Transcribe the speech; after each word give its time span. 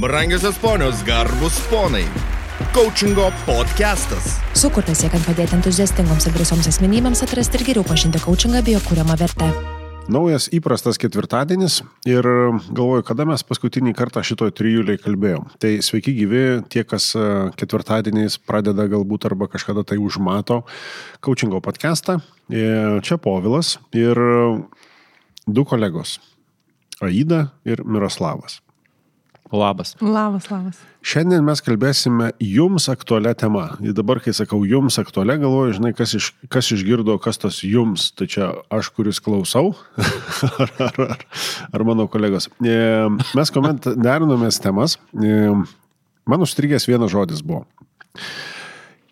Brangiosios 0.00 0.56
ponios, 0.58 1.02
garbus 1.02 1.58
ponai. 1.66 2.04
Coachingo 2.72 3.32
podcastas. 3.42 4.36
Sukurtas 4.54 5.00
siekiant 5.02 5.24
padėti 5.26 5.56
entuziastingoms 5.56 6.28
ir 6.28 6.36
drąsioms 6.36 6.68
asmenybėms 6.70 7.24
atrasti 7.24 7.58
ir 7.58 7.64
geriau 7.66 7.86
pažinti 7.88 8.20
coachingą 8.22 8.60
bei 8.62 8.76
jo 8.76 8.82
kūriamą 8.84 9.16
vertę. 9.18 9.48
Naujas 10.06 10.46
įprastas 10.54 11.00
ketvirtadienis 11.02 11.80
ir 12.06 12.28
galvoju, 12.68 13.02
kada 13.08 13.26
mes 13.26 13.42
paskutinį 13.42 13.96
kartą 13.98 14.22
šitoj 14.22 14.52
trijuliai 14.60 15.02
kalbėjom. 15.02 15.48
Tai 15.58 15.72
sveiki 15.82 16.14
gyvi 16.20 16.44
tie, 16.70 16.86
kas 16.86 17.10
e, 17.18 17.26
ketvirtadieniais 17.58 18.38
pradeda 18.38 18.86
galbūt 18.94 19.26
arba 19.32 19.50
kažkada 19.50 19.82
tai 19.82 19.98
užmato 19.98 20.60
coachingo 21.26 21.58
podcastą. 21.64 22.20
E, 22.46 23.02
Čia 23.02 23.18
Povilas 23.18 23.80
ir 23.98 24.22
du 25.42 25.66
kolegos- 25.66 26.20
Aida 27.02 27.48
ir 27.66 27.82
Miroslavas. 27.82 28.60
Labas. 29.52 29.94
Labas, 30.04 30.50
labas. 30.52 30.80
Šiandien 31.08 31.44
mes 31.46 31.62
kalbėsime 31.64 32.32
jums 32.42 32.88
aktualią 32.92 33.32
temą. 33.38 33.64
Ir 33.80 33.94
dabar, 33.96 34.20
kai 34.20 34.34
sakau 34.36 34.60
jums 34.68 34.98
aktualią, 35.00 35.38
galvoju, 35.44 35.78
žinai, 35.78 35.94
kas, 35.96 36.12
iš, 36.18 36.30
kas 36.52 36.68
išgirdo, 36.74 37.16
kas 37.22 37.40
tas 37.40 37.62
jums. 37.64 38.10
Tai 38.18 38.28
čia 38.28 38.50
aš, 38.74 38.92
kuris 38.96 39.22
klausau, 39.24 39.72
ar, 40.62 40.74
ar, 40.90 41.02
ar, 41.08 41.26
ar 41.72 41.86
mano 41.88 42.08
kolegos. 42.12 42.50
E, 42.60 42.78
Mes 43.38 43.54
koment 43.54 43.88
derinomės 43.96 44.60
temas. 44.60 44.98
E, 45.16 45.56
Man 46.28 46.44
užstrigęs 46.44 46.84
vienas 46.84 47.08
žodis 47.08 47.40
buvo. 47.40 47.64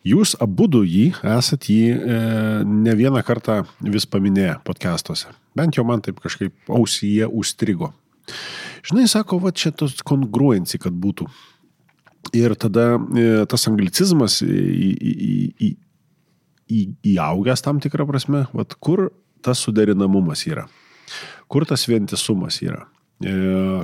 Jūs 0.07 0.35
abu 0.43 0.67
du 0.69 0.83
jį 0.85 1.07
esat 1.33 1.65
jį 1.73 1.95
e, 1.97 2.19
ne 2.69 2.93
vieną 2.95 3.23
kartą 3.27 3.63
vis 3.81 4.05
paminėję 4.07 4.59
podcastuose. 4.67 5.33
Bent 5.57 5.79
jau 5.79 5.87
man 5.89 6.05
taip 6.05 6.21
kažkaip 6.23 6.53
ausyje 6.69 7.27
užstrigo. 7.27 7.89
Žinai, 8.85 9.07
sako, 9.11 9.39
va 9.43 9.53
čia 9.57 9.73
tos 9.75 9.99
kongruencija, 10.07 10.81
kad 10.87 10.97
būtų. 10.97 11.29
Ir 12.37 12.57
tada 12.59 12.97
e, 12.97 13.45
tas 13.51 13.69
anglicizmas 13.71 14.41
į, 14.43 14.91
į, 14.97 15.13
į, 15.63 15.71
į, 16.67 16.81
įaugęs 17.15 17.63
tam 17.65 17.81
tikrą 17.83 18.07
prasme, 18.09 18.45
va 18.53 18.67
kur 18.83 19.09
tas 19.45 19.63
suderinamumas 19.63 20.43
yra, 20.49 20.67
kur 21.53 21.67
tas 21.69 21.87
vientisumas 21.87 22.59
yra. 22.65 22.83
E, 23.23 23.33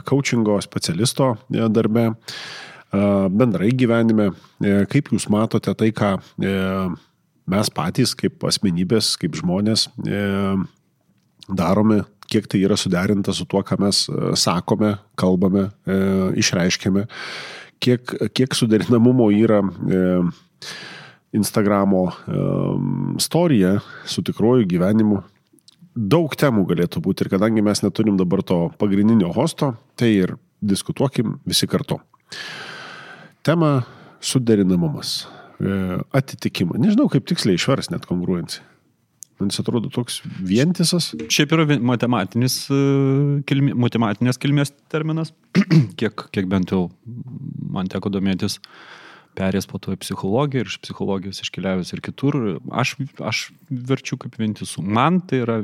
coachingo 0.09 0.59
specialisto 0.65 1.37
e, 1.53 1.65
darbe, 1.73 2.11
bendrai 3.33 3.71
gyvenime, 3.73 4.27
kaip 4.93 5.07
jūs 5.15 5.25
matote 5.33 5.73
tai, 5.81 5.87
ką 5.97 6.11
mes 7.49 7.71
patys 7.73 8.13
kaip 8.13 8.45
asmenybės, 8.45 9.15
kaip 9.17 9.39
žmonės 9.39 9.87
darome, 11.49 12.03
kiek 12.33 12.49
tai 12.49 12.63
yra 12.65 12.79
suderinta 12.81 13.35
su 13.37 13.45
tuo, 13.49 13.61
ką 13.67 13.79
mes 13.83 14.07
e, 14.09 14.33
sakome, 14.41 14.95
kalbame, 15.21 15.69
e, 15.85 15.99
išreiškiame, 16.43 17.05
kiek, 17.83 18.17
kiek 18.33 18.57
suderinamumo 18.57 19.29
yra 19.37 19.61
e, 19.63 20.01
Instagramo 21.33 22.07
e, 22.09 22.41
istorija 23.17 23.79
su 24.05 24.23
tikroju 24.23 24.67
gyvenimu. 24.69 25.23
Daug 25.93 26.33
temų 26.37 26.65
galėtų 26.69 27.01
būti 27.05 27.25
ir 27.25 27.31
kadangi 27.33 27.65
mes 27.65 27.83
neturim 27.85 28.19
dabar 28.21 28.43
to 28.45 28.67
pagrindinio 28.81 29.33
hosto, 29.37 29.75
tai 29.97 30.11
ir 30.25 30.35
diskutuokim 30.61 31.39
visi 31.49 31.69
kartu. 31.69 31.99
Tema 33.45 33.83
suderinamumas, 34.23 35.27
e, 35.61 35.99
atitikimą. 36.15 36.79
Nežinau, 36.81 37.09
kaip 37.13 37.27
tiksliai 37.29 37.59
išvers 37.61 37.91
net 37.93 38.07
kongruencija. 38.09 38.65
Man 39.41 39.51
jis 39.51 39.63
atrodo 39.63 39.91
toks 39.93 40.21
vientisas. 40.39 41.13
Šiaip 41.33 41.55
yra 41.57 41.79
matematinis, 41.83 42.57
e, 42.71 42.81
kilmi, 43.49 43.75
matematinės 43.85 44.39
kilmės 44.43 44.75
terminas, 44.93 45.33
kiek, 46.01 46.27
kiek 46.35 46.51
bent 46.51 46.75
jau 46.75 46.87
man 47.73 47.91
teko 47.91 48.13
domėtis, 48.13 48.59
perės 49.39 49.69
po 49.69 49.81
to 49.83 49.95
į 49.97 50.01
psichologiją 50.03 50.65
ir 50.65 50.71
iš 50.71 50.79
psichologijos 50.85 51.43
iškeliavęs 51.45 51.95
ir 51.97 52.05
kitur. 52.05 52.39
Aš, 52.71 52.97
aš 53.25 53.47
verčiu 53.71 54.21
kaip 54.21 54.37
vientisų. 54.41 54.85
Man 54.85 55.23
tai 55.27 55.43
yra... 55.47 55.59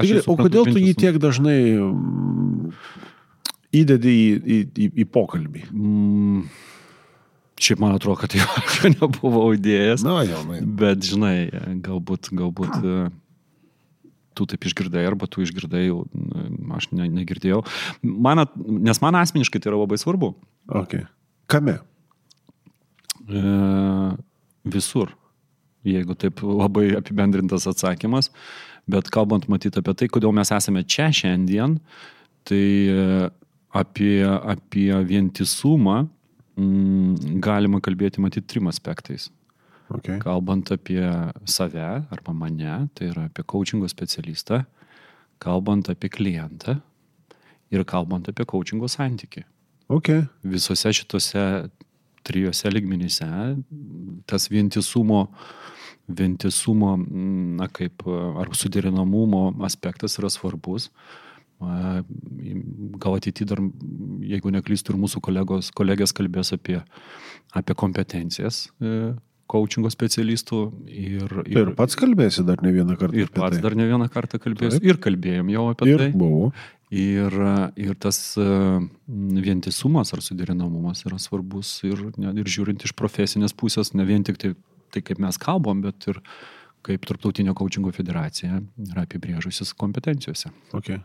Jį 0.00 0.20
o 0.30 0.36
kodėl 0.38 0.68
tu 0.70 0.78
jį 0.78 0.92
tiek 0.94 1.16
dažnai 1.18 1.56
mm, 1.74 2.68
įdedi 3.74 4.12
į, 4.14 4.26
į, 4.38 4.58
į, 4.70 4.90
į 5.02 5.06
pokalbį? 5.10 5.64
Mm, 5.74 6.44
šiaip 7.60 7.80
man 7.82 7.94
atrodo, 7.96 8.18
kad 8.22 8.34
jo 8.38 8.92
nebuvau 8.96 9.50
įdėjęs. 9.56 10.04
Na, 10.06 10.20
jaunai. 10.26 10.60
Bet 10.80 11.04
žinai, 11.06 11.34
galbūt, 11.84 12.32
galbūt 12.36 12.76
e, 12.80 12.96
tu 14.38 14.46
taip 14.50 14.66
išgirdai, 14.68 15.04
arba 15.08 15.28
tu 15.30 15.44
išgirdai, 15.44 15.84
jau, 15.88 16.02
aš 16.76 16.90
ne, 16.94 17.08
negirdėjau. 17.20 17.62
Man, 18.02 18.44
nes 18.88 19.02
man 19.04 19.20
asmeniškai 19.20 19.62
tai 19.62 19.72
yra 19.72 19.82
labai 19.82 20.00
svarbu. 20.00 20.32
Okay. 20.82 21.06
Kame? 21.50 21.78
E, 23.28 23.42
visur, 24.76 25.14
jeigu 25.86 26.16
taip 26.18 26.42
labai 26.46 26.90
apibendrintas 26.98 27.68
atsakymas. 27.70 28.30
Bet 28.90 29.10
kalbant 29.12 29.46
matyti 29.52 29.78
apie 29.78 29.94
tai, 29.94 30.08
kodėl 30.10 30.32
mes 30.34 30.50
esame 30.54 30.82
čia 30.88 31.10
šiandien, 31.14 31.76
tai 32.48 32.64
e, 32.90 33.28
apie, 33.76 34.24
apie 34.24 34.90
vientisumą 35.06 36.08
mm, 36.60 37.38
galima 37.42 37.80
kalbėti 37.82 38.22
matyti 38.22 38.48
trim 38.54 38.68
aspektais. 38.70 39.28
Okay. 39.90 40.20
Kalbant 40.22 40.70
apie 40.70 41.02
save 41.50 41.86
arba 42.14 42.34
mane, 42.36 42.86
tai 42.94 43.10
yra 43.10 43.26
apie 43.26 43.42
coachingo 43.42 43.88
specialistą, 43.90 44.62
kalbant 45.42 45.90
apie 45.90 46.10
klientą 46.12 46.76
ir 47.74 47.82
kalbant 47.88 48.28
apie 48.30 48.46
coachingo 48.46 48.90
santyki. 48.90 49.42
Okay. 49.90 50.22
Visose 50.46 50.92
šitose 50.94 51.42
trijose 52.22 52.70
ligmenyse 52.70 53.26
tas 54.30 54.46
vientisumo, 54.52 55.24
vientisumo, 56.06 56.94
mm, 57.00 57.56
na 57.58 57.66
kaip, 57.66 58.06
ar 58.38 58.52
suderinamumo 58.54 59.48
aspektas 59.66 60.18
yra 60.20 60.30
svarbus. 60.30 60.90
A, 60.90 61.29
Gal 61.60 63.16
ateityje 63.18 63.48
dar, 63.50 63.60
jeigu 64.24 64.52
neklystu, 64.54 64.94
ir 64.94 65.00
mūsų 65.00 65.20
kolegos, 65.24 65.70
kolegės 65.76 66.14
kalbės 66.16 66.54
apie, 66.56 66.78
apie 67.56 67.76
kompetencijas 67.78 68.66
e, 68.80 69.12
coachingo 69.50 69.90
specialistų 69.92 70.60
ir, 70.88 71.34
Ir 71.50 71.72
pats 71.78 71.96
kalbėsi 71.98 72.44
dar 72.46 72.62
ne 72.64 72.72
vieną 72.74 72.96
kartą. 73.00 73.16
ir 73.18 73.32
pats 73.34 73.56
tai. 73.58 73.62
dar 73.64 73.74
ne 73.78 73.86
vieną 73.90 74.08
kartą 74.12 74.38
kalbėsiu. 74.42 74.78
Taip. 74.78 74.86
Ir 74.92 75.00
kalbėjom 75.02 75.50
jau 75.52 75.64
apie 75.72 75.90
Ir 75.92 76.04
tai. 76.04 76.10
buvo. 76.14 76.52
Ir, 76.90 77.34
ir 77.78 77.94
tas 78.02 78.16
e, 78.40 78.46
vientisumas 79.46 80.10
ar 80.16 80.22
suderinamumas 80.26 81.04
yra 81.06 81.20
svarbus 81.22 81.76
ir, 81.86 82.00
ir 82.18 82.48
žiūrint 82.50 82.82
iš 82.88 82.96
profesinės 82.98 83.54
pusės, 83.54 83.92
ne 83.94 84.06
vien 84.08 84.24
tik 84.26 84.40
tai, 84.42 84.54
tai 84.90 85.02
kaip 85.06 85.20
mes 85.22 85.38
kalbam, 85.38 85.84
bet 85.84 86.08
ir 86.10 86.18
kaip 86.82 87.04
Tarptautinio 87.06 87.52
coachingo 87.54 87.92
federacija 87.94 88.58
yra 88.88 89.04
apibrėžusis 89.06 89.70
kompetencijose. 89.78 90.50
Okay. 90.74 90.98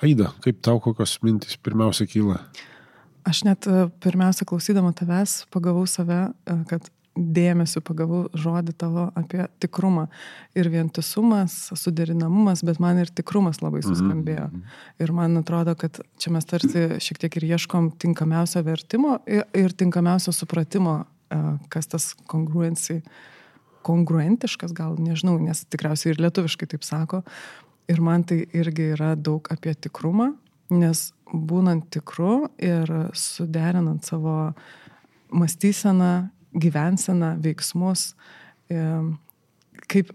Aida, 0.00 0.30
kaip 0.40 0.62
tau 0.64 0.80
kokios 0.80 1.18
mintys 1.24 1.58
pirmiausia 1.60 2.06
kyla? 2.08 2.38
Aš 3.28 3.42
net 3.44 3.66
e, 3.68 3.84
pirmiausia 4.00 4.46
klausydama 4.48 4.94
tavęs 4.96 5.42
pagavau 5.52 5.84
save, 5.90 6.30
e, 6.48 6.56
kad 6.70 6.88
dėmesio 7.20 7.82
pagavau 7.84 8.22
žodį 8.38 8.72
tavo 8.80 9.08
apie 9.18 9.42
tikrumą. 9.60 10.06
Ir 10.56 10.70
vientisumas, 10.72 11.56
suderinamumas, 11.76 12.62
bet 12.64 12.80
man 12.80 13.02
ir 13.02 13.10
tikrumas 13.12 13.60
labai 13.60 13.82
suskambėjo. 13.84 14.46
Ir 15.02 15.12
man 15.12 15.36
atrodo, 15.42 15.74
kad 15.76 16.00
čia 16.22 16.32
mes 16.32 16.48
tarsi 16.48 16.86
šiek 17.02 17.20
tiek 17.20 17.36
ir 17.36 17.50
ieškom 17.50 17.90
tinkamiausio 18.00 18.62
vertimo 18.64 19.18
ir, 19.28 19.44
ir 19.52 19.76
tinkamiausio 19.76 20.32
supratimo, 20.32 21.02
e, 21.28 21.42
kas 21.68 21.92
tas 21.92 22.12
kongruencijai 22.30 23.02
kongruentiškas, 23.86 24.74
gal 24.76 24.98
nežinau, 25.00 25.38
nes 25.40 25.64
tikriausiai 25.72 26.12
ir 26.12 26.18
lietuviškai 26.20 26.68
taip 26.68 26.84
sako. 26.84 27.22
Ir 27.90 28.00
man 28.04 28.22
tai 28.26 28.44
irgi 28.54 28.92
yra 28.94 29.14
daug 29.18 29.48
apie 29.50 29.74
tikrumą, 29.74 30.30
nes 30.70 31.10
būnant 31.30 31.88
tikru 31.90 32.50
ir 32.62 32.90
suderinant 33.18 34.06
savo 34.06 34.52
mąstyseną, 35.34 36.28
gyvenseną, 36.54 37.34
veiksmus, 37.42 38.12
kaip 39.90 40.12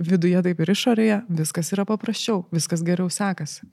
viduje, 0.00 0.40
taip 0.46 0.60
ir 0.62 0.72
išorėje, 0.74 1.20
viskas 1.42 1.72
yra 1.74 1.86
paprasčiau, 1.88 2.44
viskas 2.54 2.84
geriau 2.86 3.10
sekasi. 3.12 3.66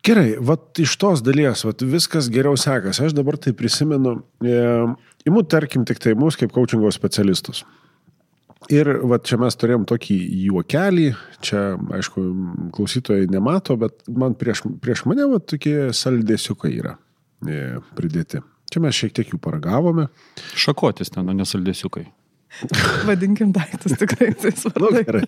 Gerai, 0.00 0.38
vat 0.40 0.78
iš 0.80 0.94
tos 0.96 1.20
dalies, 1.20 1.60
vat 1.66 1.82
viskas 1.84 2.30
geriau 2.32 2.56
sekasi. 2.56 3.04
Aš 3.04 3.16
dabar 3.16 3.36
tai 3.36 3.52
prisimenu, 3.52 4.22
e, 4.40 4.54
imu 5.28 5.42
tarkim 5.44 5.84
tik 5.84 6.00
tai 6.00 6.14
mus 6.16 6.38
kaip 6.40 6.54
coachingo 6.54 6.88
specialistus. 6.94 7.66
Ir 8.68 8.90
vat 9.08 9.24
čia 9.24 9.38
mes 9.40 9.56
turėjom 9.56 9.86
tokį 9.88 10.16
juokelį, 10.50 11.06
čia 11.40 11.62
aišku 11.96 12.22
klausytojai 12.76 13.24
nemato, 13.32 13.78
bet 13.80 14.04
man 14.12 14.34
prieš, 14.38 14.66
prieš 14.84 15.06
mane 15.08 15.24
vat 15.32 15.46
tokie 15.48 15.88
saldėsiukai 15.96 16.74
yra 16.76 16.92
e, 17.48 17.78
pridėti. 17.96 18.42
Čia 18.70 18.82
mes 18.84 18.94
šiek 18.94 19.14
tiek 19.16 19.32
jų 19.32 19.40
paragavome. 19.42 20.10
Šakotis 20.60 21.10
ten, 21.10 21.26
o 21.26 21.34
nesaldėsiukai. 21.34 22.04
Vadinkim 23.08 23.50
daiktus 23.54 23.96
tikrai 23.98 24.32
tai 24.38 24.52
Nu, 24.52 24.60
svarbu. 24.60 24.92
gerai. 25.06 25.24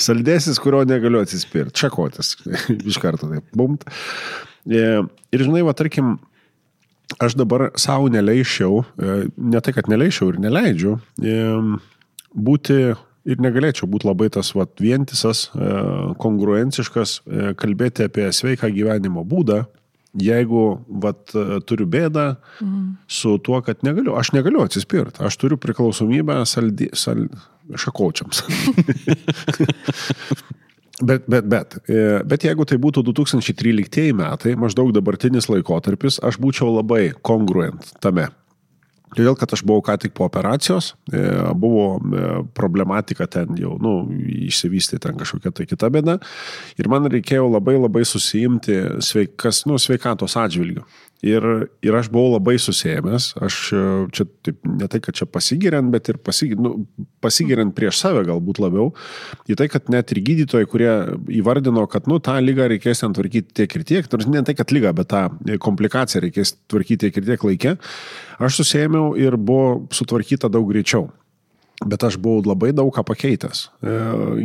Saldėsis, 0.00 0.58
kurio 0.60 0.82
negaliu 0.88 1.22
atsispirti. 1.22 1.76
Čekotis. 1.84 2.34
Iš 2.90 2.98
karto 3.00 3.30
taip. 3.30 3.46
Bumt. 3.56 3.86
E, 4.66 4.84
ir 5.04 5.44
žinai, 5.46 5.62
va, 5.64 5.72
tarkim, 5.76 6.16
aš 7.22 7.36
dabar 7.38 7.70
savo 7.80 8.10
neleičiau, 8.12 8.82
e, 8.98 9.18
ne 9.36 9.60
tai, 9.64 9.74
kad 9.76 9.88
neleičiau 9.92 10.32
ir 10.34 10.40
neleidžiu, 10.44 10.96
e, 11.22 11.36
būti 12.34 12.94
ir 13.24 13.40
negalėčiau 13.40 13.88
būti 13.90 14.08
labai 14.08 14.28
tas 14.32 14.52
vat, 14.56 14.74
vientisas, 14.80 15.48
e, 15.54 15.70
kongruenciškas, 16.20 17.16
e, 17.24 17.54
kalbėti 17.60 18.06
apie 18.08 18.28
sveiką 18.34 18.70
gyvenimo 18.74 19.24
būdą, 19.28 19.64
jeigu 20.20 20.64
vat, 21.02 21.32
e, 21.32 21.60
turiu 21.66 21.88
bėdą 21.90 22.26
mm. 22.60 22.82
su 23.08 23.36
tuo, 23.44 23.60
kad 23.64 23.82
negaliu, 23.86 24.14
aš 24.20 24.34
negaliu 24.36 24.62
atsispirti, 24.64 25.24
aš 25.24 25.38
turiu 25.40 25.58
priklausomybę 25.60 26.42
saldi, 26.48 26.90
sal, 26.96 27.26
šakočiams. 27.74 28.44
Bet, 31.02 31.24
bet, 31.26 31.42
bet, 31.50 31.72
bet 32.22 32.44
jeigu 32.46 32.62
tai 32.70 32.76
būtų 32.78 33.02
2013 33.08 34.12
metai, 34.14 34.52
maždaug 34.54 34.92
dabartinis 34.94 35.48
laikotarpis, 35.50 36.20
aš 36.22 36.38
būčiau 36.38 36.68
labai 36.70 37.08
kongruent 37.26 37.88
tame. 37.98 38.28
Todėl, 39.14 39.36
kad 39.38 39.52
aš 39.54 39.62
buvau 39.66 39.82
ką 39.84 39.96
tik 40.02 40.14
po 40.16 40.26
operacijos, 40.26 40.92
e, 41.12 41.22
buvo 41.58 41.86
e, 41.98 42.26
problematika 42.56 43.28
ten 43.30 43.54
jau, 43.60 43.76
nu, 43.82 43.94
išsivystė 44.48 44.98
ten 45.02 45.18
kažkokia 45.20 45.54
tai 45.54 45.68
kita 45.70 45.90
bėda 45.94 46.18
ir 46.80 46.90
man 46.90 47.06
reikėjo 47.12 47.46
labai 47.52 47.76
labai 47.78 48.04
susijimti 48.08 48.80
sveikas, 49.04 49.64
nu, 49.70 49.78
sveikatos 49.80 50.38
atžvilgių. 50.40 50.84
Ir, 51.24 51.44
ir 51.80 51.94
aš 51.96 52.10
buvau 52.12 52.34
labai 52.34 52.58
susėmęs, 52.60 53.30
aš 53.46 53.58
e, 53.72 53.82
čia 54.12 54.26
taip, 54.44 54.58
ne 54.68 54.88
tai, 54.92 54.98
kad 55.04 55.16
čia 55.16 55.24
pasigiriant, 55.30 55.88
bet 55.94 56.10
ir 56.12 56.18
pasigiriant, 56.20 56.66
nu, 56.66 57.06
pasigiriant 57.24 57.72
prieš 57.76 58.02
save 58.02 58.26
galbūt 58.28 58.60
labiau, 58.60 58.90
į 59.48 59.56
tai, 59.56 59.70
kad 59.72 59.88
net 59.94 60.12
ir 60.12 60.20
gydytojai, 60.26 60.68
kurie 60.68 60.90
įvardino, 61.38 61.86
kad 61.88 62.10
nu, 62.10 62.18
tą 62.20 62.36
lygą 62.42 62.66
reikės 62.74 63.00
ten 63.00 63.16
tvarkyti 63.16 63.56
tiek 63.62 63.78
ir 63.78 63.86
tiek, 63.88 64.10
nors 64.12 64.28
ne 64.28 64.44
tai, 64.44 64.56
kad 64.58 64.74
lygą, 64.74 64.92
bet 64.98 65.12
tą 65.14 65.24
komplikaciją 65.64 66.26
reikės 66.26 66.58
tvarkyti 66.68 67.06
tiek 67.06 67.22
ir 67.22 67.28
tiek 67.30 67.48
laikė, 67.48 67.76
aš 68.38 68.62
susėmiau 68.62 69.12
ir 69.20 69.36
buvo 69.36 69.84
sutvarkyta 69.94 70.50
daug 70.52 70.66
greičiau. 70.70 71.10
Bet 71.84 72.04
aš 72.06 72.16
buvau 72.22 72.44
labai 72.46 72.70
daug 72.72 72.92
ką 72.94 73.02
pakeitęs 73.04 73.64
e, 73.66 73.94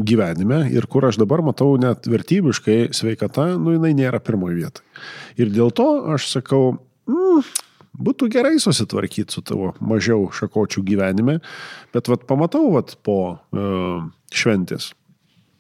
gyvenime 0.02 0.64
ir 0.74 0.88
kur 0.90 1.06
aš 1.08 1.20
dabar 1.22 1.44
matau 1.46 1.76
net 1.80 2.10
vertybiškai 2.10 2.90
sveikata, 2.96 3.52
nu 3.62 3.76
jinai 3.76 3.94
nėra 3.96 4.20
pirmoji 4.24 4.58
vieta. 4.58 4.84
Ir 5.38 5.54
dėl 5.54 5.70
to 5.76 5.88
aš 6.16 6.26
sakau, 6.34 6.80
mm, 7.08 7.46
būtų 8.02 8.32
gerai 8.34 8.56
susitvarkyti 8.60 9.38
su 9.38 9.46
tavo 9.46 9.76
mažiau 9.80 10.28
šakočių 10.36 10.84
gyvenime, 10.90 11.38
bet 11.94 12.10
vat 12.12 12.26
pamatau 12.28 12.74
vat 12.74 12.98
po 13.06 13.20
uh, 13.38 14.10
šventės. 14.34 14.92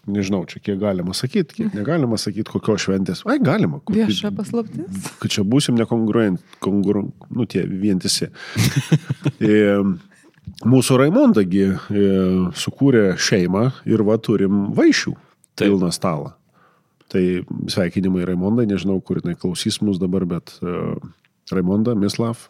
Nežinau, 0.10 0.42
čia 0.50 0.62
kiek 0.64 0.80
galima 0.82 1.14
sakyti, 1.18 1.60
kiek 1.60 1.76
negalima 1.78 2.18
sakyti, 2.18 2.48
kokios 2.50 2.86
šventės. 2.88 3.24
Ai, 3.30 3.38
galima. 3.44 3.82
Vieša 3.94 4.32
paslaptis. 4.36 5.10
Kad 5.22 5.34
čia 5.36 5.46
būsim 5.48 5.78
nekongruent, 5.80 6.42
kongru, 6.64 7.10
nu 7.36 7.48
tie 7.50 7.66
vientisi. 7.70 8.32
e, 9.40 9.84
Mūsų 10.66 10.98
Raimondagi 11.00 11.62
e, 11.70 11.76
sukūrė 12.58 13.14
šeimą 13.22 13.68
ir 13.88 14.02
va 14.08 14.18
turim 14.20 14.72
vaišių 14.76 15.14
pilną 15.60 15.92
stalą. 15.94 16.34
Tai 17.10 17.24
sveikinimai 17.72 18.26
Raimondai, 18.28 18.68
nežinau, 18.70 19.00
kur 19.02 19.22
jinai 19.22 19.38
klausys 19.40 19.80
mus 19.82 19.98
dabar, 20.02 20.28
bet 20.30 20.54
uh, 20.62 20.94
Raimonda, 21.50 21.96
Mislav, 21.98 22.48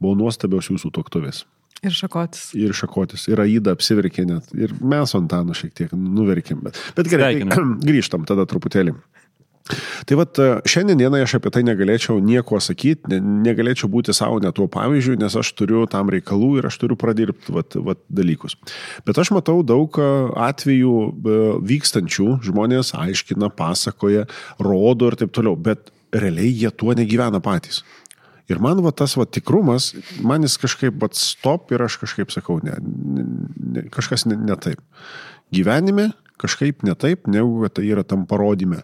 buvo 0.00 0.14
nuostabios 0.16 0.70
jūsų 0.70 0.92
toktuvės. 0.96 1.42
Ir 1.84 1.92
šakotis. 1.92 2.46
Ir 2.56 2.72
šakotis. 2.76 3.26
Ir 3.28 3.42
Aida 3.44 3.74
apsiverkė 3.76 4.24
net. 4.28 4.52
Ir 4.56 4.72
mes 4.80 5.12
Antanu 5.16 5.56
šiek 5.56 5.74
tiek 5.76 5.92
nuverkėm. 5.92 6.62
Bet, 6.64 6.80
bet 6.96 7.10
gerai, 7.12 7.34
tai, 7.42 7.66
grįžtam 7.90 8.24
tada 8.28 8.48
truputėlį. 8.48 8.96
Tai 10.04 10.18
vad, 10.20 10.36
šiandien 10.68 10.98
dienai 11.00 11.22
aš 11.24 11.38
apie 11.38 11.48
tai 11.54 11.62
negalėčiau 11.64 12.18
nieko 12.20 12.58
sakyti, 12.60 13.08
ne, 13.08 13.20
negalėčiau 13.46 13.88
būti 13.88 14.12
savo 14.12 14.36
net 14.44 14.52
tuo 14.58 14.66
pavyzdžiu, 14.68 15.16
nes 15.22 15.36
aš 15.40 15.54
turiu 15.56 15.86
tam 15.88 16.12
reikalų 16.12 16.50
ir 16.60 16.68
aš 16.68 16.76
turiu 16.82 16.98
pradirbti 17.00 17.54
vat, 17.56 17.78
vat, 17.86 18.02
dalykus. 18.12 18.58
Bet 19.08 19.20
aš 19.20 19.32
matau 19.32 19.62
daug 19.64 19.96
atvejų 19.96 20.98
vykstančių, 21.64 22.28
žmonės 22.44 22.92
aiškina, 23.00 23.48
pasakoja, 23.56 24.26
rodo 24.60 25.08
ir 25.08 25.16
taip 25.22 25.32
toliau, 25.32 25.56
bet 25.56 25.88
realiai 26.12 26.52
jie 26.52 26.70
tuo 26.70 26.92
negyvena 26.92 27.40
patys. 27.40 27.80
Ir 28.52 28.60
man 28.60 28.80
va, 28.84 28.92
tas 28.92 29.14
va, 29.16 29.24
tikrumas, 29.24 29.92
man 30.20 30.44
jis 30.44 30.58
kažkaip 30.60 30.98
va, 31.00 31.08
stop 31.16 31.72
ir 31.72 31.84
aš 31.86 31.96
kažkaip 32.02 32.32
sakau, 32.34 32.58
ne, 32.64 32.76
ne, 32.80 33.86
kažkas 33.94 34.26
ne, 34.28 34.36
ne 34.36 34.56
taip. 34.60 34.82
Gyvenime 35.54 36.10
kažkaip 36.40 36.84
ne 36.84 36.96
taip, 36.98 37.28
negu 37.30 37.64
tai 37.72 37.86
yra 37.88 38.04
tam 38.04 38.26
parodymė. 38.28 38.82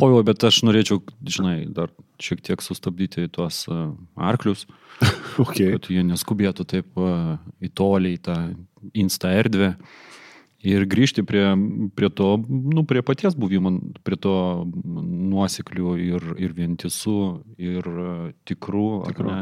Povilo, 0.00 0.22
bet 0.24 0.44
aš 0.44 0.62
norėčiau, 0.64 1.00
žinai, 1.24 1.66
dar 1.72 1.92
šiek 2.20 2.42
tiek 2.44 2.62
sustabdyti 2.64 3.28
tuos 3.32 3.62
uh, 3.68 3.90
arklius, 4.16 4.66
okay. 5.42 5.76
kad 5.76 5.88
jie 5.92 6.04
neskubėtų 6.04 6.66
taip 6.68 7.00
uh, 7.00 7.36
į 7.64 7.72
tolį, 7.76 8.16
į 8.16 8.20
tą 8.28 8.36
insta 8.96 9.32
erdvę 9.36 9.74
ir 10.66 10.86
grįžti 10.90 11.22
prie, 11.26 11.44
prie 11.96 12.10
to, 12.10 12.32
nu, 12.48 12.84
prie 12.88 13.02
paties 13.06 13.36
buvimo, 13.38 13.76
prie 14.06 14.18
to 14.18 14.34
nuoseklių 14.82 15.94
ir, 16.02 16.28
ir 16.42 16.56
vientisų, 16.56 17.20
ir 17.60 17.86
uh, 17.86 18.28
tikrų. 18.48 18.90
Tikru, 19.12 19.38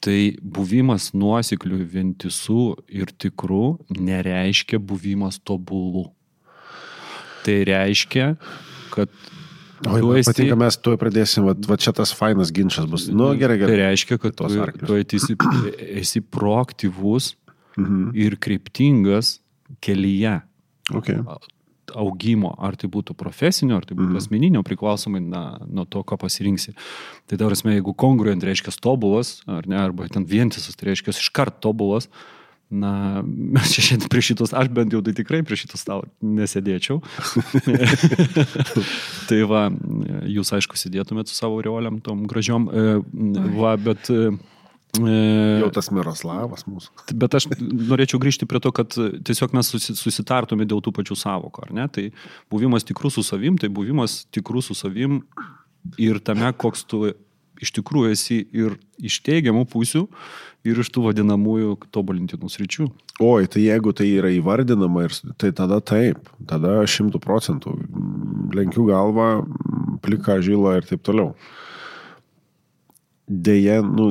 Tai 0.00 0.16
buvimas 0.40 1.10
nuoseklių, 1.12 1.82
vientisų 1.92 2.62
ir 2.88 3.10
tikrų 3.20 3.64
nereiškia 4.00 4.78
buvimas 4.80 5.36
tobulų. 5.44 6.06
Tai 7.44 7.56
reiškia, 7.68 8.30
kad 8.94 9.12
O 9.88 9.96
jau 9.96 10.14
esi... 10.16 10.28
patinka, 10.28 10.56
mes 10.60 10.76
tuoj 10.80 10.96
pradėsim, 11.00 11.44
va, 11.48 11.54
va 11.68 11.76
čia 11.80 11.92
tas 11.96 12.14
fainas 12.16 12.48
ginčas 12.52 12.88
bus. 12.88 13.06
Nu, 13.12 13.30
gerai, 13.40 13.58
gerai. 13.60 13.76
Tai 13.76 13.78
reiškia, 13.80 14.18
kad 14.20 14.36
tu, 14.36 14.48
tu 14.84 14.96
esi, 15.00 15.36
esi 16.00 16.20
proaktyvus 16.20 17.34
mhm. 17.76 18.10
ir 18.24 18.36
kryptingas 18.40 19.38
kelyje. 19.84 20.40
Okay. 20.90 21.22
Augimo, 21.90 22.52
ar 22.62 22.76
tai 22.78 22.86
būtų 22.90 23.16
profesinio, 23.18 23.80
ar 23.80 23.86
tai 23.86 23.96
būtų 23.98 24.12
mhm. 24.12 24.18
asmeninio, 24.20 24.60
priklausomai 24.66 25.22
na, 25.24 25.44
nuo 25.66 25.84
to, 25.90 26.04
ką 26.06 26.20
pasirinksi. 26.22 26.76
Tai 27.30 27.38
dar 27.40 27.54
esmė, 27.54 27.76
jeigu 27.78 27.94
kongruent 27.98 28.46
reiškia 28.46 28.76
tobulas, 28.78 29.40
ar 29.50 29.66
ne, 29.70 29.78
arba 29.80 30.06
ten 30.10 30.26
vientisas, 30.26 30.78
tai 30.78 30.92
reiškia 30.92 31.16
iškart 31.16 31.58
tobulas, 31.64 32.06
Na, 32.70 33.18
mes 33.54 33.72
čia 33.74 33.82
šiandien 33.82 34.10
prie 34.12 34.22
šitos, 34.22 34.54
aš 34.54 34.70
bent 34.74 34.94
jau 34.94 35.02
tai 35.02 35.14
tikrai 35.16 35.42
prie 35.46 35.58
šitos 35.58 35.82
stalo 35.82 36.06
nesėdėčiau. 36.22 37.00
tai 39.28 39.40
va, 39.50 39.66
jūs 40.30 40.54
aišku 40.54 40.78
sėdėtumėt 40.78 41.30
su 41.30 41.34
savo 41.34 41.58
reoliam 41.66 41.98
tom 42.04 42.22
gražiom, 42.30 42.70
e, 42.70 42.86
va, 43.58 43.74
bet... 43.74 44.12
E, 44.98 45.14
jau 45.62 45.70
tas 45.74 45.90
Miroslavas 45.94 46.66
mūsų. 46.66 47.14
Bet 47.20 47.36
aš 47.38 47.46
norėčiau 47.60 48.18
grįžti 48.22 48.48
prie 48.50 48.58
to, 48.62 48.72
kad 48.74 48.90
tiesiog 48.96 49.54
mes 49.54 49.70
susitartume 50.00 50.66
dėl 50.66 50.82
tų 50.82 50.92
pačių 50.96 51.18
savokų, 51.18 51.66
ar 51.68 51.74
ne? 51.78 51.86
Tai 51.94 52.08
buvimas 52.50 52.86
tikrų 52.88 53.12
su 53.14 53.24
savim, 53.26 53.58
tai 53.60 53.70
buvimas 53.70 54.24
tikrų 54.34 54.64
su 54.66 54.74
savim 54.78 55.20
ir 56.00 56.18
tame, 56.24 56.50
koks 56.58 56.82
tu 56.90 57.04
iš 57.60 57.74
tikrųjų 57.76 58.14
esi 58.16 58.40
ir 58.56 58.76
iš 58.98 59.20
teigiamų 59.26 59.66
pusių, 59.70 60.06
ir 60.66 60.80
iš 60.80 60.90
tų 60.92 61.06
vadinamųjų 61.08 61.76
tobulintinų 61.92 62.50
sričių. 62.52 62.88
Oi, 63.20 63.48
tai 63.52 63.66
jeigu 63.66 63.92
tai 63.96 64.08
yra 64.16 64.32
įvardinama, 64.32 65.06
ir, 65.06 65.16
tai 65.40 65.52
tada 65.56 65.80
taip, 65.84 66.30
tada 66.48 66.80
šimtų 66.88 67.20
procentų 67.22 67.76
lenkiu 68.56 68.86
galvą, 68.88 69.30
plika 70.04 70.40
žyla 70.44 70.78
ir 70.80 70.88
taip 70.88 71.04
toliau. 71.06 71.34
Deja, 73.30 73.78
nu, 73.86 74.08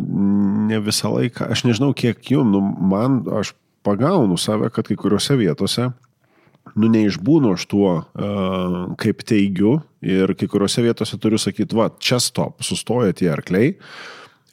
ne 0.70 0.78
visą 0.80 1.12
laiką, 1.12 1.50
aš 1.52 1.66
nežinau 1.68 1.92
kiek 1.98 2.22
jum, 2.32 2.54
nu, 2.54 2.62
man, 2.64 3.20
aš 3.42 3.52
pagaunu 3.84 4.38
save, 4.40 4.70
kad 4.72 4.88
kai 4.88 4.96
kuriuose 5.00 5.36
vietose 5.40 5.90
nu, 6.78 6.90
neišbūnu 6.92 7.54
aš 7.56 7.66
tuo, 7.70 7.96
uh, 8.04 8.78
kaip 9.00 9.24
teigiu 9.28 9.80
ir 10.06 10.36
kai 10.38 10.48
kuriuose 10.52 10.84
vietose 10.86 11.20
turiu 11.22 11.40
sakyti, 11.42 11.78
va, 11.78 11.90
čia 12.02 12.20
stop, 12.24 12.64
sustoja 12.66 13.16
tie 13.16 13.30
arkliai, 13.34 13.74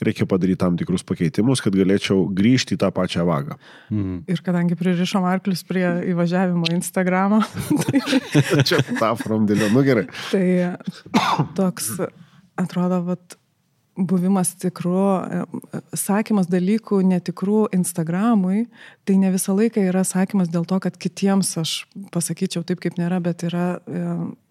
reikia 0.03 0.27
padaryti 0.29 0.61
tam 0.61 0.77
tikrus 0.79 1.05
pakeitimus, 1.07 1.63
kad 1.65 1.77
galėčiau 1.77 2.27
grįžti 2.37 2.77
į 2.77 2.81
tą 2.83 2.91
pačią 2.95 3.25
vagą. 3.29 3.57
Mm. 3.93 4.19
Ir 4.29 4.43
kadangi 4.45 4.77
pririšom 4.79 5.25
arklius 5.29 5.65
prie 5.69 5.87
įvažiavimo 6.13 6.69
Instagramo. 6.75 7.41
tai... 7.85 8.03
čia 8.67 8.83
tą 8.91 9.15
framdėlio, 9.21 9.71
nu 9.73 9.85
gerai. 9.87 10.07
Tai 10.33 10.45
toks, 11.57 11.95
atrodo, 12.61 13.01
vat, 13.09 13.39
buvimas 13.97 14.53
tikru, 14.61 15.01
e, 15.25 15.81
sakymas 15.97 16.51
dalykų 16.53 17.01
netikrų 17.07 17.67
Instagramui, 17.77 18.67
tai 19.09 19.17
ne 19.21 19.31
visą 19.35 19.57
laiką 19.57 19.83
yra 19.89 20.05
sakymas 20.05 20.51
dėl 20.53 20.67
to, 20.69 20.79
kad 20.85 20.99
kitiems 21.01 21.55
aš 21.63 21.79
pasakyčiau 22.15 22.65
taip, 22.67 22.83
kaip 22.85 23.01
nėra, 23.01 23.21
bet 23.25 23.47
yra, 23.49 23.81
e, 23.89 24.05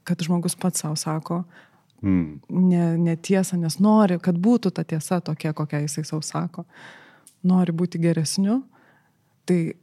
kad 0.05 0.25
žmogus 0.25 0.57
pats 0.57 0.81
savo 0.81 0.97
sako 0.99 1.43
mm. 2.01 2.41
netiesą, 3.05 3.57
ne 3.57 3.69
nes 3.69 3.79
nori, 3.79 4.19
kad 4.19 4.37
būtų 4.37 4.73
ta 4.75 4.83
tiesa 4.83 5.21
tokia, 5.21 5.53
kokia 5.53 5.83
jisai 5.85 6.05
savo 6.05 6.21
sako. 6.25 6.65
Nori 7.45 7.73
būti 7.77 8.01
geresniu, 8.01 8.63
tai 9.45 9.75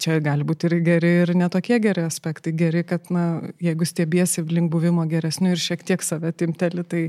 čia 0.00 0.20
gali 0.24 0.46
būti 0.46 0.68
ir 0.68 0.78
geri, 0.86 1.10
ir 1.24 1.34
netokie 1.36 1.80
geri 1.82 2.04
aspektai. 2.06 2.52
Geri, 2.56 2.84
kad, 2.86 3.10
na, 3.12 3.42
jeigu 3.60 3.84
stiebiesi 3.88 4.44
link 4.48 4.70
buvimo 4.72 5.04
geresniu 5.10 5.52
ir 5.54 5.60
šiek 5.60 5.84
tiek 5.86 6.04
save 6.04 6.32
timteli, 6.32 6.84
tai 6.84 7.02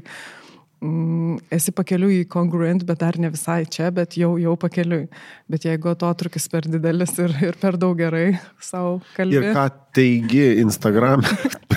mm, 0.82 1.38
esi 1.54 1.74
pakeliu 1.76 2.10
į 2.14 2.22
congruent, 2.32 2.84
bet 2.88 3.02
dar 3.04 3.18
ne 3.22 3.32
visai 3.34 3.64
čia, 3.70 3.92
bet 3.96 4.18
jau, 4.20 4.34
jau 4.42 4.56
pakeliui. 4.60 5.08
Bet 5.52 5.68
jeigu 5.68 5.92
atotrukis 5.94 6.48
per 6.52 6.68
didelis 6.68 7.14
ir, 7.22 7.36
ir 7.46 7.60
per 7.62 7.78
daug 7.82 7.98
gerai 8.00 8.40
savo 8.72 9.00
kalbėti. 9.16 9.52
Ir 9.52 9.58
ką 9.58 9.68
teigi 9.96 10.46
Instagram, 10.64 11.22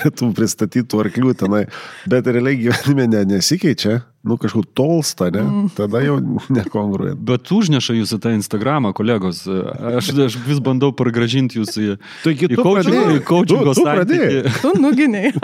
tų 0.05 0.29
pristatytų 0.37 0.99
arklių 1.05 1.33
tenai, 1.39 1.63
bet 2.09 2.27
realiai 2.29 2.57
gyvenime 2.61 3.07
ne, 3.11 3.21
nesikeičia, 3.35 3.99
nu 4.25 4.37
kažkur 4.41 4.65
tolsta, 4.77 5.27
ne? 5.33 5.43
Tada 5.77 6.01
jau 6.05 6.15
nekongruojant. 6.53 7.19
Bet 7.27 7.51
užneša 7.53 7.95
jūs 7.99 8.13
į 8.17 8.19
tą 8.23 8.33
Instagramą, 8.37 8.93
kolegos. 8.97 9.43
Aš, 9.49 10.11
aš 10.27 10.37
vis 10.47 10.61
bandau 10.65 10.91
pargražinti 10.97 11.59
jūs 11.61 11.75
į, 11.81 11.89
Taigi 12.23 12.49
į 12.51 12.55
tu 12.59 12.65
pradėjai. 12.65 13.19
coachingo 13.27 13.73
Tu- 13.73 13.81
tu 13.81 13.85
santykį. 13.85 14.55
Tu 14.63 14.73
nuginiai. 14.81 15.33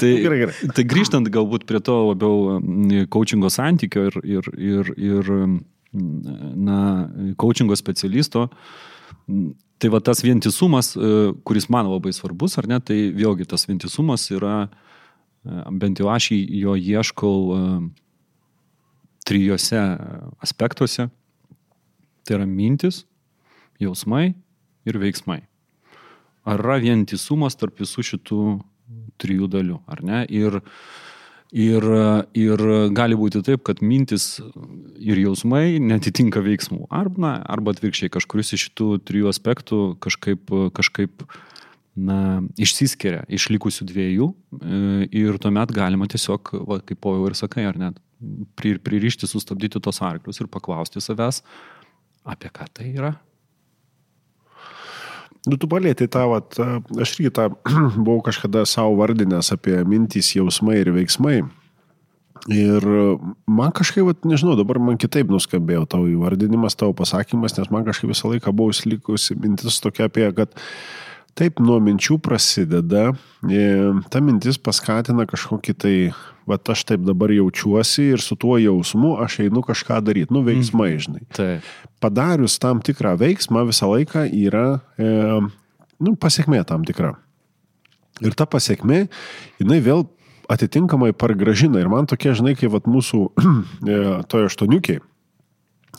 Tai, 0.00 0.08
Gerai, 0.18 0.38
gerai. 0.42 0.54
tai 0.74 0.82
grįžtant 0.90 1.28
galbūt 1.32 1.62
prie 1.68 1.78
to 1.86 1.94
labiau 2.10 2.56
mm, 2.58 3.04
coachingo 3.14 3.46
santykio 3.52 4.08
ir, 4.10 4.16
ir, 4.26 4.48
ir, 4.58 4.90
ir 4.98 5.30
mm, 5.30 5.60
na, 6.66 6.78
coachingo 7.38 7.76
specialisto, 7.78 8.48
tai 9.82 9.90
va 9.90 9.98
tas 9.98 10.22
vientisumas, 10.22 10.94
e, 10.94 11.32
kuris 11.42 11.66
man 11.66 11.88
labai 11.90 12.12
svarbus, 12.14 12.54
ar 12.60 12.68
ne, 12.70 12.78
tai 12.78 13.10
vėlgi 13.10 13.48
tas 13.50 13.66
vientisumas 13.66 14.28
yra, 14.30 14.68
e, 15.42 15.62
bent 15.74 15.98
jau 15.98 16.06
aš 16.12 16.28
jo 16.30 16.76
ieškau 16.78 17.38
e, 17.56 17.62
trijose 19.26 19.80
aspektuose. 20.38 21.08
Tai 22.22 22.36
yra 22.38 22.46
mintis, 22.46 23.02
jausmai 23.82 24.36
ir 24.86 24.98
veiksmai. 25.02 25.40
Ar 26.46 26.62
yra 26.62 26.78
vientisumas 26.82 27.58
tarp 27.58 27.82
visų 27.82 28.06
šitų 28.06 28.42
trijų 29.18 29.50
dalių, 29.50 29.80
ar 29.90 30.04
ne? 30.06 30.22
Ir, 30.30 30.60
ir, 31.50 31.88
ir 32.38 32.62
gali 32.94 33.18
būti 33.18 33.42
taip, 33.42 33.66
kad 33.66 33.82
mintis 33.82 34.36
ir 35.02 35.20
jausmai 35.22 35.80
netitinka 35.82 36.42
veiksmų. 36.44 36.86
Arba, 36.92 37.22
na, 37.22 37.32
arba 37.50 37.74
atvirkščiai, 37.74 38.12
kažkuris 38.12 38.54
iš 38.56 38.68
šitų 38.68 38.88
trijų 39.08 39.30
aspektų 39.32 39.80
kažkaip, 40.02 40.52
kažkaip 40.76 41.26
na, 41.96 42.40
išsiskiria 42.60 43.24
iš 43.28 43.50
likusių 43.52 43.88
dviejų 43.90 44.30
e, 44.30 44.80
ir 45.22 45.40
tuomet 45.42 45.74
galima 45.74 46.08
tiesiog, 46.10 46.54
va, 46.68 46.80
kaip 46.86 47.02
po 47.02 47.16
jau 47.18 47.28
ir 47.28 47.36
sakai, 47.38 47.66
ar 47.68 47.80
net 47.80 48.00
pri- 48.56 48.78
pririšti, 48.80 49.28
sustabdyti 49.28 49.82
tos 49.82 50.00
arklius 50.04 50.40
ir 50.40 50.50
paklausti 50.52 51.02
savęs, 51.02 51.42
apie 52.24 52.52
ką 52.54 52.68
tai 52.72 52.92
yra. 52.94 53.12
Nu, 55.42 55.58
tu 55.58 55.66
palėtai 55.66 56.06
tą, 56.06 56.22
vat, 56.30 56.54
aš 57.02 57.16
irgi 57.16 57.32
tą 57.34 57.48
buvau 58.06 58.20
kažkada 58.22 58.62
savo 58.68 58.94
vardinęs 59.00 59.50
apie 59.56 59.80
mintys, 59.88 60.36
jausmai 60.38 60.78
ir 60.84 60.92
veiksmai. 60.94 61.40
Ir 62.50 62.82
man 63.46 63.70
kažkaip, 63.70 64.02
vat, 64.08 64.24
nežinau, 64.26 64.56
dabar 64.58 64.80
man 64.82 64.96
kitaip 64.98 65.30
nuskambėjo 65.30 65.84
tavo 65.90 66.08
įvardinimas, 66.10 66.74
tavo 66.74 66.94
pasakymas, 66.98 67.54
nes 67.54 67.70
man 67.70 67.86
kažkaip 67.86 68.10
visą 68.10 68.32
laiką 68.32 68.50
buvo 68.56 68.74
įslikusi 68.74 69.36
mintis 69.38 69.78
tokia 69.82 70.08
apie, 70.10 70.26
kad 70.34 70.56
taip 71.38 71.62
nuo 71.62 71.78
minčių 71.82 72.18
prasideda, 72.22 73.12
e, 73.46 73.66
ta 74.10 74.20
mintis 74.24 74.58
paskatina 74.58 75.24
kažkokį 75.30 75.74
tai, 75.78 75.94
va 76.50 76.58
aš 76.74 76.82
taip 76.88 77.04
dabar 77.06 77.30
jaučiuosi 77.30 78.08
ir 78.16 78.24
su 78.24 78.34
tuo 78.34 78.58
jausmu 78.58 79.14
aš 79.22 79.38
einu 79.46 79.62
kažką 79.62 80.00
daryti, 80.02 80.34
nu 80.34 80.42
veiksmai, 80.42 80.96
žinai 80.98 81.22
Taip. 81.30 81.68
padarius 82.02 82.58
tam 82.58 82.82
tikrą 82.82 83.14
veiksmą 83.20 83.62
visą 83.70 83.92
laiką 83.92 84.26
yra 84.26 84.82
e, 84.98 85.12
nu, 86.02 86.16
pasiekmė 86.18 86.64
tam 86.66 86.82
tikra. 86.88 87.14
Ir 88.22 88.34
ta 88.36 88.44
pasiekmė, 88.50 89.06
jinai 89.62 89.78
vėl 89.82 90.04
atitinkamai 90.52 91.12
pargražina. 91.16 91.80
Ir 91.80 91.90
man 91.92 92.08
tokie, 92.10 92.34
žinai, 92.36 92.54
kaip 92.58 92.74
vat, 92.74 92.88
mūsų 92.90 93.24
e, 93.42 93.98
toje 94.30 94.50
aštuoniukiai, 94.50 95.02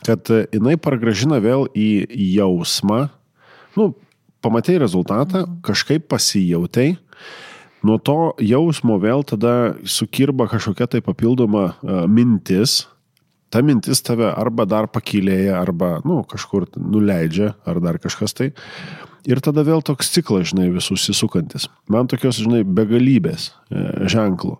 kad 0.06 0.32
e, 0.34 0.46
jinai 0.54 0.78
pargražina 0.82 1.42
vėl 1.44 1.68
į 1.74 2.06
jausmą, 2.38 3.08
nu, 3.80 3.92
pamatai 4.44 4.78
rezultatą, 4.82 5.46
kažkaip 5.64 6.10
pasijautai, 6.12 6.94
nuo 7.84 8.00
to 8.00 8.34
jausmo 8.44 8.98
vėl 9.02 9.24
tada 9.28 9.76
sukirba 9.88 10.50
kažkokia 10.52 10.90
tai 10.92 11.02
papildoma 11.04 11.64
uh, 11.72 12.04
mintis, 12.12 12.84
ta 13.54 13.62
mintis 13.64 14.04
tave 14.04 14.28
arba 14.32 14.66
dar 14.68 14.90
pakilėja, 14.92 15.60
arba, 15.62 15.98
nu, 16.08 16.22
kažkur 16.28 16.68
nuleidžia, 16.76 17.54
ar 17.68 17.80
dar 17.84 18.00
kažkas 18.04 18.36
tai. 18.36 18.52
Ir 19.30 19.39
tada 19.44 19.63
vėl 19.63 19.84
toks 19.86 20.12
ciklas, 20.12 20.50
žinai, 20.51 20.68
visus 20.74 21.06
įsukantis. 21.12 21.70
Man 21.92 22.10
tokios, 22.12 22.42
žinai, 22.44 22.63
begalybės 22.68 23.51
e, 23.72 24.08
ženklų. 24.12 24.58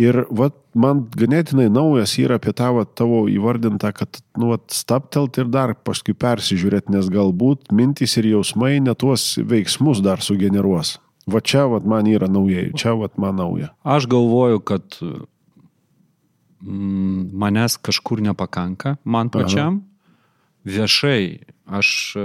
Ir 0.00 0.22
vat, 0.32 0.54
man 0.78 1.02
ganėtinai 1.16 1.66
naujas 1.72 2.14
yra 2.20 2.38
apie 2.40 2.52
tą 2.56 2.70
vat, 2.76 2.92
tavo 2.96 3.24
įvardintą, 3.28 3.90
kad, 3.96 4.20
nu, 4.40 4.52
vat, 4.54 4.68
staptelt 4.72 5.36
ir 5.40 5.48
dar 5.52 5.74
paskui 5.76 6.14
persižiūrėti, 6.16 6.92
nes 6.94 7.08
galbūt 7.12 7.72
mintys 7.76 8.16
ir 8.20 8.30
jausmai 8.30 8.78
net 8.84 9.00
tuos 9.02 9.34
veiksmus 9.40 10.00
dar 10.04 10.22
sugeneruos. 10.24 10.98
Va 11.30 11.42
čia, 11.44 11.66
vat, 11.70 11.84
man 11.88 12.08
yra 12.08 12.30
naujai, 12.32 12.70
čia, 12.78 12.94
vat, 13.00 13.16
man 13.20 13.36
nauja. 13.40 13.72
Aš 13.84 14.08
galvoju, 14.10 14.62
kad 14.64 15.00
mm, 16.60 17.30
manęs 17.40 17.76
kažkur 17.80 18.22
nepakanka, 18.24 18.96
man 19.04 19.32
pačiam. 19.32 19.80
Aha. 19.80 19.86
Viešai 20.70 21.22
aš 21.70 22.16
e, 22.18 22.24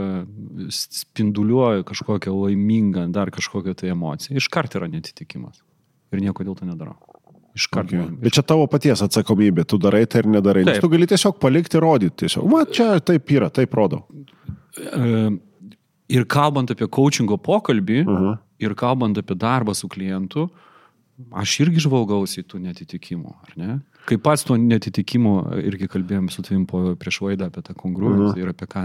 spinduliuoju 0.73 1.83
kažkokią 1.87 2.33
laimingą, 2.33 3.07
dar 3.13 3.31
kažkokią 3.33 3.75
tai 3.77 3.91
emociją. 3.93 4.37
Iškart 4.41 4.75
yra 4.79 4.87
netitikimas. 4.91 5.61
Ir 6.13 6.21
nieko 6.23 6.45
dėl 6.47 6.55
to 6.57 6.65
nedarau. 6.67 6.95
Iškart. 7.55 7.87
Okay. 7.91 7.99
man- 8.01 8.15
Bet 8.19 8.33
čia 8.35 8.43
tavo 8.43 8.67
paties 8.67 9.01
atsakomybė, 9.05 9.65
tu 9.67 9.77
darai 9.79 10.05
tai 10.07 10.23
ir 10.23 10.29
nedarai. 10.33 10.65
Nes 10.65 10.75
Taip. 10.77 10.81
tu 10.83 10.89
gali 10.91 11.07
tiesiog 11.07 11.37
palikti 11.39 11.79
rodyti. 11.79 12.25
Tiesiog, 12.25 12.49
va, 12.51 12.65
čia 12.65 12.99
taip 12.99 13.29
yra, 13.31 13.49
taip 13.49 13.73
rodo. 13.73 14.03
E, 14.75 15.37
Ir 16.07 16.21
kalbant 16.29 16.69
apie 16.69 16.85
coachingo 16.85 17.33
pokalbį, 17.41 18.03
uh 18.05 18.11
Mhm. 18.11 18.23
-huh. 18.25 18.37
ir 18.59 18.75
kalbant 18.75 19.17
apie 19.17 19.33
darbą 19.35 19.73
su 19.73 19.87
klientu, 19.89 20.49
aš 21.33 21.59
irgi 21.65 21.79
žvalgausi 21.81 22.43
tų 22.43 22.59
netitikimų, 22.61 23.33
ar 23.41 23.53
ne? 23.57 23.79
Kaip 24.05 24.21
pats 24.21 24.43
to 24.45 24.57
netitikimo, 24.62 25.35
irgi 25.65 25.88
kalbėjom 25.89 26.29
su 26.29 26.43
tavim 26.45 26.65
po 26.69 26.81
prieš 27.00 27.21
vaidą 27.25 27.50
apie 27.50 27.63
tą 27.65 27.74
kongruenciją 27.74 28.33
-huh. 28.35 28.41
ir 28.43 28.50
apie 28.53 28.67
ką, 28.69 28.83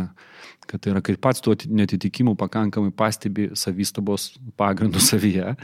kad 0.66 0.80
tai 0.80 0.92
yra, 0.92 1.02
kai 1.04 1.16
pats 1.16 1.40
tuo 1.44 1.54
netitikimų 1.54 2.36
pakankamai 2.40 2.90
pastebi 2.90 3.50
savistabos 3.54 4.38
pagrindų 4.56 5.00
savyje, 5.10 5.56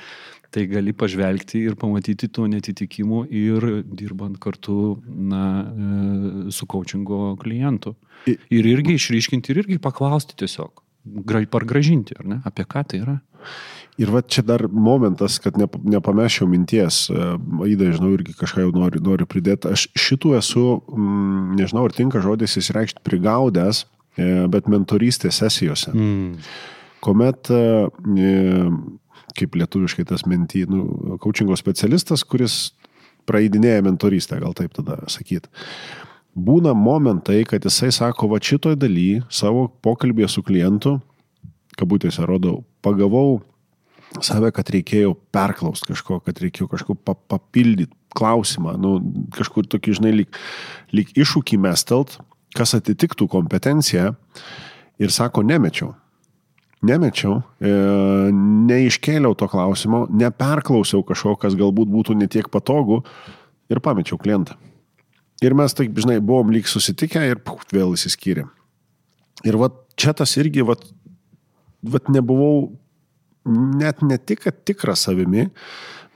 tai 0.50 0.66
gali 0.66 0.92
pažvelgti 0.92 1.62
ir 1.68 1.76
pamatyti 1.76 2.28
tų 2.28 2.48
netitikimų 2.52 3.26
ir 3.30 3.66
dirbant 3.84 4.38
kartu 4.38 5.02
na, 5.06 5.42
e, 5.62 6.50
su 6.50 6.66
coachingo 6.66 7.36
klientu. 7.40 7.94
Ir 8.26 8.66
irgi 8.66 8.96
išryškinti 8.96 9.52
ir 9.52 9.62
irgi 9.64 9.78
paklausti 9.78 10.36
tiesiog, 10.36 10.82
gra- 11.04 11.46
pargražinti, 11.46 12.16
ar 12.18 12.26
ne, 12.26 12.40
apie 12.44 12.64
ką 12.64 12.84
tai 12.88 13.02
yra. 13.04 13.18
Ir 13.96 14.10
va 14.12 14.20
čia 14.20 14.42
dar 14.44 14.66
momentas, 14.68 15.38
kad 15.40 15.56
nep- 15.56 15.78
nepamešiau 15.80 16.48
minties, 16.48 17.06
e, 17.08 17.28
Aida, 17.64 17.90
žinau, 17.96 18.12
irgi 18.12 18.34
kažką 18.36 18.66
jau 18.66 18.72
noriu, 18.76 19.00
noriu 19.00 19.24
pridėti. 19.24 19.72
Aš 19.72 19.86
šitų 19.96 20.36
esu, 20.36 20.64
mm, 20.92 21.56
nežinau, 21.56 21.86
ar 21.88 21.92
tinka 21.96 22.20
žodis 22.20 22.58
įsireikšti, 22.60 23.00
prigaudęs, 23.06 23.84
e, 24.18 24.48
bet 24.52 24.68
mentorystės 24.68 25.40
sesijose. 25.40 25.92
Mm. 25.94 26.36
kuomet, 27.00 27.50
e, 27.50 27.88
e, 28.18 28.70
kaip 29.36 29.54
lietuviškai 29.54 30.06
tas 30.08 30.24
mentį, 30.26 30.66
nu, 30.68 31.18
coachingo 31.22 31.56
specialistas, 31.56 32.24
kuris 32.24 32.72
praeidinėja 33.28 33.84
mentorystę, 33.86 34.40
gal 34.40 34.54
taip 34.56 34.74
tada 34.74 34.98
sakyti. 35.06 35.48
Būna 36.36 36.74
momentai, 36.76 37.44
kad 37.48 37.64
jisai 37.64 37.92
sako, 37.94 38.28
va 38.28 38.40
šitoj 38.42 38.76
daly 38.76 39.22
savo 39.32 39.68
pokalbėje 39.82 40.28
su 40.34 40.42
klientu, 40.42 40.98
kabutėse 41.80 42.26
rodau, 42.28 42.64
pagavau 42.84 43.40
save, 44.24 44.52
kad 44.54 44.70
reikėjo 44.72 45.14
perklausti 45.34 45.92
kažko, 45.92 46.20
kad 46.24 46.40
reikėjo 46.42 46.68
kažko 46.72 46.96
pa 46.96 47.16
papildyti 47.16 47.92
klausimą, 48.16 48.76
nu, 48.80 48.96
kažkur 49.36 49.68
tokį, 49.68 49.98
žinai, 49.98 50.14
lyg, 50.22 50.40
lyg 50.96 51.12
iššūkį 51.18 51.58
mestelt, 51.66 52.16
kas 52.56 52.72
atitiktų 52.78 53.28
kompetenciją 53.32 54.14
ir 55.02 55.12
sako, 55.12 55.44
nemečiau. 55.46 55.92
Nemečiau, 56.86 57.40
e, 57.58 57.72
neiškėliau 58.68 59.34
to 59.38 59.48
klausimo, 59.50 60.04
neperklausiau 60.12 61.02
kažko, 61.04 61.34
kas 61.40 61.56
galbūt 61.58 61.90
būtų 61.90 62.16
netiek 62.20 62.48
patogu 62.52 63.02
ir 63.72 63.80
pamečiau 63.82 64.20
klientą. 64.20 64.56
Ir 65.44 65.56
mes 65.56 65.74
taip, 65.76 65.96
žinai, 65.96 66.20
buvom 66.24 66.52
lyg 66.54 66.68
susitikę 66.68 67.20
ir 67.28 67.40
puf, 67.44 67.64
vėl 67.72 67.96
įsiskyrėm. 67.96 68.48
Ir 69.44 69.58
va 69.60 69.68
čia 70.00 70.14
tas 70.16 70.32
irgi, 70.40 70.64
va, 70.64 70.76
va 71.84 72.00
nebuvau 72.12 72.70
net 73.46 74.02
ne 74.02 74.18
tik, 74.18 74.44
kad 74.46 74.64
tikras 74.68 75.06
savimi, 75.06 75.48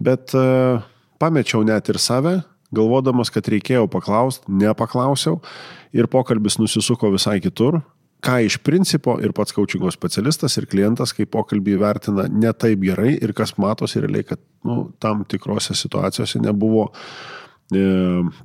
bet 0.03 0.35
uh, 0.39 0.83
pamečiau 1.23 1.63
net 1.67 1.89
ir 1.93 2.01
save, 2.03 2.41
galvodamas, 2.75 3.33
kad 3.35 3.49
reikėjo 3.51 3.87
paklausti, 3.91 4.51
nepaklausiau 4.53 5.41
ir 5.97 6.07
pokalbis 6.11 6.61
nusisuko 6.61 7.11
visai 7.15 7.41
kitur 7.43 7.81
ką 8.21 8.37
iš 8.45 8.59
principo 8.65 9.17
ir 9.25 9.33
pats 9.37 9.55
coachingo 9.57 9.91
specialistas, 9.93 10.57
ir 10.61 10.69
klientas, 10.71 11.15
kai 11.17 11.27
pokalbį 11.29 11.77
vertina 11.81 12.27
ne 12.29 12.53
taip 12.53 12.83
gerai 12.85 13.15
ir 13.17 13.33
kas 13.37 13.57
matosi 13.61 14.03
realiai, 14.03 14.27
kad 14.29 14.41
nu, 14.67 14.91
tam 15.01 15.25
tikrose 15.29 15.75
situacijose 15.77 16.41
nebuvo 16.43 16.91
e, 17.73 17.85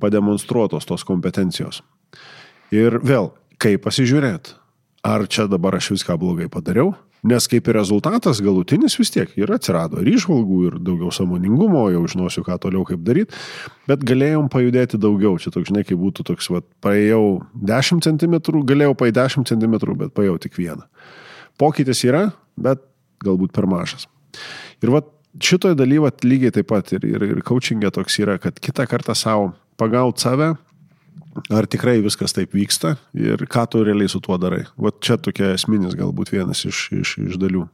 pademonstruotos 0.01 0.87
tos 0.87 1.03
kompetencijos. 1.07 1.81
Ir 2.75 2.99
vėl, 3.03 3.33
kaip 3.61 3.83
pasižiūrėti, 3.85 4.55
ar 5.05 5.27
čia 5.27 5.49
dabar 5.51 5.77
aš 5.77 5.91
viską 5.95 6.17
blogai 6.21 6.47
padariau, 6.51 6.95
Nes 7.25 7.47
kaip 7.49 7.65
ir 7.69 7.77
rezultatas 7.79 8.37
galutinis 8.45 8.97
vis 8.99 9.09
tiek 9.13 9.31
ir 9.39 9.49
atsirado 9.55 10.01
ir 10.03 10.11
išvalgų, 10.13 10.59
ir 10.67 10.75
daugiau 10.85 11.09
samoningumo, 11.15 11.87
jau 11.93 12.03
žinosiu, 12.11 12.43
ką 12.45 12.59
toliau 12.61 12.85
kaip 12.85 13.01
daryti, 13.07 13.33
bet 13.89 14.03
galėjom 14.05 14.49
pajudėti 14.53 14.99
daugiau. 15.01 15.39
Čia 15.41 15.53
toks, 15.55 15.71
žinai, 15.71 15.85
kaip 15.87 15.97
būtų 16.01 16.27
toks, 16.29 16.51
va, 16.53 16.61
paėjau 16.85 17.23
10 17.65 18.05
cm, 18.05 18.37
galėjau 18.69 18.97
paėjti 18.99 19.17
10 19.17 19.49
cm, 19.49 19.77
bet 20.03 20.13
paėjau 20.17 20.37
tik 20.45 20.59
vieną. 20.59 20.85
Pokytis 21.61 22.03
yra, 22.05 22.27
bet 22.61 22.83
galbūt 23.25 23.55
per 23.55 23.65
mažas. 23.71 24.05
Ir 24.83 24.93
va, 24.93 25.01
šitoje 25.41 25.77
dalyje 25.79 26.13
lygiai 26.27 26.53
taip 26.53 26.69
pat 26.69 26.93
ir, 26.93 27.07
ir, 27.09 27.25
ir 27.33 27.41
coachingė 27.47 27.89
toks 27.95 28.19
yra, 28.21 28.37
kad 28.43 28.59
kitą 28.61 28.85
kartą 28.91 29.15
savo 29.17 29.53
pagauti 29.79 30.27
save, 30.27 30.53
ar 31.53 31.67
tikrai 31.69 31.97
viskas 32.03 32.35
taip 32.35 32.53
vyksta 32.55 32.95
ir 33.17 33.45
ką 33.51 33.65
tu 33.71 33.83
realiai 33.85 34.11
su 34.11 34.21
tuo 34.23 34.37
darai. 34.41 34.63
Vat 34.81 34.99
čia 35.03 35.17
tokia 35.21 35.53
esminis 35.55 35.95
galbūt 35.97 36.31
vienas 36.33 36.63
iš, 36.67 36.87
iš, 36.95 37.15
iš 37.29 37.39
dalių. 37.41 37.65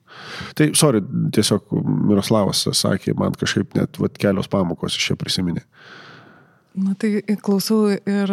Tai, 0.57 0.71
sorry, 0.77 1.03
tiesiog 1.35 1.73
Miroslavas 2.09 2.65
sakė, 2.65 3.15
man 3.17 3.37
kažkaip 3.37 3.75
net 3.77 4.01
vat, 4.01 4.17
kelios 4.21 4.49
pamokos 4.51 4.97
iš 4.97 5.11
čia 5.11 5.19
prisiminė. 5.19 5.65
Na 6.71 6.93
tai 6.95 7.19
klausau 7.43 7.89
ir 7.91 8.31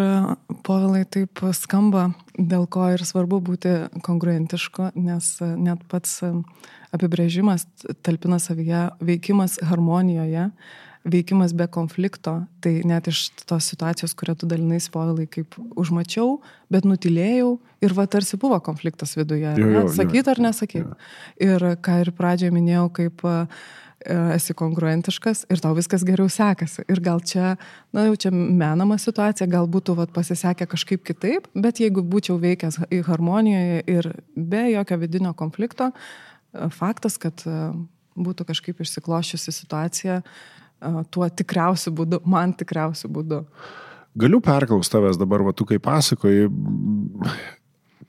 povilai 0.62 1.02
taip 1.10 1.40
skamba, 1.58 2.12
dėl 2.38 2.68
ko 2.70 2.86
ir 2.94 3.02
svarbu 3.02 3.40
būti 3.42 3.72
kongruentišku, 4.06 4.92
nes 4.94 5.32
net 5.58 5.82
pats 5.90 6.20
apibrėžimas 6.94 7.66
talpina 8.06 8.38
savyje 8.40 8.84
veikimas 9.02 9.58
harmonijoje 9.66 10.52
veikimas 11.10 11.54
be 11.56 11.66
konflikto, 11.70 12.42
tai 12.64 12.78
net 12.86 13.08
iš 13.10 13.28
tos 13.48 13.70
situacijos, 13.72 14.14
kurią 14.18 14.36
tu 14.38 14.48
dalinai 14.50 14.80
spoilai, 14.82 15.26
kaip 15.30 15.56
užmačiau, 15.78 16.38
bet 16.72 16.86
nutilėjau 16.88 17.56
ir 17.84 17.94
va 17.96 18.06
tarsi 18.10 18.38
buvo 18.40 18.58
konfliktas 18.64 19.16
viduje. 19.18 19.54
Sakyt 19.94 20.30
ar 20.30 20.40
nesakyt. 20.48 20.94
Ir 21.42 21.66
ką 21.84 22.00
ir 22.04 22.12
pradžioje 22.16 22.54
minėjau, 22.54 22.86
kaip 22.98 23.24
e, 23.28 23.36
esi 24.36 24.56
kongruentiškas 24.58 25.46
ir 25.52 25.62
tau 25.62 25.74
viskas 25.78 26.04
geriau 26.06 26.30
sekasi. 26.32 26.84
Ir 26.90 27.02
gal 27.04 27.22
čia, 27.24 27.56
na 27.94 28.06
jau 28.08 28.16
čia 28.26 28.32
menama 28.34 28.98
situacija, 29.00 29.48
gal 29.50 29.68
būtų 29.70 29.96
vat, 29.98 30.14
pasisekę 30.14 30.68
kažkaip 30.70 31.04
kitaip, 31.06 31.48
bet 31.54 31.82
jeigu 31.82 32.04
būčiau 32.06 32.38
veikęs 32.42 32.82
harmonijoje 33.08 33.84
ir 33.90 34.12
be 34.34 34.68
jokio 34.72 35.00
vidinio 35.02 35.34
konflikto, 35.38 35.92
e, 35.92 36.68
faktas, 36.74 37.18
kad 37.22 37.46
e, 37.46 37.60
būtų 38.18 38.48
kažkaip 38.48 38.80
išsiklošiusi 38.82 39.54
situacija, 39.54 40.22
tuo 41.10 41.28
tikriausiu 41.28 41.92
būdu, 41.94 42.22
man 42.28 42.54
tikriausiu 42.58 43.10
būdu. 43.12 43.42
Galiu 44.18 44.40
perklausti 44.42 44.96
tavęs 44.96 45.18
dabar, 45.20 45.44
va 45.46 45.54
tu 45.54 45.66
kaip 45.68 45.82
pasakoji, 45.84 46.48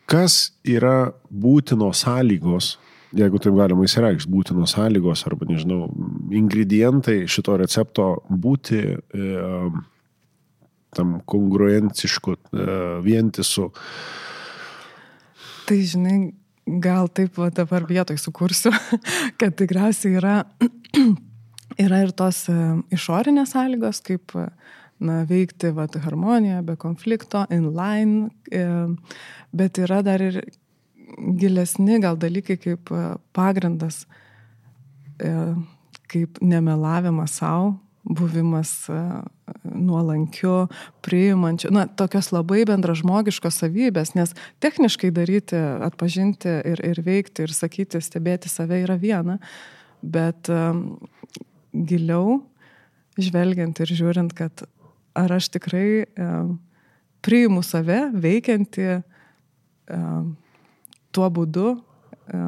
kas 0.10 0.40
yra 0.66 1.12
būtinos 1.30 2.04
sąlygos, 2.06 2.78
jeigu 3.18 3.42
taip 3.42 3.58
galima 3.58 3.86
įsireikšti, 3.86 4.32
būtinos 4.32 4.74
sąlygos 4.78 5.26
arba, 5.30 5.48
nežinau, 5.50 5.88
ingredientai 6.34 7.24
šito 7.30 7.58
recepto 7.62 8.10
būti 8.30 8.82
e, 8.96 9.30
tam 10.98 11.20
kongruencišku, 11.30 12.36
e, 12.38 12.68
vientisu. 13.06 13.70
Tai 15.70 15.80
žinai, 15.86 16.20
gal 16.82 17.10
taip 17.14 17.38
va 17.38 17.50
dabar 17.54 17.86
vietoj 17.90 18.18
sukursiu, 18.22 18.74
kad 19.42 19.58
tikriausiai 19.58 20.18
yra 20.22 20.38
Yra 21.80 22.02
ir 22.04 22.12
tos 22.16 22.44
e, 22.52 22.56
išorinės 22.92 23.54
sąlygos, 23.56 24.02
kaip 24.04 24.34
na, 24.36 25.22
veikti 25.30 25.72
vat, 25.76 25.96
harmoniją, 26.04 26.60
be 26.68 26.76
konflikto, 26.80 27.46
inline, 27.56 28.28
e, 28.52 28.66
bet 29.56 29.80
yra 29.80 30.02
dar 30.04 30.24
ir 30.24 30.42
gilesni 31.40 32.02
gal 32.04 32.20
dalykai 32.20 32.58
kaip 32.60 32.92
e, 32.92 33.04
pagrindas, 33.36 34.06
kaip 36.08 36.38
nemelavimas 36.40 37.34
savo, 37.42 37.74
buvimas 38.08 38.70
nuolankiu, 39.68 40.70
priimančiu, 41.04 41.74
na, 41.76 41.84
tokios 42.00 42.30
labai 42.32 42.62
bendražmogiškos 42.70 43.58
savybės, 43.60 44.14
nes 44.16 44.32
techniškai 44.64 45.12
daryti, 45.12 45.60
atpažinti 45.90 46.54
ir, 46.72 46.80
ir 46.88 47.04
veikti 47.04 47.44
ir 47.44 47.52
sakyti, 47.52 48.00
stebėti 48.00 48.48
save 48.48 48.80
yra 48.86 48.96
viena, 49.02 49.36
bet 50.00 50.48
giliau, 51.74 52.42
žvelgiant 53.20 53.80
ir 53.84 53.94
žiūrint, 54.00 54.34
kad 54.38 54.66
ar 55.18 55.34
aš 55.36 55.50
tikrai 55.54 55.86
e, 56.06 56.34
priimu 57.26 57.64
save 57.66 58.10
veikianti 58.16 58.86
e, 58.90 59.00
tuo 61.16 61.30
būdu 61.34 61.72
e, 61.76 62.44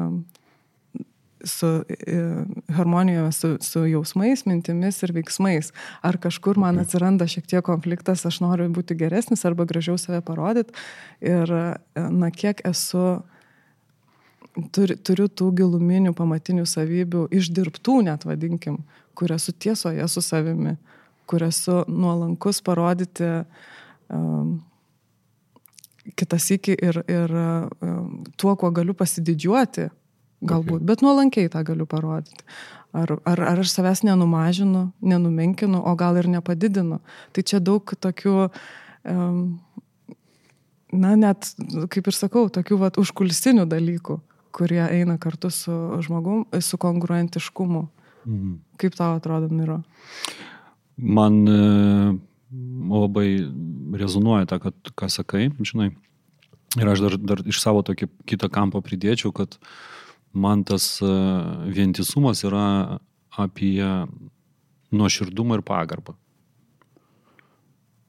su 1.44 1.84
e, 1.88 2.44
harmonijoje 2.68 3.32
su, 3.32 3.56
su 3.60 3.84
jausmais, 3.86 4.44
mintimis 4.46 5.02
ir 5.02 5.12
veiksmais. 5.16 5.72
Ar 6.02 6.18
kažkur 6.22 6.58
man 6.60 6.78
atsiranda 6.82 7.26
šiek 7.28 7.48
tiek 7.50 7.64
konfliktas, 7.66 8.24
aš 8.26 8.40
noriu 8.44 8.68
būti 8.72 8.96
geresnis 8.98 9.44
arba 9.48 9.66
gražiau 9.68 9.98
save 9.98 10.22
parodyti. 10.26 10.74
Ir, 11.20 11.50
e, 11.50 12.06
na, 12.10 12.30
kiek 12.30 12.62
esu 12.68 13.22
turi, 14.72 14.96
turiu 14.96 15.28
tų 15.28 15.50
giluminių 15.62 16.12
pamatinių 16.16 16.64
savybių, 16.68 17.26
išdirbtų 17.32 18.00
net 18.08 18.26
vadinkim, 18.28 18.82
kur 19.18 19.32
esu 19.34 19.52
tiesoje 19.52 20.04
su 20.08 20.22
savimi, 20.24 20.76
kur 21.28 21.44
esu 21.46 21.82
nuolankus 21.88 22.60
parodyti 22.64 23.30
um, 24.12 24.60
kitas 26.18 26.50
iki 26.52 26.76
ir, 26.76 27.02
ir 27.08 27.32
um, 27.32 28.22
tuo, 28.36 28.54
kuo 28.58 28.72
galiu 28.74 28.94
pasididžiuoti, 28.98 29.88
galbūt, 30.42 30.80
okay. 30.80 30.88
bet 30.90 31.04
nuolankiai 31.04 31.50
tą 31.52 31.64
galiu 31.66 31.88
parodyti. 31.88 32.44
Ar, 32.92 33.14
ar, 33.24 33.40
ar 33.54 33.60
aš 33.62 33.70
savęs 33.72 34.02
nenumažinu, 34.04 34.90
nenumenkinu, 35.00 35.78
o 35.80 35.94
gal 35.96 36.18
ir 36.20 36.26
nepadidinu. 36.28 36.98
Tai 37.32 37.44
čia 37.48 37.62
daug 37.64 37.88
tokių, 37.88 38.50
um, 39.08 39.38
na 40.92 41.14
net, 41.16 41.54
kaip 41.88 42.10
ir 42.10 42.18
sakau, 42.18 42.50
tokių 42.52 42.82
vat, 42.82 43.00
užkulsinių 43.00 43.64
dalykų, 43.70 44.18
kurie 44.52 44.82
eina 44.84 45.18
kartu 45.18 45.50
su 45.50 45.72
žmogum, 46.04 46.44
su 46.60 46.78
kongruentiškumu. 46.78 47.86
Mhm. 48.26 48.54
Kaip 48.78 48.94
tau 48.98 49.16
atrodo, 49.16 49.48
Miro? 49.50 49.80
Man 50.96 51.48
e, 51.48 51.58
labai 52.92 53.28
rezonuoja 53.98 54.46
tą, 54.46 54.60
kad, 54.62 54.92
ką 54.96 55.08
sakai, 55.10 55.48
žinai. 55.64 55.90
Ir 56.80 56.88
aš 56.88 57.02
dar, 57.04 57.16
dar 57.20 57.42
iš 57.44 57.60
savo 57.60 57.82
tokį 57.84 58.08
kitą 58.28 58.48
kampą 58.52 58.80
pridėčiau, 58.84 59.32
kad 59.36 59.58
man 60.32 60.64
tas 60.64 60.96
e, 61.04 61.10
vientisumas 61.72 62.44
yra 62.48 63.00
apie 63.32 63.82
nuoširdumą 64.92 65.58
ir 65.58 65.64
pagarbą. 65.66 66.16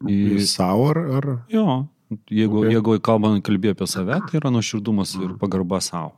Į 0.03 0.43
savo 0.47 0.89
ar, 0.91 0.99
ar? 1.17 1.27
Jo, 1.51 1.86
jeigu, 2.27 2.63
okay. 2.63 2.73
jeigu 2.75 2.97
kalbant, 3.03 3.43
kalbė 3.45 3.71
apie 3.71 3.88
save, 3.88 4.19
tai 4.27 4.39
yra 4.41 4.51
nuoširdumas 4.51 5.15
ir 5.19 5.38
pagarba 5.39 5.79
savo. 5.84 6.17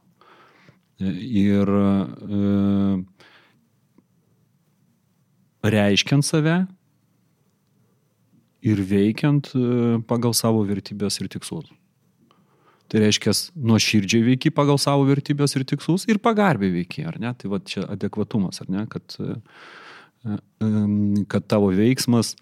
Ir 1.00 1.68
e, 1.68 2.38
reiškiant 5.68 6.24
save 6.24 6.60
ir 8.66 8.80
veikiant 8.80 9.50
e, 9.52 9.66
pagal 10.08 10.36
savo 10.38 10.64
vertybės 10.68 11.20
ir 11.20 11.28
tikslus. 11.34 11.68
Tai 12.88 13.02
reiškia, 13.02 13.34
nuoširdžiai 13.60 14.24
veiki 14.30 14.54
pagal 14.56 14.80
savo 14.80 15.08
vertybės 15.10 15.58
ir 15.58 15.66
tikslus 15.68 16.06
ir 16.08 16.22
pagarbiai 16.24 16.72
veiki, 16.78 17.04
ar 17.10 17.18
ne? 17.20 17.34
Tai 17.34 17.52
va 17.52 17.60
čia 17.66 17.84
adekvatumas, 17.92 18.62
ar 18.64 18.72
ne? 18.72 18.86
Kad, 18.88 19.18
e, 19.20 20.40
kad 21.28 21.50
tavo 21.52 21.74
veiksmas 21.76 22.38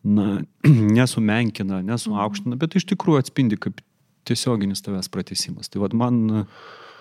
na, 0.00 0.40
nesumenkina, 0.96 1.82
nesuaukština, 1.84 2.56
bet 2.56 2.78
iš 2.78 2.88
tikrųjų 2.94 3.20
atspindi 3.20 3.60
kaip 3.60 3.82
tiesioginis 4.28 4.84
tavęs 4.84 5.10
pratesimas. 5.12 5.72
Tai 5.72 5.82
va 5.84 5.90
man, 5.96 6.44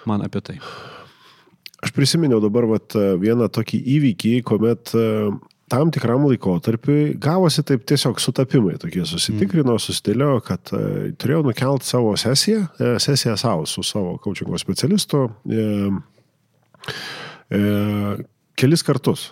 man 0.10 0.26
apie 0.26 0.42
tai. 0.44 0.58
Aš 1.86 1.94
prisiminiau 1.94 2.42
dabar 2.42 2.66
vat, 2.66 2.96
vieną 3.22 3.52
tokį 3.54 3.84
įvykį, 3.98 4.34
kuomet 4.48 4.96
e, 4.98 5.06
tam 5.70 5.92
tikram 5.92 6.26
laikotarpiui 6.28 7.18
gavosi 7.22 7.63
taip 7.68 7.84
tiesiog 7.88 8.22
sutapimai 8.24 8.78
tokie 8.82 9.04
susitikrino, 9.08 9.76
mm. 9.76 9.84
susidėliojo, 9.84 10.42
kad 10.48 10.72
e, 10.74 11.12
turėjau 11.20 11.44
nukelt 11.48 11.86
savo 11.88 12.16
sesiją, 12.20 12.63
e, 12.80 12.94
sesiją 13.04 13.36
savo 13.40 13.68
su 13.70 13.84
savo 13.86 14.16
coachingo 14.24 14.60
specialistu 14.62 15.28
e, 15.52 15.68
e, 17.52 17.62
kelis 18.58 18.86
kartus. 18.88 19.30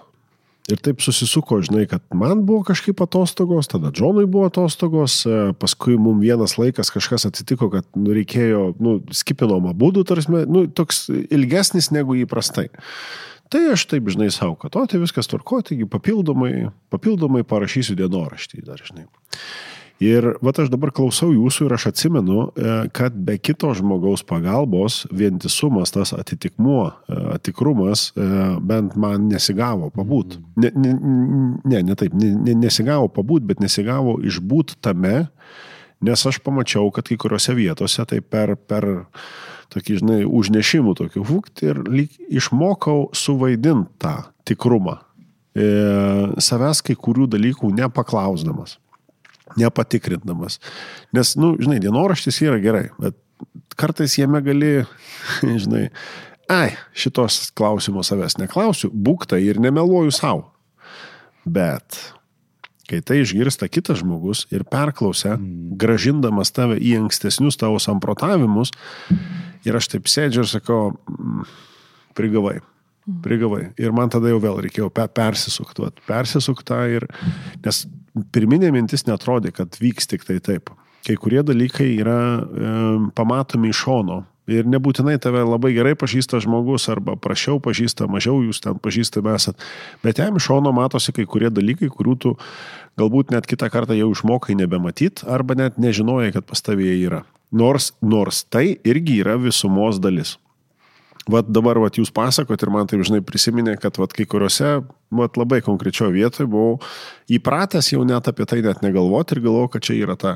Ir 0.65 0.79
taip 0.81 1.03
susisuko, 1.05 1.59
žinai, 1.61 1.83
kad 1.85 2.01
man 2.17 2.39
buvo 2.47 2.63
kažkaip 2.65 3.03
atostogos, 3.05 3.67
tada 3.69 3.91
Džonui 3.93 4.25
buvo 4.25 4.47
atostogos, 4.49 5.19
e, 5.29 5.51
paskui 5.61 5.93
mums 6.01 6.23
vienas 6.23 6.55
laikas 6.57 6.89
kažkas 6.93 7.27
atsitiko, 7.29 7.69
kad 7.69 7.85
nu, 7.93 8.15
reikėjo, 8.17 8.63
nu, 8.81 8.95
skipinom 9.13 9.69
abu, 9.69 9.91
tarsi, 10.01 10.31
nu, 10.49 10.65
toks 10.65 11.05
ilgesnis 11.13 11.91
negu 11.93 12.17
įprastai. 12.17 12.71
Tai 13.53 13.61
aš 13.75 13.85
taip, 13.91 14.09
žinai, 14.09 14.31
savo, 14.33 14.55
kad 14.57 14.73
o, 14.73 14.87
tai 14.89 14.97
viskas 15.03 15.29
tvarko, 15.29 15.61
taigi 15.67 15.85
papildomai, 15.85 16.71
papildomai 16.89 17.45
parašysiu 17.45 17.93
dienoraštį 17.99 18.65
dar, 18.65 18.81
žinai. 18.81 19.05
Ir 20.03 20.33
va 20.43 20.51
aš 20.51 20.67
dabar 20.67 20.91
klausau 20.91 21.29
jūsų 21.31 21.69
ir 21.69 21.73
aš 21.77 21.85
atsimenu, 21.93 22.49
e, 22.51 22.73
kad 22.95 23.15
be 23.15 23.37
kito 23.39 23.69
žmogaus 23.77 24.25
pagalbos 24.27 25.05
vientisumas, 25.07 25.93
tas 25.95 26.11
atitikmuo, 26.11 26.89
e, 27.07 27.37
tikrumas, 27.39 28.09
e, 28.11 28.27
bent 28.59 28.97
man 28.99 29.29
nesigavo 29.31 29.89
pabūt. 29.95 30.35
Ne, 30.59 30.73
ne, 30.75 30.93
ne, 31.63 31.81
ne 31.81 31.95
taip, 31.95 32.13
ne, 32.13 32.33
ne, 32.35 32.57
nesigavo 32.59 33.07
pabūt, 33.07 33.47
bet 33.47 33.63
nesigavo 33.63 34.19
išbūt 34.19 34.75
tame, 34.83 35.29
nes 36.03 36.27
aš 36.27 36.43
pamačiau, 36.43 36.91
kad 36.91 37.07
kai 37.07 37.15
kuriuose 37.15 37.55
vietose 37.55 38.03
tai 38.03 38.19
per, 38.19 38.57
per 38.59 39.07
tokį, 39.71 39.99
žinai, 40.03 40.21
užnešimų 40.27 40.99
tokių 40.99 41.23
hukt 41.31 41.63
ir 41.63 41.85
lyg 41.87 42.11
išmokau 42.27 43.13
suvaidinti 43.15 43.95
tą 44.03 44.17
tikrumą. 44.43 44.99
E, 45.55 45.69
savęs 46.43 46.83
kai 46.83 46.99
kurių 46.99 47.31
dalykų 47.31 47.71
nepaklausdamas 47.79 48.75
nepatikrindamas. 49.59 50.59
Nes, 51.15 51.35
na, 51.37 51.45
nu, 51.45 51.53
žinai, 51.61 51.79
dienoraštis 51.83 52.41
yra 52.45 52.59
gerai, 52.63 52.87
bet 53.01 53.17
kartais 53.79 54.17
jame 54.19 54.41
gali, 54.45 54.73
žinai, 55.65 55.87
ai, 56.51 56.75
šitos 56.97 57.49
klausimo 57.57 58.03
savęs 58.05 58.39
neklausiu, 58.41 58.91
būkta 58.91 59.39
ir 59.41 59.61
nemeluoju 59.63 60.13
savo. 60.15 60.49
Bet 61.45 61.99
kai 62.89 63.01
tai 63.01 63.21
išgirsta 63.23 63.67
kitas 63.71 64.01
žmogus 64.01 64.45
ir 64.53 64.65
perklausia, 64.69 65.35
mm. 65.39 65.73
gražindamas 65.81 66.53
tave 66.53 66.77
į 66.77 66.95
ankstesnius 67.01 67.57
tavo 67.57 67.79
samprotavimus, 67.81 68.73
ir 69.65 69.77
aš 69.77 69.89
taip 69.95 70.09
sėdžiu 70.11 70.43
ir 70.43 70.49
sakau, 70.49 70.93
mm, 71.09 71.45
prigavai. 72.17 72.59
Mm. 73.05 73.19
Prigavai. 73.25 73.61
Ir 73.81 73.93
man 73.93 74.13
tada 74.13 74.29
jau 74.31 74.39
vėl 74.41 74.61
reikėjo 74.65 74.91
persisukti. 74.93 75.91
Persisuktą 76.07 76.79
ir... 76.93 77.05
Nes 77.65 77.85
pirminė 78.35 78.71
mintis 78.75 79.05
netrodė, 79.07 79.53
kad 79.55 79.75
vyks 79.81 80.09
tik 80.11 80.25
tai 80.27 80.39
taip. 80.43 80.71
Kai 81.05 81.17
kurie 81.21 81.43
dalykai 81.45 81.91
yra 81.99 82.19
e, 82.39 82.71
pamatomi 83.17 83.69
iš 83.73 83.83
šono. 83.85 84.23
Ir 84.49 84.67
nebūtinai 84.69 85.15
tave 85.21 85.41
labai 85.41 85.71
gerai 85.73 85.95
pažįsta 85.97 86.37
žmogus, 86.43 86.85
arba 86.93 87.15
prašiau 87.17 87.57
pažįsta, 87.65 88.05
mažiau 88.09 88.43
jūs 88.45 88.61
ten 88.61 88.77
pažįstami 88.77 89.33
esat. 89.33 89.57
Bet 90.05 90.21
jam 90.21 90.37
iš 90.37 90.51
šono 90.51 90.73
matosi 90.75 91.15
kai 91.17 91.25
kurie 91.29 91.49
dalykai, 91.49 91.89
kurių 91.89 92.13
tu 92.21 92.35
galbūt 93.01 93.33
net 93.33 93.49
kitą 93.49 93.71
kartą 93.73 93.97
jau 93.97 94.11
išmokai 94.13 94.57
nebematyt, 94.59 95.25
arba 95.25 95.57
net 95.57 95.81
nežinojai, 95.81 96.29
kad 96.37 96.45
pas 96.45 96.61
tavėje 96.61 96.99
yra. 97.07 97.23
Nors, 97.55 97.93
nors 98.05 98.43
tai 98.45 98.77
irgi 98.85 99.21
yra 99.25 99.39
visumos 99.41 99.97
dalis. 100.01 100.35
Vat 101.31 101.47
dabar 101.49 101.79
vat, 101.81 101.95
jūs 101.97 102.11
pasakot 102.13 102.61
ir 102.61 102.69
man 102.69 102.85
tai 102.85 102.99
žinai 103.01 103.23
prisiminė, 103.25 103.79
kad 103.81 103.97
vat, 103.97 104.11
kai 104.13 104.27
kuriuose 104.29 104.75
vat, 105.17 105.39
labai 105.41 105.57
konkrečioje 105.65 106.13
vietoje 106.13 106.45
buvau 106.49 106.75
įpratęs 107.33 107.89
jau 107.95 108.03
net 108.05 108.29
apie 108.29 108.45
tai 108.45 108.59
net 108.61 108.83
negalvoti 108.85 109.33
ir 109.33 109.41
galvojau, 109.47 109.71
kad 109.73 109.87
čia 109.87 109.97
yra 109.97 110.17
ta 110.21 110.35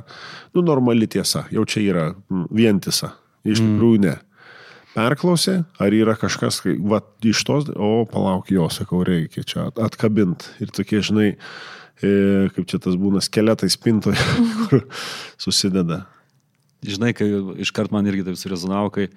nu, 0.55 0.63
normali 0.65 1.05
tiesa, 1.05 1.45
jau 1.53 1.67
čia 1.69 1.83
yra 1.85 2.07
vientisa. 2.49 3.13
Iš 3.45 3.61
mm. 3.61 3.69
tikrųjų 3.69 4.01
ne. 4.07 4.15
Perklausė, 4.95 5.59
ar 5.77 5.93
yra 5.93 6.17
kažkas, 6.17 6.63
va, 6.65 7.03
iš 7.21 7.45
tos, 7.45 7.69
o 7.69 8.07
palauk 8.09 8.49
jo, 8.49 8.65
sakau, 8.73 9.03
reikia 9.05 9.45
čia 9.45 9.69
atkabint. 9.77 10.49
Ir 10.57 10.73
tokie, 10.73 11.03
žinai, 11.05 11.35
e, 12.01 12.13
kaip 12.55 12.65
čia 12.71 12.81
tas 12.81 12.97
būna, 12.97 13.21
skeletai 13.21 13.69
spintoje, 13.69 14.17
kur 14.65 14.87
susideda. 15.37 16.07
Žinai, 16.81 17.13
kai 17.13 17.29
iškart 17.61 17.93
man 17.93 18.09
irgi 18.09 18.25
taip 18.25 18.41
surezonavo, 18.41 18.89
kai 18.95 19.11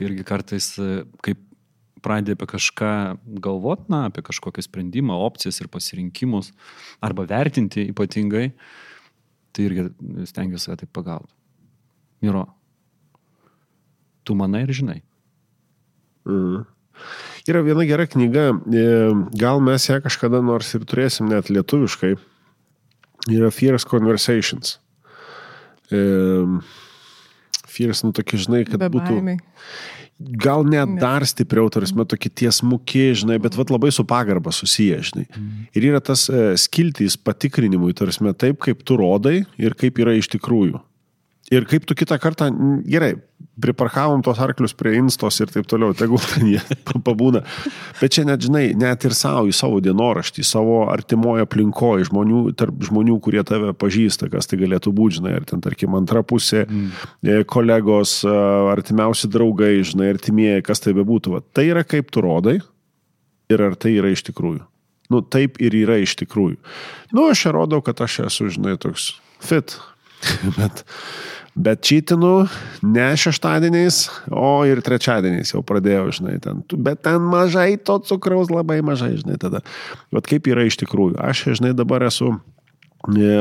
irgi 0.00 0.24
kartais, 0.24 0.72
e, 0.80 1.02
kaip 1.24 1.40
pradedi 2.02 2.34
apie 2.34 2.48
kažką 2.50 2.92
galvoti, 3.44 3.86
na, 3.92 4.06
apie 4.10 4.24
kažkokią 4.26 4.64
sprendimą, 4.64 5.14
opcijas 5.28 5.60
ir 5.62 5.70
pasirinkimus, 5.70 6.50
arba 7.04 7.26
vertinti 7.30 7.86
ypatingai, 7.92 8.50
tai 9.52 9.68
irgi 9.68 9.86
stengiuosi 10.30 10.72
ją 10.72 10.78
taip 10.80 10.92
pagauti. 10.96 11.32
Miro, 12.22 12.46
tu 14.24 14.34
manai 14.38 14.64
ir 14.66 14.74
žinai. 14.74 15.00
Mm. 16.26 16.62
Yra 17.50 17.62
viena 17.66 17.84
gera 17.88 18.06
knyga, 18.06 18.44
e, 18.70 18.84
gal 19.38 19.62
mes 19.64 19.88
ją 19.88 19.98
kažkada 20.04 20.42
nors 20.44 20.70
ir 20.76 20.86
turėsim 20.86 21.30
net 21.30 21.50
lietuviškai. 21.50 22.14
Yra 23.32 23.50
Fierce 23.54 23.86
Conversations. 23.86 24.78
E, 25.90 25.98
Fierce, 27.72 28.06
nu 28.06 28.14
tokie, 28.16 28.40
žinai, 28.40 28.64
kad 28.68 28.80
Be 28.82 28.90
būtų... 28.92 29.18
Gal 30.22 30.62
net 30.68 30.86
ne. 30.86 31.00
dar 31.02 31.24
stipriau, 31.26 31.66
tarsi, 31.72 31.96
tokie 32.06 32.30
tiesmuki, 32.30 33.08
žinai, 33.18 33.40
bet 33.42 33.56
vat, 33.58 33.72
labai 33.74 33.90
su 33.90 34.04
pagarba 34.06 34.52
susiję, 34.54 35.00
žinai. 35.08 35.24
Mm. 35.26 35.64
Ir 35.74 35.86
yra 35.88 36.02
tas 36.04 36.28
e, 36.30 36.52
skiltys 36.60 37.16
patikrinimui, 37.18 37.90
tarsi, 37.98 38.22
taip, 38.38 38.60
kaip 38.62 38.84
tu 38.86 39.00
rodai 39.00 39.40
ir 39.58 39.74
kaip 39.78 39.98
yra 40.04 40.14
iš 40.14 40.30
tikrųjų. 40.36 40.78
Ir 41.52 41.66
kaip 41.68 41.84
tu 41.84 41.96
kitą 41.98 42.16
kartą, 42.22 42.48
gerai, 42.88 43.12
priparkavom 43.60 44.22
tos 44.24 44.38
arklius 44.40 44.72
prie 44.76 44.94
instos 44.96 45.36
ir 45.42 45.50
taip 45.52 45.66
toliau, 45.68 45.92
tegul 45.96 46.20
ten 46.30 46.48
jie 46.54 46.60
pabūna. 47.04 47.42
Bet 48.00 48.14
čia 48.16 48.24
net, 48.28 48.40
žinai, 48.46 48.64
net 48.78 49.04
ir 49.04 49.14
savo, 49.16 49.44
į 49.50 49.54
savo 49.56 49.82
dienoraštį, 49.84 50.44
savo 50.46 50.78
artimoje 50.92 51.44
aplinkoje, 51.44 52.08
žmonių, 52.08 52.42
tarp 52.58 52.80
žmonių, 52.88 53.18
kurie 53.24 53.44
tave 53.48 53.74
pažįsta, 53.76 54.30
kas 54.32 54.48
tai 54.48 54.62
galėtų 54.62 54.94
būti, 54.96 55.20
žinai, 55.20 55.36
ar 55.40 55.46
ten, 55.48 55.62
tarkim, 55.64 55.96
antra 55.98 56.24
pusė, 56.24 56.64
mm. 56.64 57.44
kolegos, 57.52 58.20
artimiausi 58.72 59.30
draugai, 59.32 59.74
žinai, 59.84 60.12
artimieji, 60.16 60.64
kas 60.66 60.80
tai 60.84 60.96
bebūtų. 60.96 61.36
Va, 61.36 61.44
tai 61.52 61.68
yra 61.70 61.84
kaip 61.84 62.12
tu 62.14 62.24
rodai 62.24 62.60
ir 63.52 63.64
ar 63.68 63.76
tai 63.76 63.96
yra 63.98 64.12
iš 64.12 64.24
tikrųjų. 64.30 64.64
Nu, 65.12 65.20
taip 65.20 65.58
ir 65.60 65.74
yra 65.76 65.98
iš 66.00 66.14
tikrųjų. 66.22 66.56
Nu, 67.12 67.26
aš 67.28 67.44
čia 67.44 67.52
rodau, 67.52 67.82
kad 67.84 68.00
aš 68.00 68.22
esu, 68.30 68.48
žinai, 68.54 68.78
toks 68.80 69.10
fit. 69.44 69.76
Bet 70.56 70.84
Bet 71.52 71.82
čytinu 71.84 72.46
ne 72.80 73.10
šeštadieniais, 73.20 74.06
o 74.32 74.62
ir 74.64 74.80
trečiadieniais 74.80 75.52
jau 75.52 75.60
pradėjau, 75.66 76.06
žinai, 76.16 76.38
ten. 76.40 76.62
Bet 76.72 77.02
ten 77.04 77.20
mažai 77.28 77.76
to 77.76 77.98
cukraus, 78.08 78.48
labai 78.48 78.80
mažai, 78.80 79.12
žinai, 79.20 79.36
tada. 79.40 79.60
Bet 80.14 80.30
kaip 80.30 80.48
yra 80.48 80.64
iš 80.64 80.80
tikrųjų. 80.80 81.18
Aš, 81.20 81.44
žinai, 81.60 81.74
dabar 81.76 82.06
esu 82.08 82.30
e, 82.32 83.36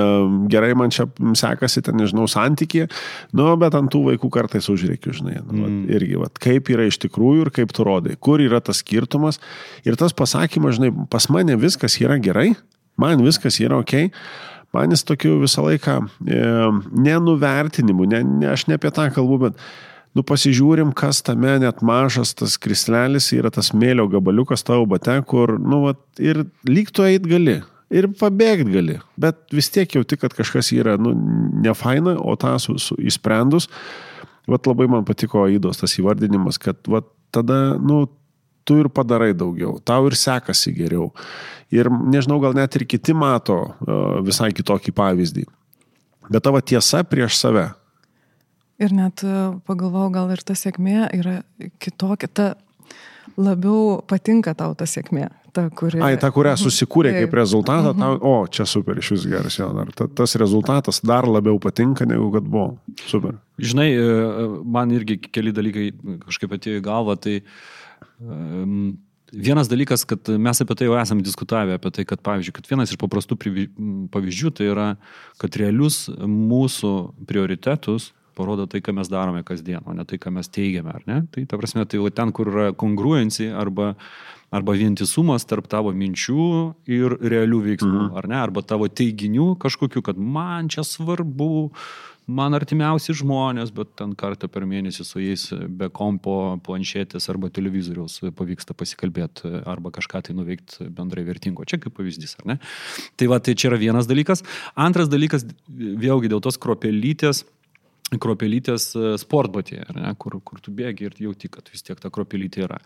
gerai 0.52 0.74
man 0.76 0.92
čia 0.92 1.08
sekasi, 1.40 1.86
ten 1.88 2.02
nežinau, 2.04 2.28
santykį, 2.28 2.84
nu, 3.40 3.48
bet 3.62 3.80
ant 3.80 3.94
tų 3.96 4.04
vaikų 4.10 4.34
kartais 4.36 4.68
užreikiu, 4.74 5.16
žinai, 5.16 5.40
nu, 5.40 5.56
mm. 5.56 5.64
vat, 5.64 5.96
irgi, 5.96 6.22
vat, 6.26 6.46
kaip 6.50 6.76
yra 6.76 6.92
iš 6.92 7.00
tikrųjų 7.08 7.48
ir 7.48 7.56
kaip 7.62 7.72
tu 7.72 7.88
rodai, 7.88 8.20
kur 8.20 8.44
yra 8.44 8.60
tas 8.60 8.84
skirtumas. 8.84 9.40
Ir 9.88 9.96
tas 9.96 10.12
pasakymas, 10.12 10.82
žinai, 10.82 10.92
pas 11.08 11.32
mane 11.32 11.56
viskas 11.64 11.96
yra 12.04 12.20
gerai, 12.20 12.50
man 13.00 13.24
viskas 13.24 13.64
yra 13.64 13.80
ok, 13.80 14.12
man 14.76 14.94
jis 14.94 15.06
tokiu 15.08 15.40
visą 15.42 15.66
laiką 15.68 15.98
e, 16.02 16.42
nenuvertinimu, 17.08 18.08
ne, 18.12 18.22
ne, 18.24 18.52
aš 18.54 18.68
ne 18.70 18.78
apie 18.80 18.92
tą 18.96 19.08
kalbu, 19.16 19.40
bet 19.48 19.64
nu 20.18 20.24
pasižiūrim, 20.28 20.94
kas 20.98 21.22
tame 21.26 21.58
net 21.64 21.84
mažas 21.86 22.34
tas 22.38 22.58
krislelis 22.62 23.32
yra 23.36 23.52
tas 23.54 23.72
mėlio 23.76 24.08
gabaliukas 24.12 24.66
tavo 24.68 24.88
bate, 24.90 25.16
kur, 25.28 25.58
nu, 25.60 25.86
vat, 25.88 26.02
ir 26.20 26.46
lyg 26.68 26.92
tu 26.92 27.08
eit 27.08 27.28
gali. 27.28 27.62
Ir 27.92 28.08
pabėgti 28.16 28.72
gali, 28.72 28.94
bet 29.20 29.42
vis 29.52 29.68
tiek 29.72 29.98
jauti, 29.98 30.16
kad 30.20 30.32
kažkas 30.36 30.72
yra, 30.72 30.96
nu, 31.00 31.12
ne 31.60 31.74
faina, 31.76 32.16
o 32.16 32.38
tą 32.40 32.54
su, 32.64 32.78
su 32.80 32.96
įsprendus, 33.04 33.68
vat 34.48 34.68
labai 34.68 34.88
man 34.92 35.04
patiko 35.08 35.44
įdos 35.52 35.84
tas 35.84 35.98
įvardinimas, 36.00 36.60
kad 36.64 36.80
vat 36.88 37.10
tada, 37.36 37.76
nu, 37.84 38.06
tu 38.68 38.78
ir 38.82 38.90
padarai 38.94 39.32
daugiau, 39.38 39.78
tau 39.84 40.10
ir 40.10 40.18
sekasi 40.20 40.74
geriau. 40.76 41.12
Ir 41.72 41.88
nežinau, 41.88 42.42
gal 42.44 42.56
net 42.58 42.76
ir 42.76 42.86
kiti 42.90 43.16
mato 43.16 43.58
uh, 43.64 44.20
visai 44.26 44.52
kitokį 44.56 44.92
pavyzdį. 44.96 45.46
Bet 46.32 46.44
tavo 46.46 46.60
tiesa 46.64 47.04
prieš 47.08 47.40
save. 47.40 47.70
Ir 48.82 48.94
net 48.98 49.22
e, 49.22 49.34
pagalvojau, 49.68 50.10
gal 50.16 50.32
ir 50.34 50.42
ta 50.42 50.56
sėkmė 50.58 51.12
yra 51.14 51.42
kitokia, 51.84 52.30
ta 52.32 52.46
labiau 53.38 54.00
patinka 54.10 54.56
tau 54.58 54.74
ta 54.78 54.88
sėkmė. 54.90 55.28
Ta, 55.52 55.66
kuri... 55.76 56.00
Ai, 56.00 56.16
ta, 56.16 56.30
kurią 56.32 56.54
susikūrė 56.58 57.12
kaip 57.12 57.34
rezultatą, 57.36 57.92
tau, 57.98 58.16
o, 58.24 58.34
čia 58.48 58.64
super, 58.70 59.02
iš 59.02 59.10
vis 59.18 59.26
geras 59.28 59.58
jo, 59.60 59.68
dar 59.76 59.92
ta, 59.92 60.08
tas 60.08 60.38
rezultatas 60.40 61.02
dar 61.04 61.28
labiau 61.28 61.60
patinka, 61.62 62.08
negu 62.08 62.30
kad 62.32 62.48
buvo. 62.48 62.78
Super. 63.04 63.36
Žinai, 63.60 63.90
e, 63.92 64.48
man 64.78 64.96
irgi 64.96 65.20
keli 65.28 65.52
dalykai 65.54 65.90
kažkaip 66.24 66.56
atėjo 66.56 66.80
į 66.80 66.86
galvą, 66.88 67.18
tai 67.22 67.36
um, 67.42 67.52
Vienas 69.32 69.70
dalykas, 69.72 70.04
kad 70.04 70.28
mes 70.44 70.60
apie 70.60 70.76
tai 70.76 70.90
jau 70.90 70.98
esame 71.00 71.24
diskutavę, 71.24 71.78
apie 71.80 71.92
tai, 71.96 72.04
kad, 72.08 72.20
pavyzdžiui, 72.26 72.56
kad 72.58 72.66
vienas 72.68 72.92
iš 72.92 73.00
paprastų 73.00 73.38
pavyzdžių 74.12 74.52
tai 74.58 74.68
yra, 74.74 74.88
kad 75.40 75.56
realius 75.62 76.04
mūsų 76.12 76.92
prioritetus 77.30 78.12
parodo 78.36 78.68
tai, 78.68 78.82
ką 78.84 78.96
mes 78.96 79.10
darome 79.12 79.44
kasdien, 79.48 79.84
o 79.86 79.96
ne 79.96 80.06
tai, 80.08 80.20
ką 80.22 80.34
mes 80.36 80.50
teigiame, 80.52 80.92
ar 80.94 81.08
ne? 81.08 81.22
Tai 81.32 81.46
ta 81.50 81.60
prasme, 81.60 81.86
tai 81.90 82.02
ten, 82.16 82.32
kur 82.36 82.52
yra 82.52 82.68
kongruencija 82.78 83.56
arba, 83.60 83.94
arba 84.52 84.76
vientisumas 84.78 85.46
tarp 85.48 85.68
tavo 85.72 85.94
minčių 85.96 86.48
ir 86.92 87.18
realių 87.20 87.62
veiksmų, 87.70 88.08
mhm. 88.08 88.16
ar 88.20 88.30
ne? 88.32 88.40
Arba 88.42 88.64
tavo 88.68 88.88
teiginių 88.88 89.54
kažkokiu, 89.62 90.04
kad 90.06 90.20
man 90.20 90.72
čia 90.72 90.86
svarbu, 90.88 91.72
man 92.30 92.56
artimiausi 92.58 93.16
žmonės, 93.18 93.72
bet 93.76 93.96
ten 94.00 94.14
kartą 94.18 94.50
per 94.52 94.66
mėnesį 94.70 95.06
su 95.08 95.22
jais 95.24 95.48
be 95.52 95.90
kompo, 95.94 96.58
planšetės 96.66 97.30
arba 97.34 97.50
televizoriaus 97.54 98.20
pavyksta 98.38 98.76
pasikalbėti 98.78 99.52
arba 99.70 99.94
kažką 99.96 100.24
tai 100.28 100.36
nuveikti 100.38 100.90
bendrai 100.94 101.26
vertingo. 101.28 101.66
Čia 101.66 101.82
kaip 101.82 101.96
pavyzdys, 101.98 102.38
ar 102.42 102.54
ne? 102.54 102.60
Tai 103.18 103.32
va, 103.32 103.42
tai 103.44 103.56
čia 103.56 103.72
yra 103.72 103.82
vienas 103.82 104.10
dalykas. 104.10 104.46
Antras 104.76 105.12
dalykas, 105.12 105.48
vėlgi 105.70 106.32
dėl 106.32 106.44
tos 106.44 106.62
kropelytės 106.62 107.46
kropelytės 108.20 108.90
sportbatė, 109.22 109.86
kur, 110.20 110.42
kur 110.44 110.60
tu 110.60 110.74
bėgi 110.76 111.08
ir 111.08 111.14
jauti, 111.16 111.48
kad 111.48 111.70
vis 111.72 111.86
tiek 111.88 112.00
ta 112.02 112.12
kropelytė 112.12 112.66
yra. 112.66 112.82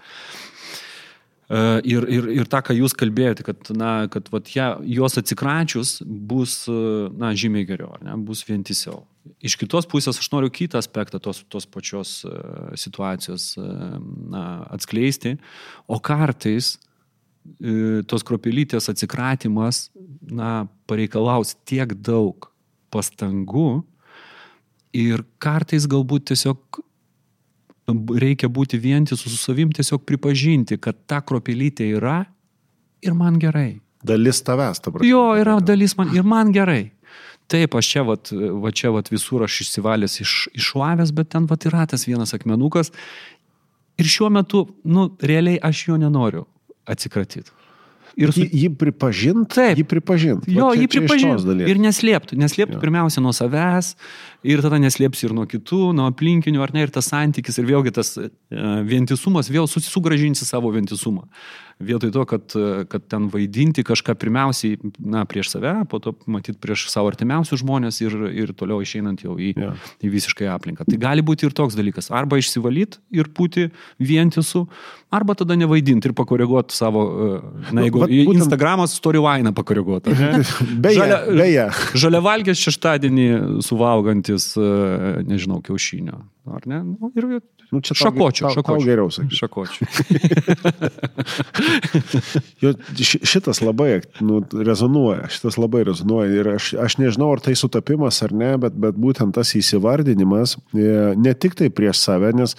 E, 1.49 1.57
ir, 1.85 2.05
ir, 2.09 2.27
ir 2.33 2.49
tą, 2.49 2.61
ką 2.65 2.75
jūs 2.77 2.95
kalbėjote, 2.97 3.45
kad, 3.45 3.71
na, 3.77 3.91
kad 4.11 4.29
vat, 4.33 4.49
ja, 4.53 4.75
juos 4.81 5.17
atsikračius 5.21 5.97
bus 6.05 6.63
e, 6.69 6.77
na, 7.17 7.33
žymiai 7.37 7.67
geriau, 7.69 7.95
ne, 8.05 8.17
bus 8.25 8.45
vientisiau. 8.47 9.03
Iš 9.45 9.55
kitos 9.57 9.87
pusės 9.89 10.19
aš 10.21 10.27
noriu 10.33 10.51
kitą 10.53 10.77
aspektą 10.77 11.19
tos, 11.21 11.43
tos 11.49 11.65
pačios 11.65 12.19
e, 12.27 12.33
situacijos 12.77 13.55
na, 13.57 14.45
atskleisti, 14.73 15.37
o 15.87 15.99
kartais 16.03 16.75
tos 18.09 18.23
kropelytės 18.25 18.89
atsikratimas 18.89 19.89
na, 20.25 20.65
pareikalaus 20.89 21.53
tiek 21.69 21.93
daug 21.93 22.47
pastangų 22.93 23.83
ir 24.95 25.21
kartais 25.41 25.85
galbūt 25.89 26.31
tiesiog 26.31 26.81
reikia 28.17 28.49
būti 28.49 28.79
vientisu 28.81 29.29
su 29.29 29.37
savim, 29.37 29.69
tiesiog 29.69 30.05
pripažinti, 30.07 30.79
kad 30.81 30.97
ta 31.05 31.21
kropelytė 31.21 31.91
yra 31.99 32.23
ir 33.05 33.13
man 33.13 33.37
gerai. 33.41 33.81
Dalis 34.05 34.41
tavęs, 34.45 34.81
ta 34.81 34.91
prasme. 34.93 35.09
Jo, 35.09 35.33
yra 35.37 35.59
dalis 35.61 35.95
man 35.97 36.13
ir 36.15 36.25
man 36.25 36.53
gerai. 36.53 36.94
Taip, 37.51 37.75
aš 37.77 37.89
čia, 37.93 38.01
vat, 38.07 38.31
va 38.33 38.71
čia 38.73 38.89
vat 38.95 39.11
visur 39.13 39.43
aš 39.45 39.59
išsivalęs 39.65 40.17
iš, 40.23 40.33
išlavęs, 40.57 41.11
bet 41.13 41.29
ten 41.35 41.45
vat 41.49 41.67
yra 41.69 41.85
tas 41.89 42.07
vienas 42.09 42.33
akmenukas. 42.37 42.89
Ir 44.01 44.09
šiuo 44.09 44.31
metu, 44.33 44.65
nu, 44.83 45.11
realiai 45.21 45.61
aš 45.63 45.85
jo 45.89 45.99
nenoriu 46.01 46.47
atsikratyti. 46.89 47.53
Ir 48.15 48.31
su... 48.31 48.45
jį, 48.47 48.69
pripažint, 48.79 49.49
taip, 49.51 49.75
jį 49.75 49.83
pripažint. 49.91 50.45
Jo, 50.47 50.69
jį 50.77 50.87
pripažint. 50.87 51.43
Ir 51.67 51.79
neslėpti, 51.83 52.37
neslėpti 52.39 52.79
pirmiausia 52.79 53.23
nuo 53.23 53.33
savęs, 53.35 53.91
ir 54.47 54.63
tada 54.63 54.79
neslėpsi 54.79 55.27
ir 55.27 55.35
nuo 55.35 55.43
kitų, 55.51 55.89
nuo 55.97 56.07
aplinkinių, 56.13 56.63
ar 56.63 56.71
ne, 56.75 56.85
ir 56.87 56.93
tas 56.95 57.11
santykis, 57.11 57.59
ir 57.59 57.67
vėlgi 57.67 57.91
tas 57.97 58.13
uh, 58.21 58.29
vientisumas, 58.87 59.51
vėl 59.51 59.67
sugražinsi 59.67 60.47
savo 60.47 60.71
vientisumą 60.75 61.27
vietoj 61.79 62.11
to, 62.11 62.23
kad, 62.25 62.55
kad 62.89 63.07
ten 63.11 63.27
vaidinti 63.31 63.83
kažką 63.85 64.15
pirmiausiai, 64.19 64.77
na, 64.99 65.25
prieš 65.27 65.51
save, 65.55 65.73
po 65.91 65.99
to 65.99 66.13
matyti 66.31 66.59
prieš 66.61 66.87
savo 66.91 67.09
artimiausius 67.11 67.61
žmonės 67.63 67.99
ir, 68.05 68.15
ir 68.31 68.53
toliau 68.57 68.79
išeinant 68.83 69.25
jau 69.25 69.35
į, 69.35 69.51
yeah. 69.59 69.89
į 69.99 70.11
visiškai 70.13 70.47
aplinką. 70.53 70.87
Tai 70.87 70.99
gali 71.01 71.25
būti 71.25 71.47
ir 71.47 71.55
toks 71.55 71.75
dalykas. 71.77 72.11
Arba 72.15 72.39
išsivalyti 72.39 73.01
ir 73.15 73.27
būti 73.35 73.67
vientisu, 73.99 74.65
arba 75.15 75.35
tada 75.37 75.57
nevaidinti 75.59 76.11
ir 76.11 76.15
pakoreguoti 76.17 76.75
savo, 76.75 77.03
e, 77.11 77.73
na, 77.75 77.85
jeigu 77.87 78.05
nu, 78.05 78.07
būtent... 78.07 78.45
Instagramas 78.45 78.95
storyline 78.95 79.51
pakoreguoti. 79.55 80.15
beje, 80.85 81.01
žalia, 81.01 81.19
beje. 81.41 81.67
Žalia 82.05 82.23
valgės 82.23 82.63
šeštadienį 82.63 83.27
suvalgantis, 83.65 84.53
e, 84.55 84.71
nežinau, 85.27 85.59
kiaušinio. 85.65 86.23
Ar 86.55 86.65
ne? 86.69 86.81
Nu, 86.85 87.11
ir 87.17 87.39
Nu, 87.73 87.81
čia 87.85 87.95
šakočių, 87.97 88.43
tau, 88.45 88.53
šakočių. 88.55 88.67
Tau 88.67 88.85
geriau 88.85 89.09
sakyti. 89.13 89.37
Šakočių. 89.39 89.85
jo, 92.63 92.73
šitas 93.01 93.61
labai 93.65 94.01
nu, 94.25 94.41
rezonuoja, 94.53 95.29
šitas 95.33 95.57
labai 95.61 95.85
rezonuoja 95.89 96.29
ir 96.41 96.51
aš, 96.55 96.73
aš 96.85 96.97
nežinau, 97.01 97.31
ar 97.35 97.41
tai 97.45 97.55
sutapimas 97.57 98.21
ar 98.25 98.35
ne, 98.35 98.51
bet, 98.61 98.77
bet 98.77 98.99
būtent 98.99 99.35
tas 99.35 99.55
įsivardinimas 99.57 100.57
e, 100.57 101.15
ne 101.17 101.33
tik 101.33 101.57
tai 101.57 101.71
prieš 101.73 102.05
save, 102.05 102.31
nes 102.37 102.57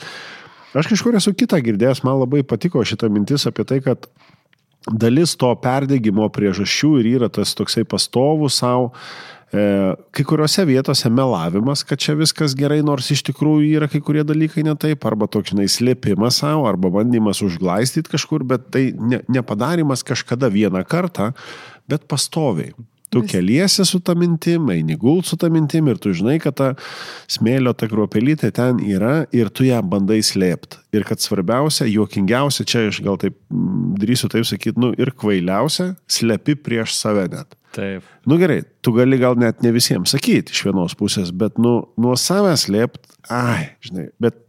aš 0.76 0.90
kažkur 0.92 1.16
esu 1.20 1.34
kitą 1.38 1.60
girdėjęs, 1.64 2.02
man 2.06 2.20
labai 2.24 2.42
patiko 2.46 2.82
šita 2.84 3.10
mintis 3.12 3.46
apie 3.48 3.64
tai, 3.68 3.80
kad 3.84 4.10
dalis 4.86 5.34
to 5.38 5.50
perdėgymo 5.62 6.28
priežasčių 6.34 6.92
ir 7.00 7.06
yra 7.16 7.30
tas 7.32 7.54
toksai 7.58 7.86
pastovų 7.88 8.50
savo 8.52 8.92
kai 10.14 10.24
kuriuose 10.26 10.64
vietose 10.68 11.10
melavimas, 11.12 11.84
kad 11.86 12.00
čia 12.02 12.16
viskas 12.18 12.56
gerai, 12.58 12.80
nors 12.86 13.10
iš 13.14 13.22
tikrųjų 13.28 13.76
yra 13.78 13.88
kai 13.92 14.00
kurie 14.04 14.24
dalykai 14.26 14.64
ne 14.66 14.74
taip, 14.80 15.04
arba 15.08 15.28
toks, 15.30 15.52
žinai, 15.52 15.68
slėpimas 15.70 16.40
savo, 16.42 16.66
arba 16.70 16.90
bandymas 16.94 17.42
užglaistyti 17.46 18.12
kažkur, 18.12 18.46
bet 18.48 18.68
tai 18.74 18.88
ne, 18.96 19.22
nepadarimas 19.32 20.04
kažkada 20.06 20.50
vieną 20.52 20.82
kartą, 20.88 21.32
bet 21.90 22.08
pastoviai. 22.10 22.74
Tu 23.10 23.22
keliesi 23.30 23.84
su 23.86 24.00
ta 24.02 24.16
mintim, 24.18 24.66
eini 24.72 24.96
gult 24.98 25.28
su 25.30 25.36
ta 25.38 25.46
mintim 25.52 25.86
ir 25.88 25.98
tu 26.02 26.10
žinai, 26.16 26.40
kad 26.42 26.56
ta 26.58 26.72
smėlio 27.30 27.70
ta 27.78 27.86
kruopelytė 27.90 28.50
ten 28.54 28.80
yra 28.82 29.28
ir 29.36 29.52
tu 29.54 29.66
ją 29.68 29.78
bandai 29.86 30.18
slėpti. 30.26 30.80
Ir 30.96 31.06
kad 31.06 31.22
svarbiausia, 31.22 31.86
juokingiausia, 31.86 32.66
čia 32.66 32.86
aš 32.90 32.98
gal 33.06 33.20
taip 33.22 33.38
drįsiu 34.02 34.30
taip 34.32 34.48
sakyti, 34.48 34.80
nu 34.82 34.90
ir 34.98 35.12
kvailiausia, 35.14 35.92
slepi 36.10 36.58
prieš 36.58 36.96
save 36.98 37.28
net. 37.30 37.54
Taip. 37.76 38.10
Nu 38.26 38.40
gerai, 38.40 38.62
tu 38.82 38.94
gali 38.96 39.20
gal 39.20 39.38
net 39.38 39.62
ne 39.62 39.70
visiems 39.74 40.16
sakyti 40.16 40.54
iš 40.54 40.64
vienos 40.66 40.96
pusės, 40.98 41.30
bet 41.30 41.60
nu, 41.62 41.76
nuo 42.00 42.16
savęs 42.18 42.66
lėpt, 42.72 43.04
ai, 43.30 43.76
žinai, 43.84 44.08
bet 44.22 44.40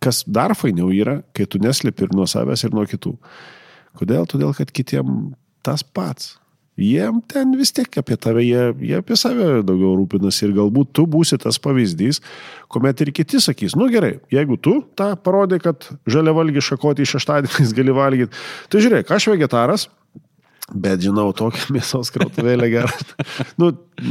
kas 0.00 0.22
dar 0.24 0.54
fainiau 0.56 0.88
yra, 0.94 1.18
kai 1.36 1.48
tu 1.50 1.60
neslėpi 1.60 2.06
ir 2.06 2.16
nuo 2.16 2.28
savęs, 2.30 2.64
ir 2.64 2.76
nuo 2.76 2.86
kitų. 2.88 3.16
Kodėl? 3.98 4.28
Todėl, 4.30 4.54
kad 4.54 4.70
kitiem 4.72 5.32
tas 5.66 5.82
pats. 5.82 6.36
Jiem 6.78 7.18
ten 7.26 7.56
vis 7.58 7.72
tiek 7.74 7.90
apie 7.98 8.14
tave, 8.20 8.44
jie, 8.46 8.68
jie 8.86 8.98
apie 9.00 9.16
save 9.18 9.64
daugiau 9.66 9.96
rūpinasi 9.98 10.44
ir 10.46 10.54
galbūt 10.60 10.92
tu 10.94 11.08
būsi 11.10 11.38
tas 11.42 11.58
pavyzdys, 11.62 12.22
kuomet 12.70 13.02
ir 13.02 13.10
kiti 13.16 13.40
sakys, 13.42 13.74
nu 13.78 13.88
gerai, 13.90 14.18
jeigu 14.30 14.60
tu 14.62 14.76
tą 14.98 15.10
parodai, 15.18 15.58
kad 15.64 15.88
žalia 16.06 16.36
valgy 16.36 16.62
šakoti 16.62 17.08
šeštadieniais 17.08 17.74
gali 17.78 17.96
valgyti, 17.96 18.44
tai 18.70 18.84
žiūrėk, 18.84 19.10
aš 19.10 19.32
vegetaras, 19.34 19.88
Bet 20.68 21.00
žinau, 21.00 21.30
tokia 21.32 21.64
mėsos 21.78 22.10
krautuvėlė 22.12 22.68
gera. 22.68 22.90
nu, 23.60 23.70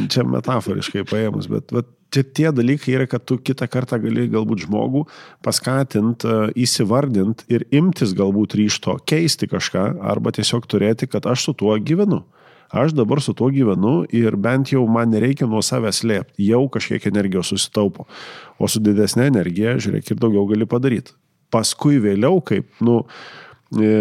čia 0.09 0.23
metaforiškai 0.25 1.03
paėmus, 1.05 1.45
bet, 1.51 1.69
bet 1.69 1.89
čia 2.13 2.23
tie 2.25 2.47
dalykai 2.55 2.95
yra, 2.95 3.05
kad 3.09 3.25
tu 3.29 3.37
kitą 3.37 3.67
kartą 3.69 3.99
gali 4.01 4.25
galbūt 4.31 4.63
žmogų 4.65 5.03
paskatinti, 5.45 6.25
e, 6.25 6.47
įsivardinti 6.65 7.45
ir 7.53 7.67
imtis 7.77 8.15
galbūt 8.17 8.57
ryšto, 8.57 8.97
keisti 9.05 9.49
kažką, 9.51 9.85
arba 10.01 10.33
tiesiog 10.33 10.65
turėti, 10.65 11.09
kad 11.11 11.29
aš 11.29 11.45
su 11.49 11.55
tuo 11.61 11.77
gyvenu. 11.77 12.23
Aš 12.69 12.91
dabar 12.97 13.21
su 13.23 13.33
tuo 13.37 13.47
gyvenu 13.53 14.01
ir 14.15 14.35
bent 14.35 14.73
jau 14.73 14.83
man 14.91 15.11
nereikia 15.13 15.47
nuo 15.47 15.61
savęs 15.63 16.01
slėpti, 16.03 16.47
jau 16.49 16.65
kažkiek 16.71 17.05
energijos 17.07 17.53
susitaupo. 17.53 18.07
O 18.59 18.67
su 18.67 18.81
didesnė 18.83 19.29
energija, 19.31 19.77
žiūrėk, 19.79 20.11
ir 20.11 20.19
daugiau 20.19 20.47
gali 20.49 20.67
padaryti. 20.67 21.15
Paskui 21.53 22.01
vėliau, 22.03 22.41
kaip, 22.43 22.67
nu, 22.83 22.99
e, 23.71 23.93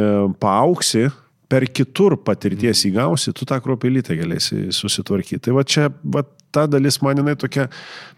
paauksi, 0.42 1.07
per 1.46 1.68
kitur 1.70 2.16
patirties 2.26 2.83
mhm. 2.83 2.90
įgausi, 2.90 3.35
tu 3.37 3.46
tą 3.48 3.61
kropelytę 3.62 4.16
galėsi 4.18 4.66
susitvarkyti. 4.74 5.44
Tai 5.46 5.57
va 5.61 5.66
čia, 5.66 5.88
va 6.02 6.24
ta 6.55 6.64
dalis 6.70 6.98
man 7.05 7.20
jinai 7.20 7.37
tokia, 7.38 7.68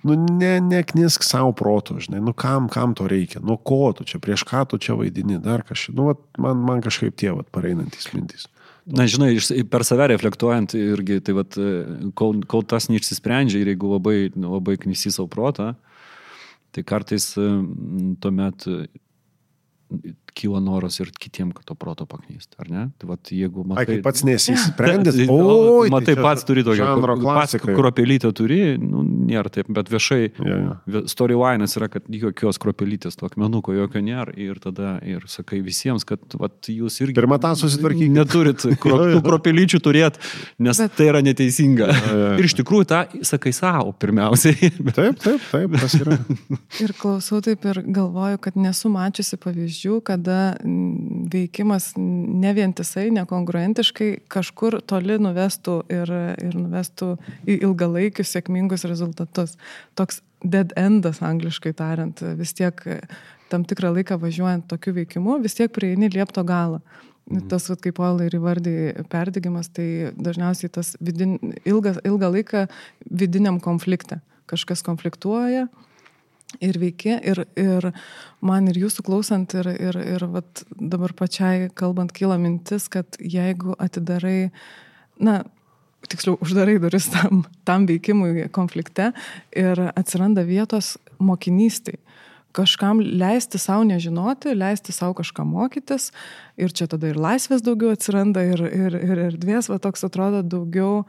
nu 0.07 0.17
ne, 0.17 0.55
neknisk 0.65 1.25
savo 1.27 1.53
protų, 1.57 1.99
žinai, 2.07 2.23
nu 2.25 2.35
kam, 2.37 2.69
kam 2.73 2.95
to 2.97 3.09
reikia, 3.11 3.43
nu 3.45 3.59
ko 3.59 3.91
tu 3.97 4.07
čia, 4.09 4.21
prieš 4.23 4.47
ką 4.49 4.65
tu 4.71 4.79
čia 4.81 4.97
vaidini, 4.99 5.41
dar 5.43 5.65
kažkaip, 5.67 5.97
nu 5.99 6.09
va, 6.11 6.15
man, 6.41 6.63
man 6.69 6.85
kažkaip 6.85 7.17
tie 7.19 7.33
va 7.35 7.45
pareinantys 7.55 8.13
mintys. 8.15 8.47
Na, 8.89 9.05
žinai, 9.05 9.35
per 9.69 9.85
save 9.85 10.07
reflektuojant 10.15 10.73
irgi, 10.79 11.19
tai 11.25 11.35
vat, 11.37 11.59
kol, 12.17 12.39
kol 12.49 12.63
tas 12.65 12.89
neišsisprendžia 12.89 13.61
ir 13.61 13.75
jeigu 13.75 13.91
labai, 13.93 14.17
labai 14.33 14.79
knysi 14.81 15.13
savo 15.13 15.29
protą, 15.29 15.75
tai 16.73 16.85
kartais 16.89 17.35
tuomet 17.37 18.65
kyla 20.39 20.61
noras 20.63 21.01
ir 21.03 21.11
kitiem, 21.15 21.51
kad 21.57 21.67
to 21.69 21.77
proto 21.79 22.07
paknyst, 22.09 22.55
ar 22.63 22.71
ne? 22.71 22.85
Tai 23.01 23.11
vat, 23.13 23.33
jeigu 23.35 23.65
matai... 23.67 23.99
Ai, 23.99 24.03
pats 24.05 24.25
nesisprendęs, 24.27 25.19
tai- 25.21 25.29
o, 25.33 25.87
matai, 25.93 26.15
tai 26.15 26.25
pats 26.25 26.47
turi 26.49 26.65
tokią 26.67 26.89
pats 27.25 27.59
kropelytę 27.65 28.31
turi, 28.37 28.61
nu, 28.83 29.03
nėra 29.29 29.53
taip, 29.53 29.71
bet 29.75 29.91
viešai 29.93 30.21
ja, 30.29 30.59
ja. 30.59 31.03
storyline'as 31.11 31.77
yra, 31.81 31.91
kad 31.93 32.07
jokios 32.13 32.61
kropelytės, 32.63 33.19
to 33.19 33.29
akmenuko 33.29 33.75
jokio 33.77 34.03
nėra 34.05 34.35
ir 34.39 34.61
tada 34.63 34.97
ir 35.07 35.27
sakai 35.31 35.61
visiems, 35.65 36.07
kad 36.09 36.39
vat, 36.41 36.57
jūs 36.73 37.01
irgi... 37.03 37.17
Pirmą 37.19 37.41
tą 37.43 37.55
susitvarkykite. 37.59 38.15
Neturit 38.15 38.65
kro, 38.83 39.01
tų 39.15 39.23
kropelyčių 39.27 39.83
turėti, 39.85 40.23
nes 40.65 40.83
bet... 40.83 40.95
tai 40.99 41.11
yra 41.11 41.23
neteisinga. 41.25 41.89
Ja, 41.89 41.99
ja, 41.99 42.19
ja. 42.23 42.31
Ir 42.41 42.49
iš 42.49 42.57
tikrųjų 42.61 42.89
tą 42.91 43.03
sakai 43.27 43.53
savo 43.57 43.95
pirmiausiai. 43.99 44.73
Taip, 44.99 45.19
taip, 45.23 45.43
taip, 45.53 45.75
tas 45.79 45.95
yra. 45.99 46.17
ir 46.83 46.93
klausau 46.99 47.39
taip 47.45 47.65
ir 47.71 47.81
galvoju, 47.95 48.39
kad 48.43 48.57
nesu 48.59 48.91
mačiusi 48.93 49.39
pavyzdžių, 49.41 49.99
kad 50.07 50.28
kada 50.29 50.57
veikimas 51.33 51.93
ne 51.97 52.53
vientisai, 52.55 53.09
nekongruentiškai 53.17 54.11
kažkur 54.29 54.81
toli 54.89 55.17
nuvestų 55.21 55.79
ir, 55.93 56.13
ir 56.45 56.57
nuvestų 56.57 57.15
į 57.49 57.59
ilgalaikius 57.65 58.35
sėkmingus 58.35 58.85
rezultatus. 58.89 59.57
Toks 59.97 60.21
dead 60.45 60.75
endas, 60.77 61.23
angliškai 61.25 61.73
tariant, 61.77 62.21
vis 62.39 62.53
tiek 62.53 62.77
tam 63.49 63.65
tikrą 63.65 63.95
laiką 63.97 64.19
važiuojant 64.21 64.69
tokiu 64.69 64.93
veikimu, 65.01 65.39
vis 65.43 65.57
tiek 65.57 65.73
prieini 65.73 66.11
liepto 66.13 66.45
galą. 66.45 66.83
Mhm. 67.29 67.49
Tas, 67.49 67.69
vat, 67.69 67.81
kaip 67.85 67.97
Paulai 67.97 68.29
ir 68.29 68.39
įvardė, 68.39 68.77
perdegimas, 69.13 69.69
tai 69.73 70.15
dažniausiai 70.17 70.73
tas 70.73 70.95
vidin, 71.01 71.37
ilgas, 71.69 72.01
ilgą 72.09 72.33
laiką 72.37 72.69
vidiniam 73.09 73.61
konflikte. 73.61 74.21
Kažkas 74.49 74.81
konfliktuoja 74.85 75.67
ir 76.65 76.79
veikia, 76.81 77.19
ir, 77.21 77.45
ir 77.59 77.91
man 78.45 78.71
ir 78.71 78.81
jūsų 78.85 79.05
klausant, 79.07 79.55
ir, 79.59 79.69
ir, 79.75 80.01
ir 80.17 80.27
vat, 80.33 80.65
dabar 80.81 81.13
pačiai 81.17 81.69
kalbant, 81.77 82.15
kyla 82.17 82.39
mintis, 82.41 82.89
kad 82.93 83.19
jeigu 83.21 83.77
atidarai, 83.79 84.51
na, 85.21 85.43
tiksliau, 86.09 86.39
uždarai 86.45 86.79
duris 86.83 87.11
tam, 87.15 87.45
tam 87.69 87.87
veikimui 87.91 88.49
konflikte 88.55 89.13
ir 89.57 89.89
atsiranda 89.95 90.47
vietos 90.49 90.97
mokinystai 91.19 91.99
kažkam 92.59 93.01
leisti 93.01 93.59
savo 93.59 93.85
nežinoti, 93.87 94.55
leisti 94.57 94.93
savo 94.93 95.15
kažką 95.19 95.45
mokytis 95.47 96.11
ir 96.57 96.73
čia 96.75 96.89
tada 96.91 97.11
ir 97.11 97.21
laisvės 97.21 97.63
daugiau 97.63 97.93
atsiranda 97.95 98.43
ir, 98.47 98.63
ir, 98.67 98.97
ir 98.97 99.23
erdvės, 99.29 99.69
va 99.71 99.79
toks 99.83 100.07
atrodo 100.09 100.43
daugiau, 100.43 101.05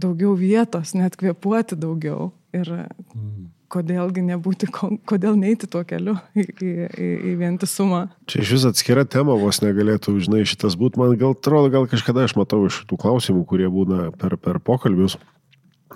daugiau 0.00 0.34
vietos, 0.36 0.92
net 0.98 1.16
kvepuoti 1.20 1.78
daugiau. 1.80 2.32
Ir 2.56 2.68
mm. 2.74 3.46
Kodėlgi 3.70 4.24
nebūti, 4.26 4.68
kodėl 5.08 5.38
neiti 5.40 5.68
tuo 5.70 5.82
keliu 5.88 6.16
į, 6.34 6.46
į, 6.46 6.70
į, 6.90 7.10
į 7.32 7.34
vientisumą. 7.40 8.04
Čia 8.30 8.44
iš 8.44 8.54
vis 8.56 8.68
atskira 8.72 9.06
tema 9.08 9.36
vos 9.38 9.62
negalėtų, 9.64 10.16
žinai, 10.26 10.44
šitas 10.48 10.78
būti. 10.80 11.00
Man 11.00 11.16
gal 11.20 11.36
atrodo, 11.36 11.72
gal 11.72 11.90
kažkada 11.90 12.26
aš 12.26 12.36
matau 12.40 12.64
iš 12.68 12.82
tų 12.90 12.98
klausimų, 13.00 13.44
kurie 13.48 13.70
būna 13.72 14.10
per, 14.18 14.36
per 14.40 14.58
pokalbius 14.64 15.18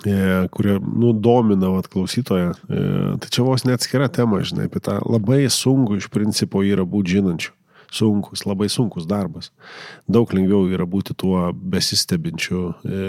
E, 0.03 0.47
kurie 0.51 0.79
nu, 0.95 1.13
domina 1.13 1.69
vat, 1.71 1.87
klausytoją. 1.87 2.51
E, 2.51 2.79
tai 3.21 3.29
čia 3.31 3.45
vos 3.47 3.63
neatskira 3.63 4.09
tema, 4.11 4.41
žinai, 4.43 4.67
apie 4.67 4.81
tą 4.83 4.97
labai 5.07 5.45
sunku 5.47 5.95
iš 5.95 6.09
principo 6.11 6.63
yra 6.67 6.83
būti 6.83 7.15
žinančiu. 7.15 7.53
Sunkus, 7.95 8.43
labai 8.43 8.67
sunkus 8.67 9.05
darbas. 9.07 9.53
Daug 10.11 10.33
lengviau 10.35 10.65
yra 10.67 10.83
būti 10.89 11.15
tuo 11.15 11.47
besistebinčiu. 11.55 12.73
E, 12.83 13.05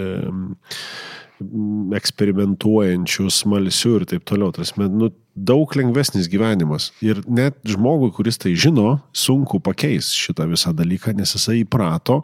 eksperimentuojančių, 1.97 3.27
smalsių 3.31 3.93
ir 3.99 4.05
taip 4.09 4.25
toliau. 4.27 4.51
Tarsi, 4.55 4.73
nu, 4.89 5.11
daug 5.37 5.73
lengvesnis 5.77 6.29
gyvenimas. 6.31 6.89
Ir 7.05 7.21
net 7.29 7.59
žmogui, 7.67 8.09
kuris 8.15 8.39
tai 8.41 8.55
žino, 8.57 8.97
sunku 9.13 9.61
pakeis 9.63 10.11
šitą 10.17 10.47
visą 10.49 10.73
dalyką, 10.75 11.13
nes 11.17 11.35
jisai 11.37 11.61
įprato 11.61 12.23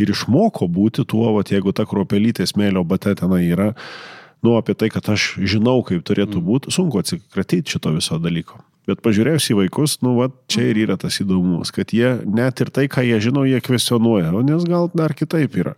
ir 0.00 0.12
išmoko 0.14 0.70
būti 0.70 1.06
tuo, 1.08 1.32
vat, 1.36 1.50
jeigu 1.54 1.74
ta 1.74 1.86
kruopelytė 1.88 2.46
smėlio 2.48 2.84
bate 2.86 3.14
tenai 3.18 3.44
yra, 3.48 3.72
nu, 4.42 4.56
apie 4.58 4.76
tai, 4.78 4.90
kad 4.94 5.10
aš 5.10 5.36
žinau, 5.38 5.80
kaip 5.86 6.04
turėtų 6.06 6.38
mm. 6.38 6.46
būti, 6.46 6.74
sunku 6.74 7.02
atsikratyti 7.02 7.76
šito 7.76 7.94
viso 7.94 8.18
dalyko. 8.22 8.62
Bet 8.90 8.98
pažiūrėjus 9.02 9.52
į 9.52 9.60
vaikus, 9.60 10.00
nu, 10.02 10.16
va, 10.18 10.26
čia 10.50 10.64
ir 10.72 10.80
yra 10.86 10.96
tas 10.98 11.20
įdomumas, 11.22 11.70
kad 11.74 11.94
jie 11.94 12.16
net 12.26 12.62
ir 12.64 12.72
tai, 12.74 12.88
ką 12.90 13.04
jie 13.06 13.20
žino, 13.22 13.44
jie 13.46 13.62
kvestionuoja, 13.62 14.32
o 14.34 14.42
nes 14.46 14.66
gal 14.66 14.90
dar 14.94 15.14
kitaip 15.18 15.54
yra. 15.62 15.76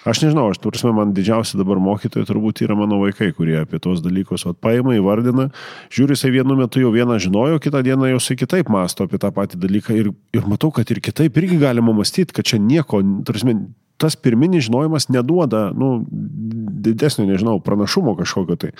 Aš 0.00 0.22
nežinau, 0.24 0.46
aš 0.48 0.56
turime, 0.64 0.94
man 0.96 1.10
didžiausi 1.12 1.58
dabar 1.60 1.76
mokytojai 1.82 2.24
turbūt 2.24 2.62
yra 2.64 2.72
mano 2.78 3.02
vaikai, 3.02 3.34
kurie 3.36 3.58
apie 3.60 3.76
tos 3.84 4.00
dalykus 4.00 4.46
vat, 4.48 4.56
paima, 4.64 4.94
įvardina, 4.96 5.50
žiūri, 5.92 6.16
jisai 6.16 6.30
vienu 6.38 6.56
metu 6.56 6.80
jau 6.80 6.92
vieną 6.94 7.18
žinojo, 7.20 7.58
kitą 7.60 7.82
dieną 7.84 8.08
jau 8.14 8.20
jisai 8.20 8.38
kitaip 8.40 8.70
masto 8.72 9.04
apie 9.04 9.20
tą 9.20 9.28
patį 9.36 9.60
dalyką 9.60 9.98
ir, 9.98 10.08
ir 10.32 10.46
matau, 10.48 10.70
kad 10.72 10.88
ir 10.88 11.02
kitaip 11.04 11.36
irgi 11.36 11.58
galima 11.60 11.92
mąstyti, 11.92 12.32
kad 12.32 12.48
čia 12.48 12.56
nieko, 12.64 13.02
turime, 13.28 13.58
tas 14.00 14.16
pirminis 14.16 14.70
žinojimas 14.70 15.10
neduoda, 15.12 15.66
nu, 15.76 15.98
didesnio, 16.08 17.26
nežinau, 17.28 17.58
pranašumo 17.64 18.16
kažkokio 18.22 18.56
tai. 18.56 18.72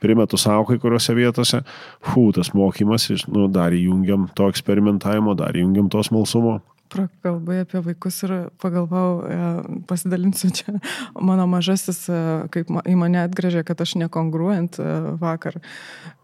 Primetu 0.00 0.36
savo 0.40 0.64
kai 0.68 0.76
kuriuose 0.80 1.14
vietose, 1.16 1.62
fu, 2.04 2.30
tas 2.36 2.50
mokymas, 2.56 3.08
nu, 3.32 3.46
dar 3.52 3.76
įjungiam 3.76 4.26
to 4.36 4.48
eksperimentavimo, 4.52 5.36
dar 5.36 5.56
įjungiam 5.56 5.88
to 5.92 6.04
smalsumo 6.04 6.58
prakalbai 6.92 7.60
apie 7.64 7.80
vaikus 7.84 8.22
ir 8.26 8.34
pagalvojau, 8.62 9.12
e, 9.26 9.80
pasidalinsiu 9.88 10.50
čia. 10.54 10.76
Mano 11.20 11.46
mažasis, 11.50 12.04
e, 12.08 12.20
kaip 12.54 12.72
į 12.82 12.96
mane 12.98 13.22
atgrėžė, 13.24 13.64
kad 13.66 13.80
aš 13.82 13.96
nekongruojant 14.02 14.80
e, 14.80 14.90
vakar. 15.22 15.60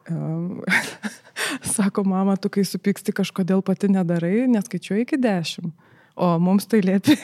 Sako, 1.77 2.05
mama, 2.09 2.35
tu 2.37 2.51
kai 2.53 2.65
supyksti 2.67 3.15
kažkodėl 3.15 3.63
pati 3.65 3.91
nedarai, 3.93 4.49
neskaičiuoji 4.51 5.07
iki 5.07 5.19
dešimt. 5.23 5.91
O 6.15 6.39
mums 6.39 6.67
tai 6.69 6.83
liepi. 6.85 7.15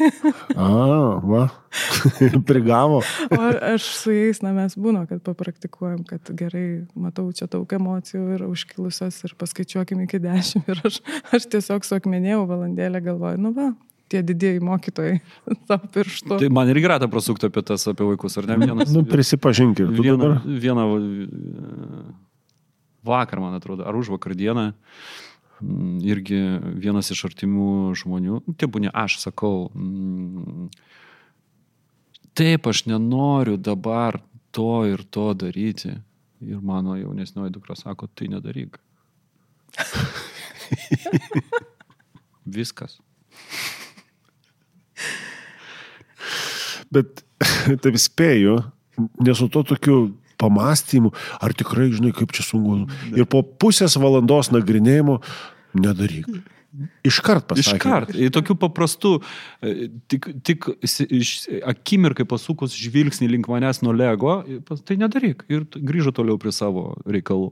A, 0.57 0.69
va. 1.21 1.43
Prigavo. 2.49 3.03
o 3.31 3.49
aš 3.75 3.85
su 3.99 4.15
jais, 4.15 4.41
na 4.41 4.55
mes 4.57 4.77
būna, 4.81 5.05
kad 5.11 5.21
papraktikuojam, 5.27 6.01
kad 6.09 6.31
gerai, 6.37 6.87
matau 6.97 7.27
čia 7.37 7.51
daug 7.53 7.69
emocijų 7.69 8.23
ir 8.39 8.47
užkilusios 8.49 9.21
ir 9.29 9.37
paskaičiuokim 9.41 10.01
iki 10.07 10.23
dešimt. 10.25 10.73
Ir 10.73 10.81
aš, 10.89 11.03
aš 11.37 11.51
tiesiog 11.53 11.85
suakmenėjau 11.85 12.47
valandėlę 12.49 13.05
galvoju, 13.05 13.43
nu 13.45 13.53
va, 13.57 13.69
tie 14.09 14.25
didieji 14.25 14.65
mokytojai 14.65 15.21
savo 15.69 15.93
pirštu. 15.93 16.41
Tai 16.41 16.53
man 16.57 16.73
irgi 16.73 16.89
rata 16.89 17.13
prasukti 17.13 17.53
apie 17.53 17.67
tas, 17.69 17.85
apie 17.93 18.09
vaikus, 18.09 18.41
ar 18.41 18.49
ne? 18.49 18.61
Vienas, 18.65 18.93
nu, 18.97 19.05
prisipažinkit. 19.09 19.93
Vieną, 20.01 20.33
vieną 20.49 20.91
vakar, 23.05 23.45
man 23.45 23.61
atrodo, 23.61 23.85
ar 23.89 24.01
už 24.01 24.17
vakar 24.17 24.33
dieną 24.37 24.71
Mm, 24.73 25.28
irgi 25.61 26.39
vienas 26.79 27.11
iš 27.15 27.25
artimų 27.29 27.95
žmonių, 27.99 28.43
nu, 28.47 28.55
tebūnė 28.59 28.93
aš 28.95 29.19
sakau, 29.25 29.69
mm, 29.75 30.69
taip, 32.39 32.69
aš 32.71 32.85
nenoriu 32.91 33.59
dabar 33.59 34.21
to 34.55 34.85
ir 34.91 35.03
to 35.11 35.33
daryti. 35.35 35.97
Ir 36.39 36.61
mano 36.63 36.95
jaunesnioji 36.95 37.51
dukra 37.51 37.75
sako, 37.75 38.07
tai 38.15 38.29
nedaryk. 38.31 38.79
Viskas. 42.59 43.01
Bet 46.95 47.25
taip 47.83 47.99
spėju, 48.01 48.55
nesu 49.21 49.51
to 49.53 49.65
tokiu 49.67 49.99
pamastymų, 50.41 51.15
ar 51.43 51.57
tikrai 51.57 51.91
žinai, 51.95 52.15
kaip 52.17 52.35
čia 52.37 52.47
sunku. 52.47 52.87
Ir 53.17 53.29
po 53.31 53.43
pusės 53.43 53.99
valandos 54.01 54.53
nagrinėjimo 54.55 55.21
nedaryk. 55.79 56.31
Iškart 57.09 57.47
pasakė. 57.49 57.79
Iškart. 57.79 58.11
Tokių 58.35 58.55
paprastų, 58.61 59.13
e, 59.65 59.89
tik, 60.13 60.27
tik 60.45 60.67
akimirkai 61.73 62.27
pasukus 62.29 62.75
žvilgsnį 62.77 63.29
link 63.33 63.49
manęs 63.49 63.81
nuo 63.83 63.95
lego, 63.97 64.37
tai 64.87 64.99
nedaryk. 65.01 65.47
Ir 65.49 65.65
grįžo 65.65 66.13
toliau 66.15 66.37
prie 66.41 66.53
savo 66.53 66.93
reikalų. 67.09 67.51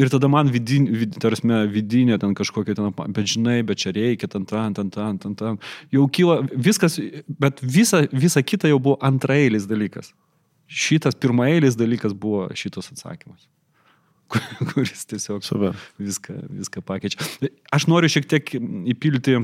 Ir 0.00 0.10
tada 0.10 0.30
man 0.32 0.48
vidin, 0.54 0.88
vid, 0.88 1.18
tarsime, 1.20 1.60
vidinė 1.70 2.16
ten 2.22 2.32
kažkokia 2.38 2.78
ten, 2.78 2.88
bet 3.14 3.28
žinai, 3.28 3.60
bet 3.68 3.84
čia 3.84 3.92
reikia, 3.92 4.30
ten, 4.32 4.48
ten, 4.48 4.74
ten, 4.74 4.90
ten, 4.96 5.20
ten, 5.20 5.36
ten. 5.38 5.60
Jau 5.92 6.08
kyla 6.08 6.40
viskas, 6.48 6.96
bet 7.28 7.60
visa, 7.62 8.06
visa 8.16 8.42
kita 8.42 8.72
jau 8.72 8.80
buvo 8.80 8.98
antraeilis 9.04 9.68
dalykas 9.68 10.14
šitas 10.68 11.16
pirmaeilis 11.18 11.76
dalykas 11.80 12.14
buvo 12.14 12.46
šitas 12.56 12.92
atsakymas 12.92 13.48
kuris 14.72 15.06
tiesiog 15.08 15.44
Super. 15.44 15.76
viską, 15.98 16.34
viską 16.60 16.82
pakeičia. 16.84 17.22
Aš 17.72 17.88
noriu 17.88 18.10
šiek 18.12 18.28
tiek 18.28 18.50
įpilti 18.92 19.38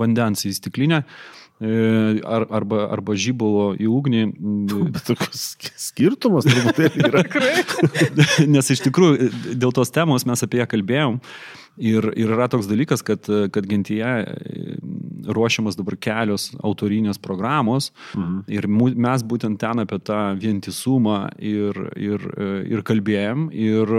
vandens 0.00 0.46
į 0.48 0.54
stiklinę 0.56 1.02
e, 1.02 1.70
ar, 2.24 2.46
arba, 2.48 2.86
arba 2.94 3.16
žybalo 3.16 3.70
į 3.76 3.88
ugnį. 3.92 4.24
Bet 4.94 5.08
toks 5.08 5.46
skirtumas 5.80 6.48
truputėlį 6.48 7.04
yra. 7.08 7.24
Nes 8.48 8.72
iš 8.72 8.84
tikrųjų 8.88 9.30
dėl 9.60 9.74
tos 9.76 9.92
temos 9.94 10.28
mes 10.28 10.46
apie 10.46 10.62
ją 10.62 10.68
kalbėjom. 10.70 11.20
Ir, 11.80 12.10
ir 12.12 12.32
yra 12.34 12.44
toks 12.52 12.68
dalykas, 12.68 13.00
kad, 13.06 13.24
kad 13.24 13.66
gentyje 13.68 14.04
e, 14.04 14.64
ruošiamas 15.32 15.78
dabar 15.78 15.96
kelios 15.96 16.50
autorinės 16.60 17.20
programos 17.22 17.90
mhm. 18.12 18.42
ir 18.52 18.68
mes 18.68 19.24
būtent 19.24 19.60
ten 19.62 19.80
apie 19.80 20.00
tą 20.04 20.20
vientisumą 20.40 21.22
ir, 21.38 21.80
ir, 21.96 22.26
e, 22.36 22.50
ir 22.74 22.84
kalbėjom. 22.84 23.48
Ir, 23.56 23.94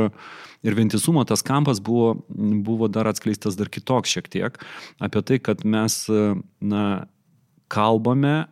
ir 0.61 0.77
vientisumo 0.77 1.23
tas 1.25 1.41
kampas 1.41 1.81
buvo, 1.81 2.13
buvo 2.29 2.89
dar 2.91 3.09
atskleistas 3.09 3.57
dar 3.57 3.71
kitoks 3.73 4.13
šiek 4.13 4.29
tiek 4.29 4.61
apie 5.01 5.25
tai, 5.25 5.39
kad 5.41 5.65
mes 5.65 6.03
na, 6.61 6.85
kalbame 7.71 8.45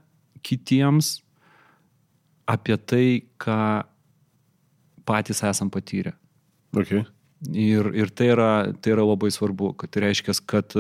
kitiems 0.46 1.20
apie 2.50 2.78
tai, 2.82 3.06
ką 3.38 3.86
patys 5.06 5.44
esam 5.46 5.70
patyrę. 5.70 6.16
Okay. 6.74 7.04
Ir, 7.48 7.94
ir 7.96 8.10
tai, 8.12 8.34
yra, 8.34 8.52
tai 8.84 8.92
yra 8.98 9.06
labai 9.08 9.32
svarbu, 9.32 9.72
kad 9.80 9.92
tai 9.94 10.04
reiškia, 10.04 10.34
kad, 10.50 10.74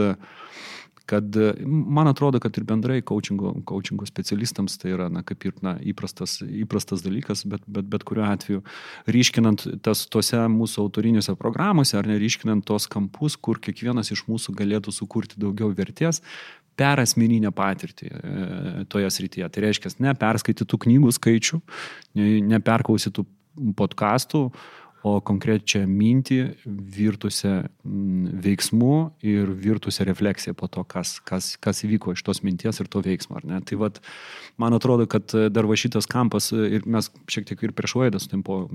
kad 1.07 1.37
man 1.63 2.09
atrodo, 2.11 2.41
kad 2.43 2.57
ir 2.59 2.65
bendrai 2.67 2.99
coachingo, 2.99 3.53
coachingo 3.69 4.07
specialistams 4.09 4.75
tai 4.81 4.91
yra 4.91 5.07
na, 5.13 5.23
kaip 5.23 5.47
ir 5.47 5.55
na, 5.63 5.77
įprastas, 5.79 6.41
įprastas 6.43 7.05
dalykas, 7.05 7.45
bet, 7.47 7.63
bet, 7.63 7.87
bet 7.87 8.03
kuriuo 8.07 8.27
atveju 8.27 8.63
ryškinant 9.07 9.63
tas 9.85 10.03
tose 10.11 10.41
mūsų 10.51 10.83
autorinėse 10.83 11.37
programuose 11.39 11.95
ar 11.95 12.11
neryškinant 12.11 12.67
tos 12.67 12.89
kampus, 12.91 13.39
kur 13.39 13.61
kiekvienas 13.63 14.11
iš 14.11 14.25
mūsų 14.27 14.57
galėtų 14.59 14.93
sukurti 14.99 15.39
daugiau 15.39 15.71
vertės, 15.71 16.19
per 16.79 17.01
asmeninę 17.03 17.51
patirtį 17.55 18.07
e, 18.11 18.19
toje 18.91 19.09
srityje. 19.11 19.47
Tai 19.51 19.63
reiškia, 19.65 19.95
ne 20.03 20.13
perskaitytų 20.15 20.79
knygų 20.85 21.11
skaičių, 21.17 21.59
ne 22.19 22.59
perklausytų 22.63 23.25
podkastų, 23.79 24.43
o 25.07 25.19
konkrečią 25.23 25.85
mintį 25.87 26.37
virtusią 26.67 27.53
mm, 27.63 28.39
veiksmų 28.43 28.95
ir 29.23 29.51
virtusią 29.55 30.03
refleksiją 30.09 30.55
po 30.59 30.67
to, 30.67 30.83
kas, 30.83 31.17
kas, 31.23 31.53
kas 31.61 31.83
įvyko 31.87 32.15
iš 32.15 32.23
tos 32.27 32.41
minties 32.43 32.81
ir 32.83 32.89
to 32.91 33.01
veiksmo. 33.05 33.39
Tai 33.39 33.79
vat, 33.79 34.01
man 34.59 34.75
atrodo, 34.75 35.07
kad 35.09 35.31
dar 35.53 35.69
va 35.69 35.77
šitas 35.79 36.09
kampas, 36.09 36.51
ir 36.51 36.83
mes 36.83 37.11
šiek 37.31 37.47
tiek 37.47 37.63
ir 37.63 37.75
prieš 37.77 37.95
laidą 38.01 38.19
su 38.19 38.31
tim 38.31 38.43
po, 38.43 38.65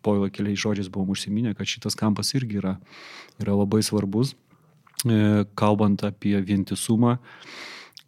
po 0.00 0.16
keliais 0.32 0.62
žodžiais 0.62 0.88
buvom 0.92 1.12
užsiminę, 1.12 1.52
kad 1.58 1.68
šitas 1.68 1.98
kampas 2.00 2.32
irgi 2.38 2.62
yra, 2.62 2.78
yra 3.42 3.58
labai 3.58 3.82
svarbus, 3.84 4.32
e, 5.04 5.44
kalbant 5.58 6.06
apie 6.08 6.38
vientisumą, 6.40 7.18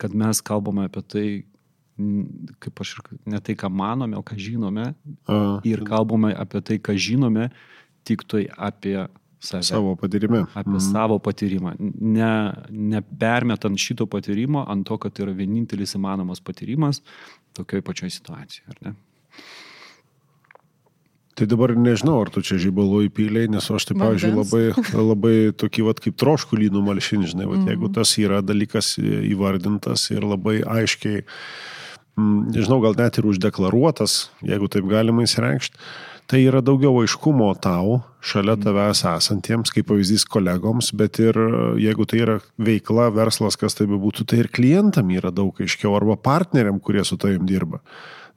kad 0.01 0.17
mes 0.17 0.41
kalbame 0.41 0.89
apie 0.89 1.05
tai, 1.05 1.29
kaip 2.61 2.83
aš 2.85 2.97
ir 2.97 3.21
ne 3.33 3.41
tai, 3.41 3.57
ką 3.59 3.71
manome, 3.73 4.19
o 4.19 4.25
ką 4.27 4.37
žinome. 4.41 4.91
A. 5.27 5.39
Ir 5.65 5.85
kalbame 5.89 6.35
apie 6.37 6.61
tai, 6.61 6.79
ką 6.79 6.97
žinome, 7.01 7.51
tik 8.07 8.27
tai 8.29 8.47
apie 8.53 9.07
save. 9.41 9.63
Savo 9.63 9.97
patyrime. 9.97 10.45
Apie 10.55 10.77
mm. 10.77 10.85
savo 10.93 11.19
patyrimą. 11.19 11.75
Ne, 12.01 12.33
nepermetant 12.71 13.81
šito 13.81 14.07
patyrimo 14.11 14.65
ant 14.69 14.87
to, 14.89 14.99
kad 15.01 15.17
tai 15.17 15.27
yra 15.27 15.37
vienintelis 15.37 15.97
įmanomas 15.99 16.43
patyrimas 16.45 17.03
tokioj 17.57 17.85
pačioj 17.87 18.13
situacijoje, 18.13 18.69
ar 18.75 18.83
ne? 18.85 18.97
Tai 21.37 21.45
dabar 21.45 21.75
nežinau, 21.77 22.23
ar 22.25 22.31
tu 22.33 22.41
čia 22.41 22.57
žybalų 22.57 23.03
įpylėjai, 23.11 23.51
nes 23.53 23.67
aš 23.69 23.91
tai, 23.91 23.97
pavyzdžiui, 24.01 24.31
labai, 24.33 24.63
labai 24.97 25.35
tokį, 25.61 25.83
vat, 25.85 25.99
kaip 26.01 26.17
troškulį 26.17 26.71
numalšin, 26.73 27.27
žinai, 27.29 27.45
vat, 27.45 27.59
mm 27.59 27.67
-hmm. 27.67 27.75
jeigu 27.75 27.91
tas 27.93 28.15
yra 28.17 28.41
dalykas 28.41 28.95
įvardintas 29.05 30.09
ir 30.17 30.25
labai 30.25 30.63
aiškiai 30.65 31.27
nežinau, 32.17 32.81
gal 32.85 32.97
net 32.99 33.19
ir 33.21 33.29
uždeklaruotas, 33.29 34.27
jeigu 34.45 34.69
taip 34.73 34.87
galima 34.89 35.27
įsireikšti, 35.27 35.77
tai 36.27 36.43
yra 36.49 36.63
daugiau 36.65 36.99
aiškumo 37.03 37.49
tau, 37.63 38.01
šalia 38.25 38.57
mm. 38.57 38.65
tavęs 38.65 39.03
esantiems, 39.13 39.73
kaip 39.75 39.89
pavyzdys 39.91 40.27
kolegoms, 40.31 40.91
bet 40.99 41.21
ir 41.23 41.39
jeigu 41.81 42.07
tai 42.09 42.23
yra 42.25 42.39
veikla, 42.59 43.11
verslas, 43.15 43.59
kas 43.61 43.79
tai 43.79 43.87
bebūtų, 43.91 44.27
tai 44.27 44.43
ir 44.43 44.51
klientam 44.51 45.13
yra 45.15 45.31
daug 45.35 45.61
aiškiau, 45.63 45.95
arba 45.99 46.19
partneriam, 46.19 46.81
kurie 46.83 47.05
su 47.07 47.19
tavim 47.21 47.47
dirba. 47.49 47.83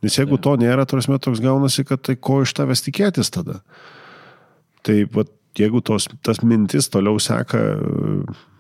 Nes 0.06 0.16
jeigu 0.16 0.38
to 0.40 0.54
nėra, 0.60 0.86
tarsi 0.88 1.12
toks 1.12 1.42
gaunasi, 1.44 1.84
kad 1.88 2.04
tai 2.06 2.16
ko 2.16 2.42
iš 2.46 2.54
tavęs 2.56 2.86
tikėtis 2.86 3.34
tada. 3.36 3.60
Tai 4.86 5.02
vat, 5.16 5.32
jeigu 5.60 5.82
tos, 5.84 6.08
tas 6.24 6.40
mintis 6.46 6.88
toliau 6.92 7.20
seka 7.20 7.60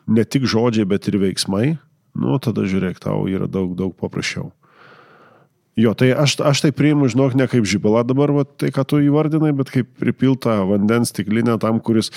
ne 0.09 0.25
tik 0.25 0.47
žodžiai, 0.49 0.87
bet 0.89 1.07
ir 1.07 1.19
veiksmai, 1.21 1.77
nu 2.19 2.39
tada 2.43 2.65
žiūrėk, 2.67 2.99
tau 3.03 3.27
yra 3.31 3.47
daug, 3.47 3.77
daug 3.77 3.93
paprasčiau. 3.95 4.49
Jo, 5.79 5.93
tai 5.95 6.09
aš, 6.11 6.35
aš 6.43 6.63
tai 6.65 6.71
priimu, 6.75 7.07
žinok, 7.11 7.35
ne 7.39 7.45
kaip 7.47 7.67
žybalą 7.69 8.03
dabar, 8.07 8.33
va, 8.35 8.43
tai 8.43 8.71
ką 8.75 8.83
tu 8.89 8.99
įvardinai, 9.03 9.53
bet 9.55 9.71
kaip 9.71 9.91
pripiltą 10.01 10.57
vandens 10.67 11.13
stiklinę 11.13 11.55
tam, 11.61 11.79
kuris 11.79 12.11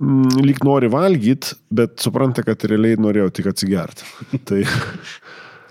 mm, 0.00 0.40
lyg 0.42 0.58
nori 0.66 0.90
valgyti, 0.90 1.54
bet 1.70 1.98
supranta, 2.02 2.42
kad 2.46 2.66
realiai 2.66 2.98
norėjau 2.98 3.30
tik 3.38 3.52
atsigerti. 3.52 4.08
tai... 4.48 4.64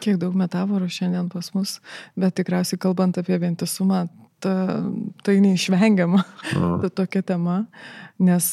Kiek 0.03 0.19
daug 0.21 0.37
metaforų 0.37 0.87
šiandien 0.93 1.27
pas 1.33 1.49
mus, 1.57 1.79
bet 2.15 2.37
tikriausiai 2.37 2.79
kalbant 2.79 3.17
apie 3.19 3.35
vientisumą, 3.41 4.05
ta, 4.39 4.83
tai 5.23 5.39
neišvengiama 5.41 6.23
ta 6.81 6.89
tokia 6.89 7.21
tema, 7.25 7.57
nes 8.19 8.47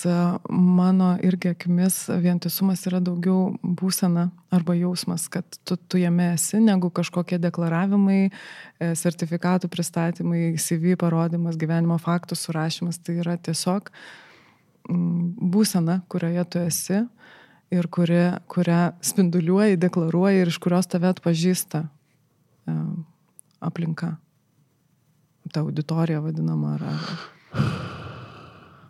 mano 0.49 1.15
irgi 1.25 1.53
akimis 1.55 2.05
vientisumas 2.21 2.85
yra 2.89 3.01
daugiau 3.05 3.55
būsena 3.63 4.29
arba 4.55 4.77
jausmas, 4.79 5.27
kad 5.33 5.59
tu, 5.65 5.77
tu 5.77 6.01
jame 6.01 6.33
esi, 6.35 6.61
negu 6.63 6.91
kažkokie 6.95 7.39
deklaravimai, 7.43 8.21
e, 8.29 8.91
sertifikatų 8.99 9.71
pristatymai, 9.73 10.43
CV 10.61 10.99
parodymas, 11.01 11.59
gyvenimo 11.61 11.99
faktų 12.01 12.39
surašymas. 12.39 13.01
Tai 13.05 13.19
yra 13.25 13.39
tiesiog 13.41 13.89
būsena, 14.85 16.03
kurioje 16.13 16.45
tu 16.53 16.61
esi 16.61 17.01
ir 17.75 17.89
kuri, 17.89 18.21
kurią 18.53 18.83
spinduliuoji, 19.05 19.81
deklaruoji 19.81 20.45
ir 20.45 20.53
iš 20.53 20.61
kurios 20.63 20.89
tave 20.93 21.09
atpažįsta 21.11 21.87
e, 22.69 22.77
aplinka 23.65 24.15
ta 25.55 25.63
auditorija 25.63 26.21
vadinama. 26.25 26.75
Ar, 26.75 26.85
ar... 26.91 27.65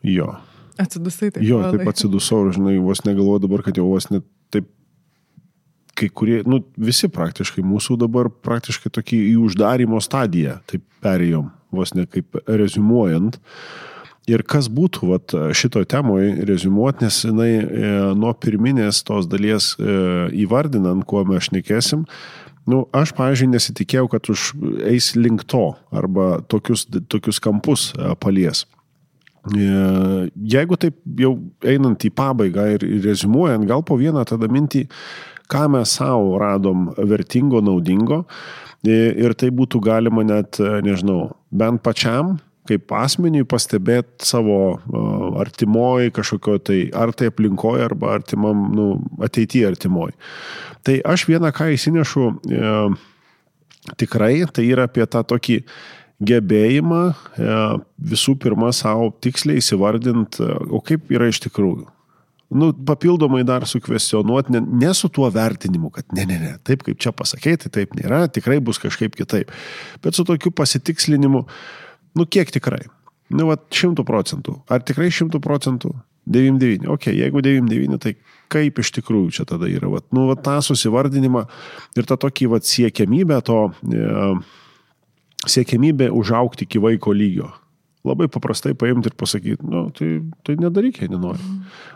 Jo. 0.04 0.32
Atsidusai 0.80 1.30
taip. 1.30 1.44
Jo, 1.46 1.60
taip 1.70 1.88
atsidusau, 1.92 2.48
žinai, 2.54 2.78
vos 2.82 3.04
negalvoju 3.06 3.44
dabar, 3.44 3.62
kad 3.66 3.78
jau 3.78 3.86
vos 3.92 4.08
net 4.10 4.26
taip, 4.54 4.66
kai 5.94 6.08
kurie, 6.10 6.40
nu, 6.50 6.64
visi 6.80 7.08
praktiškai 7.12 7.62
mūsų 7.62 7.98
dabar 8.02 8.30
praktiškai 8.42 8.90
tokį 8.96 9.20
į 9.30 9.34
uždarimo 9.44 10.00
stadiją, 10.02 10.58
taip 10.70 10.82
perėjom, 11.04 11.52
vos 11.74 11.94
ne 11.94 12.08
kaip 12.10 12.40
rezumuojant. 12.48 13.38
Ir 14.24 14.40
kas 14.48 14.70
būtų 14.72 15.08
vat, 15.10 15.34
šito 15.52 15.82
temoje 15.84 16.46
rezumuoti, 16.48 17.04
nes 17.04 17.18
jinai 17.26 17.50
e, 17.60 17.88
nuo 18.16 18.30
pirminės 18.40 19.02
tos 19.04 19.28
dalies 19.28 19.74
e, 19.76 19.96
įvardinant, 20.46 21.04
kuo 21.04 21.20
mes 21.28 21.50
šnekėsim, 21.50 22.06
Nu, 22.70 22.86
aš, 22.96 23.12
pavyzdžiui, 23.16 23.50
nesitikėjau, 23.52 24.06
kad 24.14 24.30
už 24.32 24.52
eis 24.88 25.12
link 25.18 25.44
to 25.50 25.74
arba 25.92 26.38
tokius, 26.48 26.86
tokius 27.12 27.40
kampus 27.44 27.90
e, 27.92 28.14
palies. 28.20 28.64
E, 29.52 29.66
jeigu 30.54 30.78
taip 30.80 30.96
jau 31.20 31.34
einant 31.60 32.06
į 32.08 32.12
pabaigą 32.16 32.70
ir 32.76 32.86
rezumuojant, 33.04 33.68
gal 33.68 33.84
po 33.84 33.98
vieną 34.00 34.24
tada 34.28 34.48
mintį, 34.48 34.86
ką 35.52 35.66
mes 35.74 35.92
savo 35.98 36.38
radom 36.40 36.88
vertingo, 36.96 37.60
naudingo 37.60 38.22
e, 38.80 39.12
ir 39.12 39.36
tai 39.36 39.52
būtų 39.52 39.84
galima 39.84 40.24
net, 40.24 40.56
nežinau, 40.88 41.34
bent 41.52 41.84
pačiam 41.84 42.38
kaip 42.68 42.92
asmeniui 42.96 43.44
pastebėti 43.48 44.24
savo 44.24 44.58
artimoji 45.40 46.14
kažkokio 46.16 46.58
tai, 46.64 46.78
ar 46.96 47.12
tai 47.16 47.28
aplinkoje, 47.32 47.84
arba 47.84 48.14
artimam, 48.18 48.68
nu, 48.74 48.86
ateityje 49.24 49.68
artimoji. 49.74 50.16
Tai 50.84 50.98
aš 51.14 51.26
vieną 51.28 51.52
ką 51.56 51.70
įsinešu 51.74 52.30
e, 52.30 52.72
tikrai, 54.00 54.44
tai 54.52 54.66
yra 54.68 54.88
apie 54.88 55.04
tą 55.08 55.24
tokį 55.34 55.60
gebėjimą 56.24 57.02
e, 57.10 57.58
visų 58.12 58.36
pirma 58.40 58.70
savo 58.76 59.10
tiksliai 59.24 59.60
įsivardinti, 59.60 60.44
e, 60.44 60.56
o 60.72 60.80
kaip 60.84 61.12
yra 61.12 61.28
iš 61.32 61.42
tikrųjų. 61.46 61.90
Nu, 62.54 62.68
papildomai 62.86 63.40
dar 63.46 63.64
sukvestionuoti, 63.66 64.52
ne, 64.54 64.60
ne 64.84 64.90
su 64.94 65.08
tuo 65.10 65.26
vertinimu, 65.32 65.88
kad 65.90 66.12
ne, 66.14 66.26
ne, 66.28 66.36
ne, 66.38 66.52
taip 66.62 66.84
kaip 66.86 67.00
čia 67.02 67.10
pasakėjai, 67.16 67.64
tai 67.64 67.70
taip 67.80 67.96
nėra, 67.98 68.26
tikrai 68.30 68.60
bus 68.62 68.78
kažkaip 68.78 69.16
kitaip. 69.18 69.50
Bet 70.04 70.14
su 70.14 70.26
tokiu 70.28 70.52
pasitikslinimu, 70.54 71.42
Nu, 72.14 72.26
kiek 72.26 72.52
tikrai? 72.54 72.84
Nu, 73.34 73.48
va, 73.50 73.56
šimtų 73.74 74.04
procentų. 74.06 74.58
Ar 74.70 74.84
tikrai 74.86 75.10
šimtų 75.14 75.40
procentų? 75.42 75.94
99. 76.30 76.86
Ok, 76.88 77.10
jeigu 77.12 77.42
99, 77.44 77.98
tai 78.00 78.14
kaip 78.52 78.78
iš 78.80 78.92
tikrųjų 78.96 79.32
čia 79.38 79.48
tada 79.48 79.68
yra? 79.68 79.90
Vat, 79.92 80.06
nu, 80.14 80.28
vat, 80.30 80.40
tą 80.46 80.56
susivardinimą 80.64 81.44
ir 81.98 82.08
tą 82.08 82.16
tokį 82.20 82.48
vat, 82.54 82.68
siekiamybę 82.68 83.40
to, 83.44 83.58
e, 83.92 84.30
siekiamybę 85.44 86.08
užaukti 86.14 86.64
iki 86.64 86.80
vaiko 86.80 87.12
lygio 87.12 87.50
labai 88.04 88.28
paprastai 88.28 88.74
paimti 88.76 89.08
ir 89.08 89.16
pasakyti, 89.16 89.64
nu, 89.64 89.86
tai, 89.96 90.18
tai 90.44 90.56
nedaryk, 90.60 91.00
jei 91.00 91.08
nenori. 91.08 91.40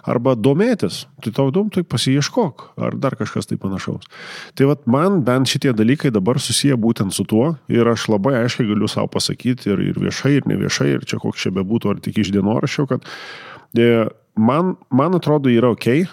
Arba 0.09 0.33
domėtis, 0.39 1.03
tai 1.25 1.33
tau 1.37 1.51
įdomu, 1.53 1.73
tai 1.75 1.85
pasieškok, 1.85 2.65
ar 2.81 2.97
dar 3.01 3.17
kažkas 3.19 3.51
tai 3.51 3.59
panašaus. 3.61 4.09
Tai 4.57 4.71
vad 4.71 4.89
man 4.89 5.21
bent 5.27 5.53
šitie 5.53 5.75
dalykai 5.77 6.13
dabar 6.15 6.41
susiję 6.41 6.79
būtent 6.81 7.13
su 7.13 7.27
tuo 7.29 7.53
ir 7.69 7.93
aš 7.93 8.09
labai 8.15 8.39
aiškiai 8.41 8.71
galiu 8.71 8.89
savo 8.89 9.13
pasakyti 9.13 9.75
ir, 9.75 9.85
ir 9.93 10.01
viešai, 10.01 10.39
ir 10.41 10.49
neviešai, 10.49 10.91
ir 10.97 11.07
čia 11.09 11.21
koks 11.21 11.45
čia 11.45 11.53
bebūtų, 11.61 11.93
ar 11.93 12.03
tik 12.05 12.25
iš 12.25 12.33
dienoraščio, 12.39 12.89
kad 12.89 13.05
e, 13.77 14.09
man, 14.41 14.79
man 14.89 15.21
atrodo 15.21 15.53
yra 15.53 15.75
ok, 15.77 15.89
e, 15.93 16.05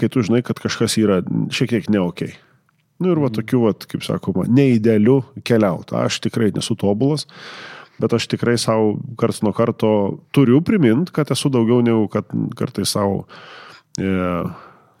kai 0.00 0.12
tu 0.12 0.24
žinai, 0.24 0.40
kad 0.46 0.60
kažkas 0.62 0.96
yra 1.04 1.20
šiek 1.52 1.76
tiek 1.76 1.92
ne 1.92 2.00
ok. 2.00 2.30
Nu 2.98 3.12
ir 3.12 3.20
va 3.22 3.28
tokiu, 3.30 3.60
va, 3.68 3.76
kaip 3.76 4.02
sakoma, 4.02 4.48
neidealiu 4.50 5.20
keliauti. 5.46 5.94
Aš 5.94 6.16
tikrai 6.24 6.48
nesu 6.56 6.74
tobulas 6.80 7.28
bet 8.00 8.14
aš 8.14 8.28
tikrai 8.30 8.56
savo 8.60 8.96
karts 9.18 9.42
nuo 9.42 9.52
karto 9.56 9.90
turiu 10.34 10.62
primint, 10.64 11.12
kad 11.14 11.30
esu 11.34 11.50
daugiau 11.52 11.82
negu 11.84 12.08
kad 12.12 12.30
kartais 12.58 12.94
savo 12.94 13.24
e, 13.98 14.08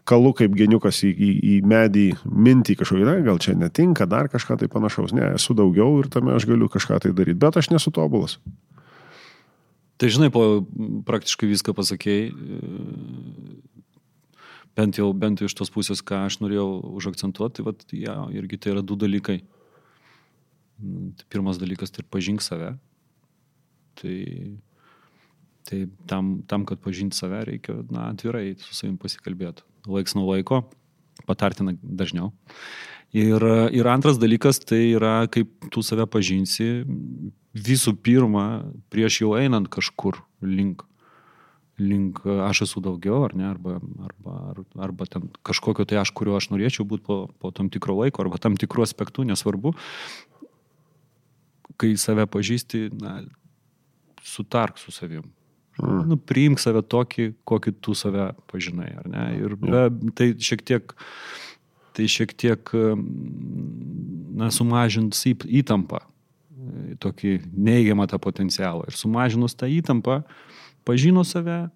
kalu 0.08 0.32
kaip 0.36 0.54
geniukas 0.56 1.02
į, 1.04 1.10
į, 1.12 1.30
į 1.52 1.54
medį 1.68 2.06
mintį 2.24 2.78
kažkokį, 2.80 3.04
na, 3.06 3.18
gal 3.26 3.40
čia 3.42 3.54
netinka, 3.58 4.08
dar 4.08 4.30
kažką 4.32 4.56
tai 4.62 4.70
panašaus. 4.72 5.12
Ne, 5.16 5.34
esu 5.36 5.56
daugiau 5.58 5.98
ir 6.00 6.08
tame 6.12 6.32
aš 6.36 6.48
galiu 6.48 6.70
kažką 6.72 7.00
tai 7.04 7.12
daryti, 7.12 7.38
bet 7.38 7.60
aš 7.60 7.70
nesu 7.74 7.92
tobulas. 7.94 8.38
Tai 9.98 10.08
žinai, 10.14 10.30
po 10.30 10.62
praktiškai 11.08 11.48
viską 11.50 11.74
pasakėjai, 11.74 12.28
bent 14.78 15.00
jau, 15.00 15.10
bent 15.10 15.42
jau 15.42 15.48
iš 15.50 15.56
tos 15.58 15.72
pusės, 15.74 16.04
ką 16.06 16.22
aš 16.28 16.38
norėjau 16.44 16.68
užakcentuoti, 17.00 17.58
tai 17.58 17.66
vat, 17.66 17.82
ja, 17.90 18.14
irgi 18.30 18.60
tai 18.62 18.76
yra 18.76 18.84
du 18.86 18.96
dalykai. 18.98 19.40
Tai 20.78 21.26
pirmas 21.32 21.58
dalykas 21.58 21.90
tai 21.90 22.04
pažink 22.06 22.44
save, 22.44 22.76
Tai, 23.98 24.58
tai 25.66 25.86
tam, 26.06 26.42
tam, 26.46 26.64
kad 26.64 26.78
pažinti 26.78 27.18
save, 27.18 27.42
reikia 27.48 27.80
na, 27.90 28.08
atvirai 28.12 28.52
su 28.60 28.76
savim 28.76 28.98
pasikalbėti. 29.00 29.64
Laiks 29.90 30.14
nuo 30.14 30.28
laiko, 30.30 30.62
patartina 31.26 31.74
dažniau. 31.82 32.30
Ir, 33.16 33.42
ir 33.72 33.88
antras 33.88 34.20
dalykas 34.20 34.60
tai 34.62 34.82
yra, 34.92 35.22
kaip 35.32 35.50
tu 35.72 35.82
save 35.82 36.06
pažinsi 36.12 36.84
visų 37.56 37.96
pirma, 38.04 38.68
prieš 38.92 39.22
jau 39.24 39.32
einant 39.38 39.66
kažkur 39.72 40.20
link, 40.44 40.84
link 41.80 42.20
aš 42.44 42.66
esu 42.68 42.82
daugiau, 42.84 43.24
ar 43.26 43.34
ne, 43.38 43.48
arba, 43.48 43.78
arba, 44.04 44.36
arba 44.84 45.08
ten 45.10 45.26
kažkokio 45.46 45.88
tai 45.88 46.02
aš, 46.02 46.12
kurio 46.14 46.36
aš 46.38 46.50
norėčiau 46.52 46.86
būti 46.86 47.06
po, 47.08 47.18
po 47.40 47.50
tam 47.54 47.72
tikro 47.72 47.96
laiko, 47.98 48.22
arba 48.22 48.38
tam 48.42 48.60
tikrų 48.60 48.84
aspektų, 48.84 49.24
nesvarbu, 49.32 49.74
kai 51.78 51.94
save 52.00 52.26
pažįsti, 52.30 52.88
na, 52.98 53.20
sutark 54.24 54.78
su 54.80 54.92
savim. 54.94 55.26
Mm. 55.78 56.04
Nu, 56.10 56.18
priimk 56.18 56.58
save 56.62 56.82
tokį, 56.82 57.30
kokį 57.46 57.74
tu 57.84 57.94
save 57.98 58.32
pažinai, 58.50 58.90
ar 58.98 59.08
ne? 59.10 59.26
Ir 59.38 59.54
be, 59.62 59.84
tai 60.18 60.32
šiek 60.42 60.64
tiek, 60.66 60.94
tai 61.94 62.08
šiek 62.10 62.34
tiek, 62.34 62.72
na, 64.38 64.50
sumažins 64.54 65.22
įtampą, 65.28 66.02
tokį 67.02 67.38
neigiamą 67.54 68.08
tą 68.10 68.18
potencialą. 68.22 68.88
Ir 68.90 68.98
sumažinus 68.98 69.54
tą 69.58 69.70
įtampą, 69.70 70.22
pažino 70.88 71.22
save, 71.26 71.68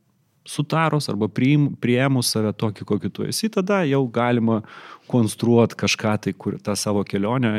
sutarus 0.49 1.09
arba 1.09 1.28
priim, 1.30 1.68
prieimus 1.80 2.32
save 2.34 2.53
tokį, 2.59 2.86
kokį 2.88 3.11
tu 3.14 3.26
esi, 3.26 3.51
tada 3.53 3.82
jau 3.86 4.03
galima 4.11 4.61
konstruoti 5.11 5.76
kažką 5.78 6.14
tai, 6.24 6.32
kur 6.38 6.57
tą 6.62 6.74
savo 6.78 7.05
kelionę, 7.07 7.55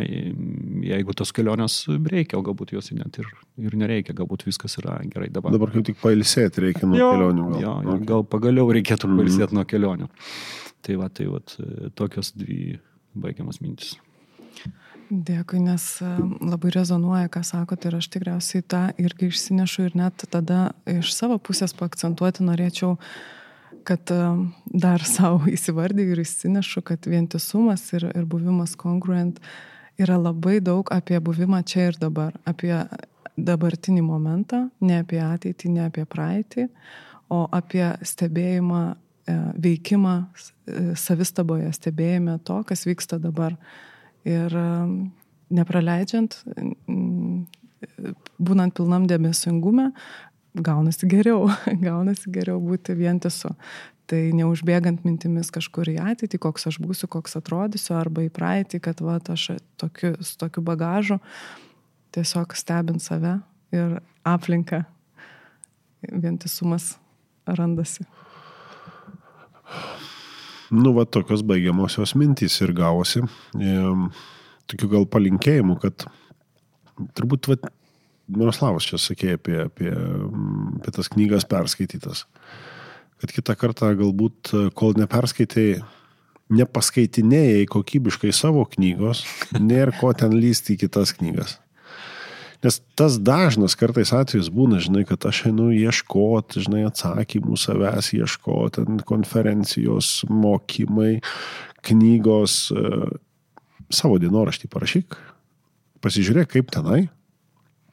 jeigu 0.88 1.16
tos 1.18 1.32
kelionės 1.36 1.84
reikia, 1.90 2.40
o 2.40 2.44
galbūt 2.46 2.74
jos 2.76 2.92
net 2.96 3.20
ir, 3.22 3.30
ir 3.62 3.78
nereikia, 3.80 4.16
galbūt 4.18 4.48
viskas 4.48 4.78
yra 4.82 4.98
gerai 5.08 5.30
dabar. 5.34 5.54
Dabar 5.56 5.74
kaip 5.74 5.88
tik 5.90 6.00
pailsėti 6.02 6.68
reikia 6.68 6.90
nuo 6.90 7.00
jo, 7.00 7.12
kelionių. 7.16 7.50
Gal. 7.54 7.62
Jo, 7.64 7.76
okay. 7.84 8.08
gal 8.14 8.26
pagaliau 8.36 8.72
reikėtų 8.80 9.12
pailsėti 9.12 9.50
mm 9.50 9.52
-hmm. 9.52 9.60
nuo 9.62 9.70
kelionių. 9.70 10.10
Tai 10.84 10.96
va, 11.00 11.10
tai 11.10 11.30
va, 11.32 11.40
tokios 11.96 12.34
dvi 12.36 12.80
baigiamas 13.16 13.62
mintis. 13.62 13.96
Dėkui, 15.12 15.60
nes 15.64 15.84
e, 16.02 16.08
labai 16.48 16.72
rezonuoja, 16.74 17.28
ką 17.32 17.44
sakote 17.46 17.90
ir 17.90 17.98
aš 17.98 18.08
tikriausiai 18.14 18.64
tą 18.66 18.84
irgi 19.02 19.30
išsinešu 19.32 19.88
ir 19.88 19.98
net 20.00 20.26
tada 20.32 20.74
iš 20.90 21.12
savo 21.16 21.38
pusės 21.44 21.76
paakcentuoti 21.78 22.46
norėčiau, 22.48 22.96
kad 23.88 24.14
e, 24.14 24.20
dar 24.72 25.04
savo 25.16 25.44
įsivardyju 25.52 26.16
ir 26.16 26.24
įsinešu, 26.24 26.86
kad 26.88 27.10
vientisumas 27.10 27.86
ir, 27.98 28.08
ir 28.14 28.28
buvimas 28.30 28.78
congruent 28.80 29.42
yra 30.00 30.18
labai 30.18 30.60
daug 30.64 30.90
apie 30.94 31.20
buvimą 31.22 31.62
čia 31.68 31.90
ir 31.92 32.00
dabar, 32.02 32.34
apie 32.50 32.74
dabartinį 33.38 34.04
momentą, 34.06 34.68
ne 34.82 35.02
apie 35.04 35.22
ateitį, 35.22 35.74
ne 35.76 35.88
apie 35.90 36.08
praeitį, 36.10 36.68
o 37.34 37.46
apie 37.52 37.86
stebėjimą, 38.06 38.84
e, 39.28 39.40
veikimą 39.68 40.20
savistaboje, 40.96 41.74
stebėjime 41.76 42.38
to, 42.48 42.62
kas 42.68 42.86
vyksta 42.88 43.20
dabar 43.20 43.58
Ir 44.30 44.54
um, 44.56 44.94
nepraleidžiant, 45.54 46.38
būnant 48.40 48.76
pilnam 48.78 49.08
dėmesingume, 49.10 49.90
gaunasi 50.54 51.10
geriau, 51.12 51.50
gaunasi 51.88 52.32
geriau 52.34 52.62
būti 52.64 52.96
vientisu. 52.98 53.54
Tai 54.08 54.20
neužbėgant 54.36 55.06
mintimis 55.08 55.48
kažkur 55.54 55.88
į 55.94 55.98
ateitį, 56.04 56.40
koks 56.44 56.68
aš 56.70 56.78
būsiu, 56.84 57.08
koks 57.12 57.38
atrodysiu, 57.40 57.96
arba 57.96 58.26
į 58.26 58.34
praeitį, 58.36 58.82
kad 58.84 59.00
va, 59.02 59.16
aš 59.32 59.54
tokiu, 59.80 60.18
su 60.20 60.36
tokiu 60.42 60.64
bagažu 60.66 61.22
tiesiog 62.14 62.54
stebint 62.54 63.02
save 63.02 63.38
ir 63.74 63.96
aplinką 64.28 64.84
vientisumas 66.12 66.98
randasi. 67.48 68.06
Nu, 70.74 70.94
va, 70.96 71.06
tokios 71.06 71.44
baigiamosios 71.46 72.16
mintys 72.18 72.56
ir 72.66 72.74
gavosi. 72.74 73.22
E, 73.62 73.78
tokių 74.72 74.90
gal 74.96 75.08
palinkėjimų, 75.14 75.78
kad 75.84 76.06
turbūt, 77.18 77.52
va, 77.52 77.58
Miroslavas 78.34 78.88
čia 78.88 78.98
sakė 79.02 79.36
apie, 79.38 79.58
apie, 79.68 79.92
apie 79.92 80.94
tas 80.96 81.12
knygas 81.12 81.46
perskaitytas. 81.50 82.24
Kad 83.22 83.34
kitą 83.36 83.56
kartą 83.60 83.92
galbūt, 84.00 84.54
kol 84.80 84.96
neperskaitėjai, 84.98 85.84
nepaskaitinėjai 86.54 87.68
kokybiškai 87.72 88.32
savo 88.36 88.66
knygos, 88.74 89.24
nėra 89.60 89.94
ko 90.00 90.12
ten 90.18 90.36
lysti 90.36 90.76
į 90.76 90.86
kitas 90.86 91.14
knygas. 91.20 91.58
Nes 92.64 92.80
tas 92.96 93.18
dažnas 93.20 93.76
kartais 93.76 94.14
atvejis 94.16 94.48
būna, 94.54 94.80
žinai, 94.84 95.04
kad 95.08 95.26
aš 95.28 95.42
einu 95.50 95.68
ieškoti, 95.76 96.64
žinai, 96.64 96.86
atsakymų 96.88 97.58
savęs, 97.60 98.14
ieškoti, 98.16 98.86
konferencijos, 99.10 100.22
mokymai, 100.32 101.18
knygos, 101.84 102.56
e, 102.72 102.94
savo 103.92 104.20
dienoraštį 104.24 104.72
parašyk, 104.72 105.20
pasižiūrėk, 106.04 106.54
kaip 106.56 106.72
tenai, 106.72 107.04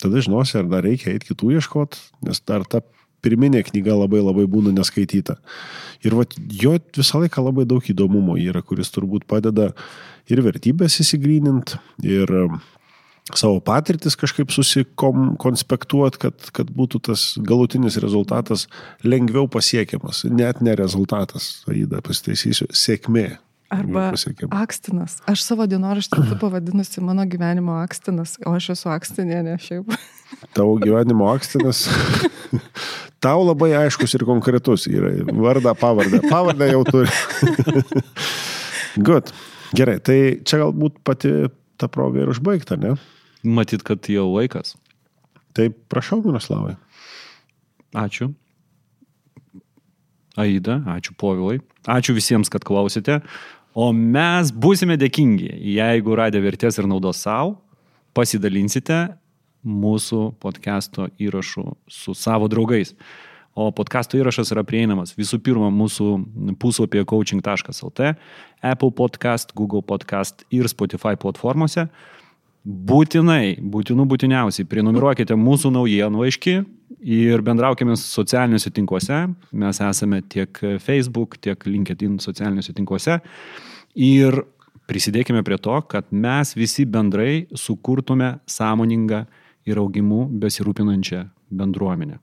tada 0.00 0.22
žinosi, 0.22 0.60
ar 0.62 0.70
dar 0.70 0.86
reikia 0.86 1.12
eiti 1.12 1.32
kitų 1.32 1.56
ieškoti, 1.58 2.00
nes 2.28 2.42
dar 2.46 2.62
ta 2.62 2.84
pirminė 3.24 3.62
knyga 3.66 3.98
labai 3.98 4.22
labai 4.22 4.46
būna 4.50 4.72
neskaityta. 4.74 5.36
Ir 6.06 6.16
va, 6.16 6.24
jo 6.62 6.76
visą 6.96 7.20
laiką 7.20 7.44
labai 7.44 7.66
daug 7.68 7.84
įdomumo 7.84 8.38
yra, 8.40 8.62
kuris 8.64 8.92
turbūt 8.94 9.26
padeda 9.28 9.72
ir 10.30 10.42
vertybės 10.46 11.00
įsigrynint, 11.02 11.76
ir 12.06 12.32
savo 13.38 13.60
patirtis 13.64 14.16
kažkaip 14.18 14.52
susikonspektuoti, 14.54 16.20
kad, 16.22 16.48
kad 16.56 16.72
būtų 16.74 17.02
tas 17.10 17.34
galutinis 17.36 17.98
rezultatas 18.02 18.66
lengviau 19.04 19.46
pasiekiamas. 19.50 20.24
Net 20.30 20.64
ne 20.64 20.74
rezultatas, 20.78 21.60
Aida, 21.70 22.02
pasitaisysiu, 22.04 22.70
sėkmė. 22.74 23.28
Arba 23.70 24.08
akstinas. 24.58 25.20
Aš 25.30 25.44
savo 25.46 25.62
dienoraštį 25.70 26.24
tu 26.26 26.36
pavadinusi 26.40 27.02
mano 27.06 27.22
gyvenimo 27.30 27.76
akstinas, 27.78 28.34
o 28.42 28.56
aš 28.58 28.72
esu 28.74 28.90
akstinė, 28.90 29.44
ne 29.46 29.54
šiaip. 29.62 29.92
Tavo 30.58 30.74
gyvenimo 30.82 31.28
akstinas. 31.30 31.84
Tau 33.22 33.44
labai 33.44 33.70
aiškus 33.84 34.16
ir 34.18 34.24
konkretus 34.26 34.88
yra. 34.90 35.12
Vardą, 35.30 35.76
pavardę. 35.78 36.18
Pavardę 36.26 36.70
jau 36.72 36.82
turi. 36.88 37.14
Good. 39.06 39.30
Gerai, 39.76 40.00
tai 40.02 40.18
čia 40.42 40.64
galbūt 40.64 40.98
pati 41.06 41.30
ta 41.78 41.86
proga 41.86 42.24
ir 42.24 42.34
užbaigta, 42.34 42.74
ne? 42.80 42.96
Matyt, 43.44 43.84
kad 43.86 44.04
jau 44.10 44.26
laikas. 44.34 44.74
Tai 45.56 45.70
prašau, 45.90 46.20
Miroslavai. 46.24 46.76
Ačiū. 47.96 48.30
Aida, 50.38 50.78
ačiū 50.94 51.16
Povilai. 51.18 51.58
Ačiū 51.90 52.14
visiems, 52.14 52.50
kad 52.52 52.64
klausėte. 52.64 53.18
O 53.74 53.90
mes 53.94 54.50
būsime 54.50 54.96
dėkingi, 54.98 55.50
jeigu 55.76 56.14
radę 56.18 56.40
vertės 56.42 56.78
ir 56.80 56.88
naudos 56.90 57.22
savo, 57.22 57.56
pasidalinsite 58.14 59.00
mūsų 59.66 60.22
podcast'o 60.42 61.08
įrašų 61.20 61.66
su 61.90 62.14
savo 62.16 62.48
draugais. 62.50 62.94
O 63.58 63.68
podcast'o 63.74 64.18
įrašas 64.18 64.52
yra 64.54 64.62
prieinamas 64.66 65.12
visų 65.18 65.40
pirma 65.44 65.68
mūsų 65.74 66.56
puslapyje 66.62 67.04
coaching.lt, 67.10 68.12
Apple 68.62 68.92
podcast, 68.94 69.54
Google 69.58 69.82
podcast 69.82 70.46
ir 70.54 70.70
Spotify 70.70 71.16
platformose. 71.18 71.88
Būtinai, 72.60 73.56
būtinų 73.72 74.04
būtiniausiai, 74.04 74.66
prenumeruokite 74.68 75.36
mūsų 75.38 75.70
naujienlaiškį 75.78 76.54
ir 77.00 77.40
bendraukime 77.46 77.96
socialiniuose 77.96 78.72
tinkluose. 78.76 79.22
Mes 79.56 79.80
esame 79.80 80.20
tiek 80.28 80.60
Facebook, 80.84 81.38
tiek 81.40 81.64
LinkedIn 81.64 82.18
socialiniuose 82.20 82.74
tinkluose. 82.76 83.16
Ir 83.96 84.42
prisidėkime 84.90 85.40
prie 85.46 85.56
to, 85.62 85.78
kad 85.88 86.12
mes 86.12 86.52
visi 86.58 86.84
bendrai 86.84 87.46
sukurtume 87.56 88.34
sąmoningą 88.44 89.24
ir 89.64 89.80
augimu 89.80 90.26
besirūpinančią 90.42 91.24
bendruomenę. 91.50 92.20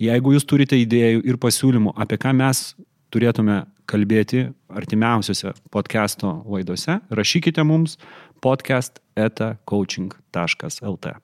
Jeigu 0.00 0.36
jūs 0.36 0.46
turite 0.48 0.76
idėjų 0.76 1.24
ir 1.24 1.40
pasiūlymų, 1.40 1.94
apie 1.96 2.20
ką 2.20 2.34
mes 2.36 2.74
turėtume 3.10 3.64
kalbėti 3.90 4.44
artimiausiose 4.70 5.54
podcast'o 5.74 6.44
laidose, 6.46 7.00
rašykite 7.10 7.64
mums 7.66 7.96
podcast 8.42 9.00
eta.coaching.lt. 9.16 11.14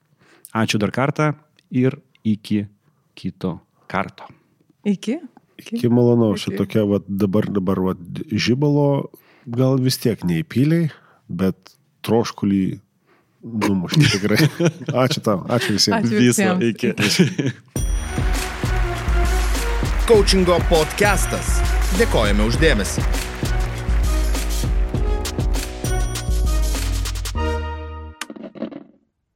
Ačiū 0.56 0.80
dar 0.80 0.92
kartą 0.94 1.32
ir 1.70 1.98
iki 2.24 2.66
kito 3.16 3.58
karto. 3.88 4.28
Iki? 4.86 5.18
Iki, 5.56 5.76
iki 5.78 5.88
malonaus, 5.88 6.42
šitokia 6.44 6.84
va, 6.84 7.00
dabar, 7.08 7.48
dabar 7.48 7.80
va, 7.80 7.94
žibalo 8.28 9.08
gal 9.48 9.78
vis 9.80 9.96
tiek 10.02 10.20
neįpyliai, 10.26 10.90
bet 11.32 11.56
troškulį 12.04 12.80
numušti 13.46 14.10
tikrai. 14.12 14.40
Ačiū 15.06 15.22
tau, 15.24 15.44
ačiū 15.48 15.78
visiems. 15.78 15.96
Ačiū 16.02 16.16
visiems. 16.20 16.60
Viso, 16.60 16.72
iki. 16.72 16.88
Coachingo 20.06 20.60
podcastas. 20.70 21.56
Dėkojame 21.96 22.46
uždėmesi. 22.46 23.25